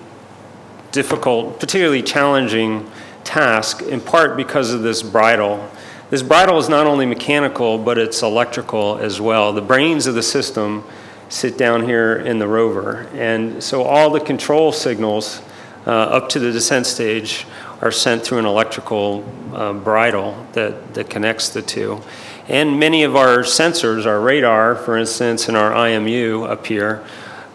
difficult, 0.91 1.59
particularly 1.59 2.01
challenging 2.01 2.89
task, 3.23 3.83
in 3.83 4.01
part 4.01 4.35
because 4.35 4.73
of 4.73 4.81
this 4.81 5.03
bridle. 5.03 5.69
This 6.09 6.23
bridle 6.23 6.57
is 6.57 6.67
not 6.67 6.87
only 6.87 7.05
mechanical, 7.05 7.77
but 7.77 7.99
it's 7.99 8.23
electrical 8.23 8.97
as 8.97 9.21
well. 9.21 9.53
The 9.53 9.61
brains 9.61 10.07
of 10.07 10.15
the 10.15 10.23
system 10.23 10.83
sit 11.29 11.55
down 11.55 11.83
here 11.83 12.15
in 12.15 12.39
the 12.39 12.47
rover. 12.47 13.07
And 13.13 13.61
so 13.61 13.83
all 13.83 14.09
the 14.09 14.21
control 14.21 14.71
signals 14.71 15.41
uh, 15.85 15.91
up 15.91 16.29
to 16.29 16.39
the 16.39 16.51
descent 16.51 16.85
stage 16.85 17.45
are 17.81 17.91
sent 17.91 18.23
through 18.23 18.39
an 18.39 18.45
electrical 18.45 19.23
uh, 19.53 19.73
bridle 19.73 20.45
that, 20.53 20.93
that 20.93 21.09
connects 21.09 21.49
the 21.49 21.61
two. 21.61 22.01
And 22.47 22.79
many 22.79 23.03
of 23.03 23.15
our 23.15 23.39
sensors, 23.39 24.05
our 24.05 24.19
radar, 24.19 24.75
for 24.75 24.97
instance, 24.97 25.47
and 25.47 25.57
our 25.57 25.71
IMU 25.71 26.47
up 26.49 26.65
here, 26.65 27.03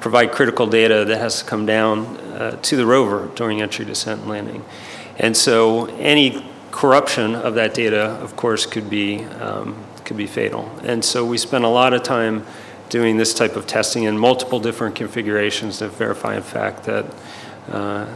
provide 0.00 0.32
critical 0.32 0.66
data 0.66 1.04
that 1.06 1.18
has 1.18 1.40
to 1.40 1.44
come 1.44 1.64
down 1.64 2.16
uh, 2.32 2.58
to 2.62 2.76
the 2.76 2.84
rover 2.84 3.30
during 3.34 3.62
entry, 3.62 3.84
descent, 3.84 4.20
and 4.20 4.30
landing. 4.30 4.64
And 5.18 5.36
so 5.36 5.86
any 5.96 6.44
corruption 6.70 7.34
of 7.34 7.54
that 7.54 7.74
data, 7.74 8.10
of 8.20 8.36
course, 8.36 8.66
could 8.66 8.90
be, 8.90 9.24
um, 9.24 9.76
could 10.04 10.16
be 10.16 10.26
fatal. 10.26 10.70
And 10.82 11.04
so 11.04 11.24
we 11.24 11.38
spent 11.38 11.64
a 11.64 11.68
lot 11.68 11.94
of 11.94 12.02
time 12.02 12.44
doing 12.88 13.16
this 13.16 13.32
type 13.32 13.56
of 13.56 13.66
testing 13.66 14.04
in 14.04 14.18
multiple 14.18 14.60
different 14.60 14.94
configurations 14.94 15.78
to 15.78 15.88
verify, 15.88 16.36
in 16.36 16.42
fact, 16.42 16.84
that, 16.84 17.06
uh, 17.70 18.06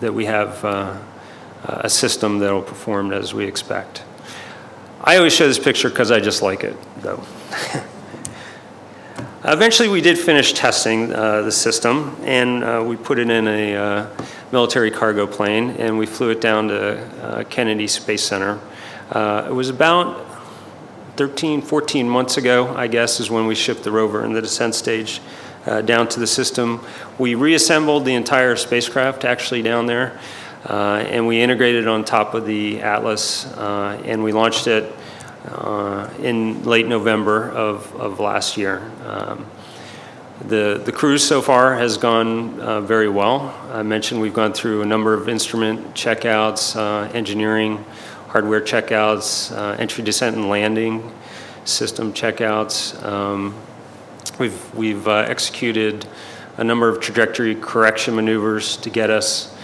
that 0.00 0.12
we 0.12 0.26
have 0.26 0.62
uh, 0.64 0.98
a 1.68 1.90
system 1.90 2.38
that 2.38 2.52
will 2.52 2.62
perform 2.62 3.12
as 3.12 3.34
we 3.34 3.44
expect. 3.44 4.02
I 5.02 5.16
always 5.16 5.34
show 5.34 5.46
this 5.46 5.58
picture 5.58 5.88
because 5.88 6.10
I 6.10 6.20
just 6.20 6.42
like 6.42 6.64
it, 6.64 6.76
though. 7.02 7.22
Eventually, 9.44 9.88
we 9.88 10.00
did 10.00 10.18
finish 10.18 10.52
testing 10.54 11.12
uh, 11.12 11.42
the 11.42 11.52
system, 11.52 12.16
and 12.22 12.64
uh, 12.64 12.82
we 12.84 12.96
put 12.96 13.18
it 13.18 13.30
in 13.30 13.46
a 13.46 13.76
uh, 13.76 14.08
military 14.50 14.90
cargo 14.90 15.26
plane, 15.26 15.70
and 15.70 15.96
we 15.96 16.06
flew 16.06 16.30
it 16.30 16.40
down 16.40 16.68
to 16.68 16.98
uh, 17.22 17.44
Kennedy 17.44 17.86
Space 17.86 18.24
Center. 18.24 18.58
Uh, 19.10 19.46
it 19.48 19.52
was 19.52 19.68
about 19.68 20.26
13, 21.16 21.62
14 21.62 22.08
months 22.08 22.36
ago, 22.36 22.74
I 22.74 22.88
guess, 22.88 23.20
is 23.20 23.30
when 23.30 23.46
we 23.46 23.54
shipped 23.54 23.84
the 23.84 23.92
rover 23.92 24.24
in 24.24 24.32
the 24.32 24.42
descent 24.42 24.74
stage 24.74 25.20
uh, 25.64 25.80
down 25.80 26.08
to 26.08 26.20
the 26.20 26.26
system. 26.26 26.84
We 27.18 27.34
reassembled 27.34 28.04
the 28.04 28.14
entire 28.14 28.56
spacecraft 28.56 29.24
actually 29.24 29.62
down 29.62 29.86
there, 29.86 30.12
uh, 30.12 30.45
and 30.74 31.26
we 31.26 31.40
integrated 31.40 31.86
on 31.86 32.04
top 32.04 32.34
of 32.34 32.46
the 32.46 32.80
Atlas, 32.82 33.46
uh, 33.46 34.00
and 34.04 34.22
we 34.22 34.32
launched 34.32 34.66
it 34.66 34.92
uh, 35.48 36.08
in 36.20 36.64
late 36.64 36.86
November 36.86 37.50
of, 37.50 37.94
of 37.96 38.20
last 38.20 38.56
year. 38.56 38.82
Um, 39.04 39.46
the, 40.44 40.80
the 40.84 40.92
cruise 40.92 41.26
so 41.26 41.40
far 41.40 41.76
has 41.76 41.96
gone 41.96 42.60
uh, 42.60 42.80
very 42.80 43.08
well. 43.08 43.58
I 43.72 43.82
mentioned 43.82 44.20
we've 44.20 44.34
gone 44.34 44.52
through 44.52 44.82
a 44.82 44.86
number 44.86 45.14
of 45.14 45.28
instrument 45.28 45.94
checkouts, 45.94 46.76
uh, 46.76 47.10
engineering, 47.12 47.84
hardware 48.28 48.60
checkouts, 48.60 49.56
uh, 49.56 49.76
entry, 49.78 50.04
descent, 50.04 50.36
and 50.36 50.48
landing 50.48 51.10
system 51.64 52.12
checkouts. 52.12 53.02
Um, 53.02 53.54
we've 54.38 54.74
we've 54.74 55.08
uh, 55.08 55.24
executed 55.26 56.06
a 56.58 56.64
number 56.64 56.88
of 56.88 57.00
trajectory 57.00 57.54
correction 57.54 58.14
maneuvers 58.14 58.76
to 58.78 58.90
get 58.90 59.08
us 59.08 59.55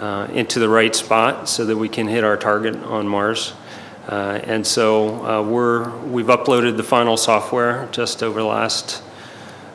uh, 0.00 0.26
into 0.32 0.58
the 0.58 0.68
right 0.68 0.94
spot 0.94 1.48
so 1.48 1.64
that 1.66 1.76
we 1.76 1.88
can 1.88 2.08
hit 2.08 2.24
our 2.24 2.36
target 2.36 2.74
on 2.84 3.06
Mars. 3.06 3.52
Uh, 4.08 4.40
and 4.44 4.66
so 4.66 5.24
uh, 5.24 5.42
we're 5.42 5.90
we've 6.06 6.26
uploaded 6.26 6.76
the 6.76 6.82
final 6.82 7.16
software 7.16 7.86
just 7.92 8.22
over 8.22 8.40
the 8.40 8.46
last 8.46 9.02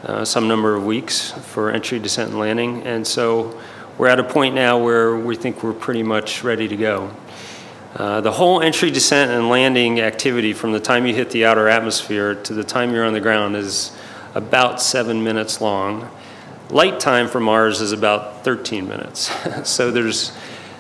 uh, 0.03 0.25
some 0.25 0.47
number 0.47 0.75
of 0.75 0.83
weeks 0.85 1.31
for 1.31 1.71
entry, 1.71 1.99
descent, 1.99 2.31
and 2.31 2.39
landing. 2.39 2.83
And 2.83 3.05
so 3.05 3.59
we're 3.97 4.07
at 4.07 4.19
a 4.19 4.23
point 4.23 4.55
now 4.55 4.77
where 4.77 5.15
we 5.15 5.35
think 5.35 5.63
we're 5.63 5.73
pretty 5.73 6.03
much 6.03 6.43
ready 6.43 6.67
to 6.67 6.75
go. 6.75 7.11
Uh, 7.95 8.19
the 8.19 8.31
whole 8.31 8.61
entry, 8.61 8.91
descent, 8.91 9.31
and 9.31 9.47
landing 9.47 10.01
activity 10.01 10.51
from 10.51 10.73
the 10.73 10.79
time 10.81 11.05
you 11.05 11.13
hit 11.13 11.29
the 11.29 11.45
outer 11.45 11.69
atmosphere 11.69 12.35
to 12.35 12.53
the 12.53 12.63
time 12.63 12.93
you're 12.93 13.05
on 13.05 13.13
the 13.13 13.21
ground 13.21 13.55
is 13.55 13.95
about 14.33 14.81
seven 14.81 15.23
minutes 15.23 15.61
long. 15.61 16.09
Light 16.71 16.99
time 16.99 17.27
for 17.27 17.39
Mars 17.39 17.79
is 17.79 17.91
about 17.91 18.43
13 18.43 18.87
minutes. 18.87 19.31
so 19.69 19.91
there's, 19.91 20.31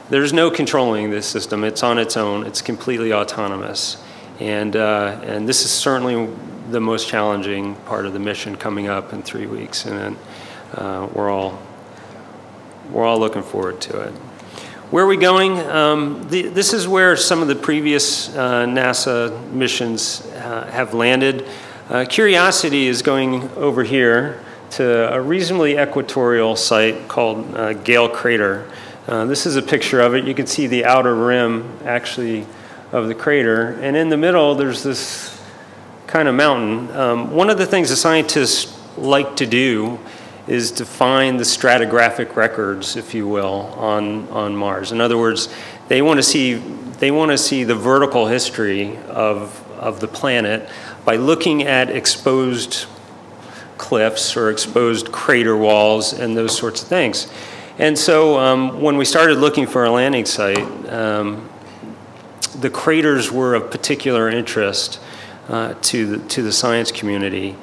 there's 0.09 0.33
no 0.33 0.49
controlling 0.49 1.11
this 1.11 1.27
system. 1.27 1.63
It's 1.63 1.83
on 1.83 1.99
its 1.99 2.17
own, 2.17 2.47
it's 2.47 2.63
completely 2.63 3.13
autonomous. 3.13 4.03
And, 4.39 4.75
uh, 4.75 5.21
and 5.23 5.47
this 5.47 5.63
is 5.63 5.69
certainly 5.69 6.33
the 6.71 6.79
most 6.79 7.07
challenging 7.07 7.75
part 7.85 8.07
of 8.07 8.13
the 8.13 8.19
mission 8.19 8.55
coming 8.55 8.87
up 8.87 9.13
in 9.13 9.21
three 9.21 9.45
weeks. 9.45 9.85
And 9.85 10.17
uh, 10.73 11.07
we're, 11.13 11.29
all, 11.29 11.61
we're 12.89 13.05
all 13.05 13.19
looking 13.19 13.43
forward 13.43 13.79
to 13.81 14.01
it. 14.01 14.11
Where 14.89 15.05
are 15.05 15.07
we 15.07 15.17
going? 15.17 15.59
Um, 15.59 16.27
the, 16.29 16.43
this 16.47 16.73
is 16.73 16.87
where 16.87 17.15
some 17.15 17.43
of 17.43 17.47
the 17.47 17.55
previous 17.55 18.35
uh, 18.35 18.65
NASA 18.65 19.51
missions 19.51 20.25
uh, 20.25 20.65
have 20.71 20.95
landed. 20.95 21.47
Uh, 21.89 22.05
Curiosity 22.09 22.87
is 22.87 23.03
going 23.03 23.47
over 23.51 23.83
here 23.83 24.41
to 24.71 25.13
a 25.13 25.21
reasonably 25.21 25.77
equatorial 25.77 26.55
site 26.55 27.07
called 27.07 27.55
uh, 27.55 27.73
Gale 27.73 28.09
Crater. 28.09 28.69
Uh, 29.07 29.25
this 29.25 29.45
is 29.45 29.55
a 29.55 29.61
picture 29.61 30.01
of 30.01 30.15
it. 30.15 30.25
You 30.25 30.33
can 30.33 30.47
see 30.47 30.67
the 30.67 30.85
outer 30.85 31.13
rim, 31.13 31.77
actually, 31.85 32.45
of 32.91 33.07
the 33.07 33.15
crater. 33.15 33.71
And 33.81 33.95
in 33.95 34.09
the 34.09 34.17
middle, 34.17 34.55
there's 34.55 34.83
this 34.83 35.41
kind 36.07 36.27
of 36.27 36.35
mountain. 36.35 36.95
Um, 36.95 37.31
one 37.31 37.49
of 37.49 37.57
the 37.57 37.65
things 37.65 37.89
the 37.89 37.95
scientists 37.95 38.75
like 38.97 39.35
to 39.37 39.45
do 39.45 39.99
is 40.47 40.71
to 40.71 40.85
find 40.85 41.39
the 41.39 41.43
stratigraphic 41.43 42.35
records, 42.35 42.95
if 42.95 43.13
you 43.13 43.27
will, 43.27 43.73
on, 43.77 44.27
on 44.29 44.55
Mars. 44.55 44.91
In 44.91 45.01
other 45.01 45.17
words, 45.17 45.49
they 45.87 46.01
want 46.01 46.17
to 46.17 46.23
see, 46.23 46.53
they 46.53 47.11
want 47.11 47.31
to 47.31 47.37
see 47.37 47.63
the 47.63 47.75
vertical 47.75 48.27
history 48.27 48.97
of, 49.07 49.63
of 49.73 49.99
the 49.99 50.07
planet 50.07 50.69
by 51.03 51.15
looking 51.15 51.63
at 51.63 51.89
exposed 51.89 52.87
cliffs 53.77 54.37
or 54.37 54.49
exposed 54.49 55.11
crater 55.11 55.55
walls 55.55 56.13
and 56.13 56.35
those 56.35 56.57
sorts 56.57 56.81
of 56.81 56.87
things. 56.87 57.31
And 57.77 57.97
so 57.97 58.39
um, 58.39 58.81
when 58.81 58.97
we 58.97 59.05
started 59.05 59.37
looking 59.37 59.67
for 59.67 59.85
a 59.85 59.91
landing 59.91 60.25
site, 60.25 60.57
um, 60.89 61.49
the 62.59 62.69
craters 62.69 63.31
were 63.31 63.53
of 63.53 63.69
particular 63.69 64.29
interest 64.29 64.99
uh, 65.49 65.75
to, 65.81 66.17
the, 66.17 66.27
to 66.29 66.41
the 66.41 66.51
science 66.51 66.91
community. 66.91 67.55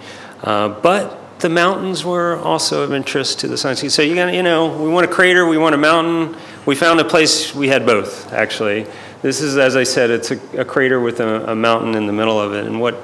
Uh, 0.42 0.68
but 0.68 1.18
the 1.40 1.48
mountains 1.48 2.04
were 2.04 2.36
also 2.36 2.82
of 2.82 2.92
interest 2.92 3.40
to 3.40 3.48
the 3.48 3.56
science. 3.56 3.80
community. 3.80 3.94
So 3.94 4.02
you 4.02 4.14
got, 4.14 4.32
you 4.32 4.42
know, 4.42 4.76
we 4.82 4.88
want 4.88 5.04
a 5.04 5.12
crater, 5.12 5.46
we 5.46 5.58
want 5.58 5.74
a 5.74 5.78
mountain. 5.78 6.36
We 6.66 6.76
found 6.76 7.00
a 7.00 7.04
place 7.04 7.54
we 7.54 7.68
had 7.68 7.84
both, 7.84 8.32
actually. 8.32 8.86
This 9.22 9.40
is, 9.40 9.56
as 9.56 9.76
I 9.76 9.82
said, 9.82 10.10
it's 10.10 10.30
a, 10.30 10.60
a 10.60 10.64
crater 10.64 11.00
with 11.00 11.20
a, 11.20 11.52
a, 11.52 11.54
mountain 11.54 11.94
in 11.94 12.06
the 12.06 12.12
middle 12.12 12.40
of 12.40 12.54
it. 12.54 12.66
And 12.66 12.80
what 12.80 12.96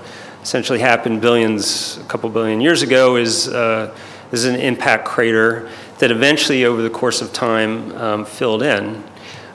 essentially 0.49 0.79
happened 0.79 1.21
billions, 1.21 1.99
a 1.99 2.05
couple 2.05 2.31
billion 2.31 2.59
years 2.59 2.81
ago, 2.81 3.17
is 3.17 3.49
uh, 3.49 3.95
is 4.33 4.47
an 4.47 4.55
impact 4.57 5.05
crater 5.05 5.69
that 5.99 6.11
eventually, 6.11 6.65
over 6.65 6.81
the 6.81 6.89
course 6.89 7.21
of 7.21 7.35
time, 7.35 7.95
um, 7.99 8.25
filled 8.25 8.63
in. 8.63 9.05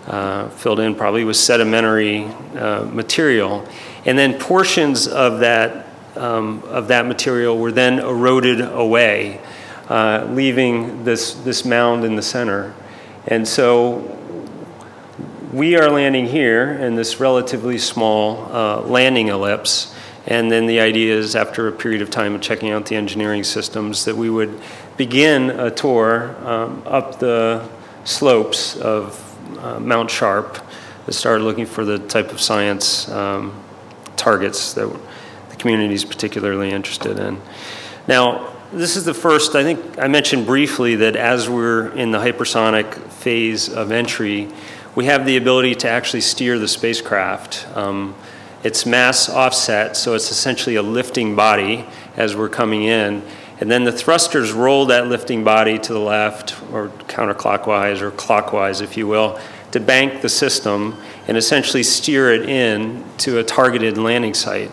Uh, 0.05 0.47
filled 0.49 0.79
in 0.79 0.93
probably 0.93 1.23
with 1.23 1.35
sedimentary 1.35 2.25
uh, 2.55 2.85
material, 2.91 3.67
and 4.05 4.19
then 4.19 4.37
portions 4.37 5.07
of 5.07 5.39
that 5.39 5.87
um, 6.15 6.61
of 6.65 6.87
that 6.89 7.07
material 7.07 7.57
were 7.57 7.71
then 7.71 7.97
eroded 7.97 8.61
away, 8.61 9.41
uh, 9.89 10.27
leaving 10.29 11.03
this, 11.03 11.33
this 11.33 11.65
mound 11.65 12.03
in 12.03 12.15
the 12.15 12.21
center. 12.21 12.71
And 13.25 13.47
so 13.47 14.15
we 15.51 15.75
are 15.75 15.89
landing 15.89 16.27
here 16.27 16.73
in 16.73 16.93
this 16.93 17.19
relatively 17.19 17.79
small 17.79 18.47
uh, 18.53 18.81
landing 18.81 19.29
ellipse. 19.29 19.92
And 20.25 20.49
then 20.49 20.67
the 20.67 20.79
idea 20.79 21.15
is, 21.15 21.35
after 21.35 21.67
a 21.67 21.71
period 21.71 22.01
of 22.01 22.09
time 22.09 22.33
of 22.33 22.41
checking 22.41 22.71
out 22.71 22.85
the 22.85 22.95
engineering 22.95 23.43
systems, 23.43 24.05
that 24.05 24.15
we 24.15 24.29
would 24.29 24.59
begin 24.95 25.49
a 25.49 25.69
tour 25.69 26.35
um, 26.47 26.81
up 26.85 27.19
the 27.19 27.67
slopes 28.05 28.77
of 28.77 29.19
uh, 29.59 29.79
Mount 29.79 30.09
Sharp 30.09 30.59
to 31.05 31.11
start 31.11 31.41
looking 31.41 31.65
for 31.65 31.83
the 31.83 31.99
type 31.99 32.31
of 32.31 32.39
science 32.39 33.09
um, 33.09 33.53
targets 34.15 34.73
that 34.73 34.87
the 35.49 35.55
community 35.57 35.93
is 35.93 36.05
particularly 36.05 36.71
interested 36.71 37.19
in. 37.19 37.41
Now, 38.07 38.53
this 38.71 38.95
is 38.95 39.05
the 39.05 39.13
first, 39.13 39.55
I 39.55 39.63
think 39.63 39.99
I 39.99 40.07
mentioned 40.07 40.45
briefly 40.45 40.95
that 40.95 41.15
as 41.15 41.49
we're 41.49 41.89
in 41.89 42.11
the 42.11 42.17
hypersonic 42.17 42.95
phase 43.11 43.69
of 43.69 43.91
entry, 43.91 44.49
we 44.95 45.05
have 45.05 45.25
the 45.25 45.37
ability 45.37 45.75
to 45.75 45.89
actually 45.89 46.21
steer 46.21 46.57
the 46.57 46.67
spacecraft. 46.67 47.67
Um, 47.75 48.15
it's 48.63 48.85
mass 48.85 49.29
offset, 49.29 49.97
so 49.97 50.13
it's 50.13 50.31
essentially 50.31 50.75
a 50.75 50.81
lifting 50.81 51.35
body 51.35 51.85
as 52.15 52.35
we're 52.35 52.49
coming 52.49 52.83
in. 52.83 53.21
And 53.59 53.69
then 53.69 53.83
the 53.83 53.91
thrusters 53.91 54.51
roll 54.51 54.87
that 54.87 55.07
lifting 55.07 55.43
body 55.43 55.77
to 55.79 55.93
the 55.93 55.99
left, 55.99 56.61
or 56.71 56.89
counterclockwise, 57.07 58.01
or 58.01 58.11
clockwise, 58.11 58.81
if 58.81 58.97
you 58.97 59.07
will, 59.07 59.39
to 59.71 59.79
bank 59.79 60.21
the 60.21 60.29
system 60.29 60.97
and 61.27 61.37
essentially 61.37 61.83
steer 61.83 62.31
it 62.31 62.49
in 62.49 63.03
to 63.19 63.39
a 63.39 63.43
targeted 63.43 63.97
landing 63.97 64.33
site. 64.33 64.71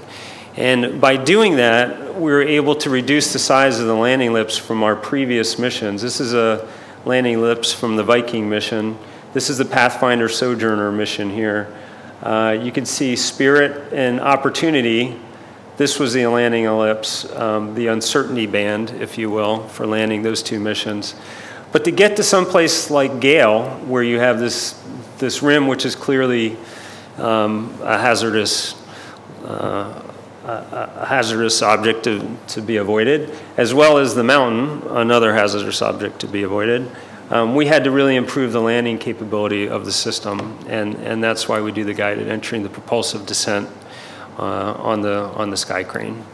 And 0.56 1.00
by 1.00 1.16
doing 1.16 1.56
that, 1.56 2.14
we 2.14 2.30
were 2.30 2.42
able 2.42 2.74
to 2.76 2.90
reduce 2.90 3.32
the 3.32 3.38
size 3.38 3.80
of 3.80 3.86
the 3.86 3.94
landing 3.94 4.28
ellipse 4.28 4.58
from 4.58 4.82
our 4.82 4.96
previous 4.96 5.58
missions. 5.58 6.02
This 6.02 6.20
is 6.20 6.34
a 6.34 6.68
landing 7.04 7.34
ellipse 7.34 7.72
from 7.72 7.96
the 7.96 8.02
Viking 8.04 8.48
mission. 8.48 8.98
This 9.32 9.48
is 9.48 9.58
the 9.58 9.64
Pathfinder 9.64 10.28
Sojourner 10.28 10.92
mission 10.92 11.30
here. 11.30 11.74
Uh, 12.22 12.58
you 12.60 12.70
can 12.70 12.84
see 12.84 13.16
Spirit 13.16 13.92
and 13.92 14.20
Opportunity. 14.20 15.16
This 15.76 15.98
was 15.98 16.12
the 16.12 16.26
landing 16.26 16.64
ellipse, 16.64 17.30
um, 17.34 17.74
the 17.74 17.86
uncertainty 17.86 18.46
band, 18.46 18.90
if 19.00 19.16
you 19.16 19.30
will, 19.30 19.66
for 19.68 19.86
landing 19.86 20.22
those 20.22 20.42
two 20.42 20.60
missions. 20.60 21.14
But 21.72 21.84
to 21.84 21.90
get 21.90 22.16
to 22.16 22.22
some 22.22 22.44
place 22.44 22.90
like 22.90 23.20
Gale, 23.20 23.70
where 23.86 24.02
you 24.02 24.18
have 24.18 24.38
this, 24.38 24.78
this 25.18 25.42
rim, 25.42 25.66
which 25.66 25.86
is 25.86 25.94
clearly 25.94 26.56
um, 27.16 27.74
a 27.82 27.96
hazardous 27.96 28.74
uh, 29.44 30.02
a 30.44 31.06
hazardous 31.06 31.62
object 31.62 32.04
to, 32.04 32.36
to 32.48 32.62
be 32.62 32.76
avoided, 32.76 33.30
as 33.56 33.74
well 33.74 33.98
as 33.98 34.14
the 34.14 34.24
mountain, 34.24 34.82
another 34.96 35.34
hazardous 35.34 35.82
object 35.82 36.20
to 36.20 36.26
be 36.26 36.42
avoided. 36.42 36.90
Um, 37.30 37.54
we 37.54 37.66
had 37.66 37.84
to 37.84 37.90
really 37.90 38.16
improve 38.16 38.52
the 38.52 38.60
landing 38.60 38.98
capability 38.98 39.68
of 39.68 39.84
the 39.84 39.92
system, 39.92 40.58
and, 40.68 40.96
and 40.96 41.22
that's 41.22 41.48
why 41.48 41.60
we 41.60 41.72
do 41.72 41.84
the 41.84 41.94
guided 41.94 42.28
entry 42.28 42.56
and 42.56 42.64
the 42.64 42.70
propulsive 42.70 43.24
descent 43.24 43.68
uh, 44.38 44.74
on 44.74 45.00
the 45.00 45.24
on 45.36 45.50
the 45.50 45.56
sky 45.56 45.84
crane. 45.84 46.24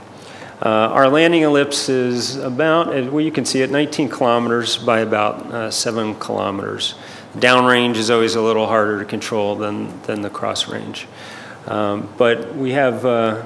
Uh, 0.63 0.69
our 0.69 1.09
landing 1.11 1.43
ellipse 1.43 1.91
is 1.91 2.37
about, 2.37 2.89
well, 3.13 3.21
you 3.21 3.31
can 3.31 3.45
see 3.45 3.61
it, 3.61 3.71
19 3.71 4.09
kilometers 4.09 4.79
by 4.79 5.01
about 5.01 5.43
uh, 5.53 5.71
7 5.71 6.15
kilometers. 6.15 6.95
Downrange 7.35 7.97
is 7.97 8.11
always 8.11 8.37
a 8.37 8.41
little 8.41 8.67
harder 8.67 8.99
to 8.99 9.05
control 9.05 9.55
than, 9.55 10.01
than 10.03 10.23
the 10.23 10.31
cross 10.31 10.67
range. 10.67 11.07
Um, 11.67 12.09
but 12.17 12.57
we 12.57 12.71
have, 12.73 13.05
uh, 13.05 13.45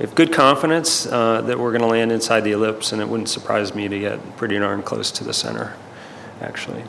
we 0.00 0.06
have 0.06 0.16
good 0.16 0.32
confidence 0.32 1.06
uh, 1.06 1.42
that 1.42 1.60
we're 1.60 1.70
going 1.70 1.82
to 1.82 1.86
land 1.86 2.10
inside 2.10 2.40
the 2.40 2.52
ellipse, 2.52 2.90
and 2.90 3.00
it 3.00 3.08
wouldn't 3.08 3.28
surprise 3.28 3.76
me 3.76 3.86
to 3.86 3.98
get 3.98 4.36
pretty 4.36 4.58
darn 4.58 4.82
close 4.82 5.12
to 5.12 5.22
the 5.22 5.34
center, 5.34 5.74
actually. 6.40 6.84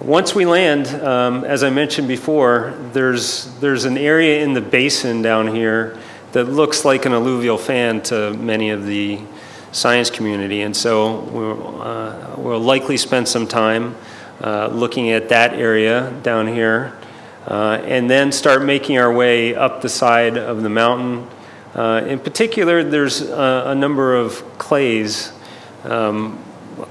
Once 0.00 0.34
we 0.34 0.44
land, 0.44 0.88
um, 1.02 1.44
as 1.44 1.62
I 1.62 1.70
mentioned 1.70 2.08
before, 2.08 2.74
there's, 2.92 3.46
there's 3.60 3.84
an 3.84 3.96
area 3.96 4.42
in 4.42 4.52
the 4.52 4.60
basin 4.60 5.22
down 5.22 5.46
here 5.46 5.96
that 6.32 6.44
looks 6.44 6.84
like 6.84 7.06
an 7.06 7.12
alluvial 7.12 7.58
fan 7.58 8.00
to 8.02 8.32
many 8.32 8.70
of 8.70 8.84
the 8.84 9.20
science 9.70 10.10
community. 10.10 10.62
And 10.62 10.76
so 10.76 11.20
we'll, 11.20 11.82
uh, 11.82 12.34
we'll 12.36 12.60
likely 12.60 12.96
spend 12.96 13.28
some 13.28 13.46
time 13.46 13.94
uh, 14.40 14.68
looking 14.68 15.10
at 15.10 15.28
that 15.28 15.54
area 15.54 16.12
down 16.22 16.48
here 16.48 16.96
uh, 17.46 17.80
and 17.84 18.10
then 18.10 18.32
start 18.32 18.64
making 18.64 18.98
our 18.98 19.12
way 19.12 19.54
up 19.54 19.82
the 19.82 19.88
side 19.88 20.36
of 20.36 20.62
the 20.62 20.68
mountain. 20.68 21.28
Uh, 21.74 22.04
in 22.06 22.18
particular, 22.18 22.82
there's 22.82 23.22
a, 23.22 23.64
a 23.68 23.74
number 23.74 24.16
of 24.16 24.58
clays. 24.58 25.32
Um, 25.84 26.42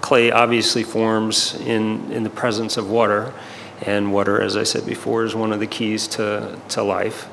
clay 0.01 0.31
obviously 0.31 0.83
forms 0.83 1.55
in, 1.61 2.11
in 2.11 2.23
the 2.23 2.29
presence 2.29 2.77
of 2.77 2.89
water, 2.89 3.33
and 3.81 4.13
water, 4.13 4.41
as 4.41 4.55
I 4.55 4.63
said 4.63 4.85
before, 4.85 5.23
is 5.23 5.35
one 5.35 5.51
of 5.51 5.59
the 5.59 5.67
keys 5.67 6.07
to, 6.09 6.59
to 6.69 6.83
life. 6.83 7.27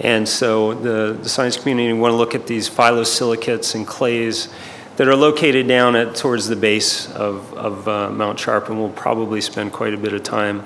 And 0.00 0.28
so 0.28 0.74
the, 0.74 1.18
the 1.22 1.28
science 1.28 1.56
community 1.56 1.92
want 1.92 2.12
to 2.12 2.16
look 2.16 2.34
at 2.34 2.46
these 2.46 2.68
phyllosilicates 2.68 3.74
and 3.74 3.86
clays 3.86 4.48
that 4.96 5.08
are 5.08 5.16
located 5.16 5.66
down 5.66 5.96
at 5.96 6.14
towards 6.14 6.46
the 6.48 6.56
base 6.56 7.10
of, 7.12 7.52
of 7.54 7.88
uh, 7.88 8.10
Mount 8.10 8.38
Sharp, 8.38 8.68
and 8.68 8.78
we'll 8.78 8.90
probably 8.90 9.40
spend 9.40 9.72
quite 9.72 9.94
a 9.94 9.96
bit 9.96 10.12
of 10.12 10.22
time 10.22 10.64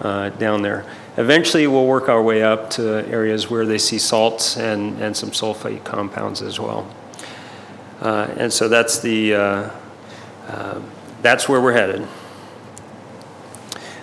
uh, 0.00 0.30
down 0.30 0.62
there. 0.62 0.84
Eventually, 1.16 1.66
we'll 1.66 1.86
work 1.86 2.08
our 2.08 2.22
way 2.22 2.42
up 2.42 2.70
to 2.70 3.06
areas 3.08 3.50
where 3.50 3.64
they 3.64 3.78
see 3.78 3.98
salts 3.98 4.56
and, 4.56 5.00
and 5.00 5.16
some 5.16 5.30
sulfate 5.30 5.82
compounds 5.84 6.42
as 6.42 6.60
well. 6.60 6.86
Uh, 8.00 8.28
and 8.36 8.52
so 8.52 8.68
that's 8.68 8.98
the 8.98 9.34
uh, 10.46 10.50
uh, 10.50 10.80
that's 11.22 11.48
where 11.48 11.60
we're 11.60 11.72
headed. 11.72 12.06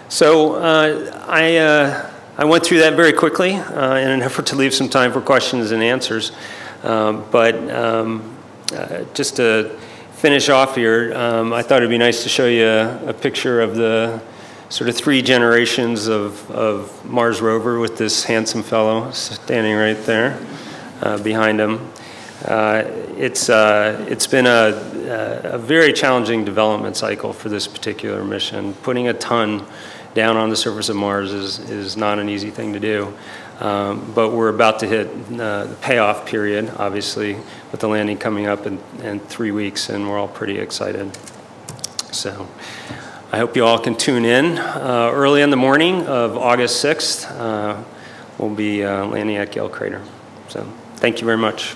So 0.09 0.55
uh, 0.55 1.25
I 1.27 2.11
I 2.35 2.45
went 2.45 2.65
through 2.65 2.79
that 2.79 2.95
very 2.95 3.13
quickly 3.13 3.53
uh, 3.53 3.95
in 3.95 4.09
an 4.09 4.21
effort 4.23 4.47
to 4.47 4.55
leave 4.55 4.73
some 4.73 4.89
time 4.89 5.13
for 5.13 5.21
questions 5.21 5.71
and 5.71 5.83
answers. 5.83 6.31
Um, 6.81 7.25
but 7.29 7.55
um, 7.69 8.35
uh, 8.75 9.03
just 9.13 9.35
to 9.35 9.77
finish 10.13 10.49
off 10.49 10.75
here, 10.75 11.13
um, 11.13 11.53
I 11.53 11.61
thought 11.61 11.77
it'd 11.77 11.91
be 11.91 11.99
nice 11.99 12.23
to 12.23 12.29
show 12.29 12.47
you 12.47 12.65
a, 12.65 13.09
a, 13.09 13.13
picture 13.13 13.61
of 13.61 13.75
the 13.75 14.19
sort 14.69 14.89
of 14.89 14.97
three 14.97 15.21
generations 15.21 16.07
of, 16.07 16.49
of 16.49 17.05
Mars 17.05 17.39
rover 17.39 17.79
with 17.79 17.99
this 17.99 18.23
handsome 18.23 18.63
fellow 18.63 19.11
standing 19.11 19.75
right 19.75 20.03
there 20.05 20.39
uh, 21.03 21.21
behind 21.21 21.59
him. 21.59 21.87
Uh, 22.45 22.83
it's, 23.17 23.49
uh, 23.49 24.05
it's 24.09 24.27
been 24.27 24.45
a, 24.45 25.49
a 25.53 25.57
very 25.57 25.93
challenging 25.93 26.43
development 26.43 26.97
cycle 26.97 27.31
for 27.31 27.49
this 27.49 27.67
particular 27.67 28.23
mission, 28.23 28.73
putting 28.75 29.07
a 29.07 29.13
ton 29.13 29.65
down 30.13 30.37
on 30.37 30.49
the 30.49 30.55
surface 30.55 30.89
of 30.89 30.95
Mars 30.95 31.31
is, 31.31 31.59
is 31.69 31.97
not 31.97 32.19
an 32.19 32.29
easy 32.29 32.49
thing 32.49 32.73
to 32.73 32.79
do. 32.79 33.13
Um, 33.59 34.11
but 34.13 34.31
we're 34.31 34.49
about 34.49 34.79
to 34.79 34.87
hit 34.87 35.07
uh, 35.07 35.65
the 35.65 35.77
payoff 35.81 36.25
period, 36.25 36.71
obviously, 36.77 37.35
with 37.71 37.79
the 37.79 37.87
landing 37.87 38.17
coming 38.17 38.47
up 38.47 38.65
in, 38.65 38.79
in 39.01 39.19
three 39.19 39.51
weeks, 39.51 39.89
and 39.89 40.09
we're 40.09 40.17
all 40.17 40.27
pretty 40.27 40.57
excited. 40.59 41.15
So 42.11 42.47
I 43.31 43.37
hope 43.37 43.55
you 43.55 43.63
all 43.63 43.79
can 43.79 43.95
tune 43.95 44.25
in 44.25 44.57
uh, 44.57 45.11
early 45.13 45.41
in 45.41 45.49
the 45.49 45.57
morning 45.57 46.05
of 46.07 46.35
August 46.35 46.83
6th. 46.83 47.31
Uh, 47.31 47.83
we'll 48.37 48.53
be 48.53 48.83
uh, 48.83 49.05
landing 49.05 49.37
at 49.37 49.51
Gale 49.51 49.69
Crater. 49.69 50.01
So 50.49 50.67
thank 50.95 51.21
you 51.21 51.25
very 51.25 51.37
much. 51.37 51.75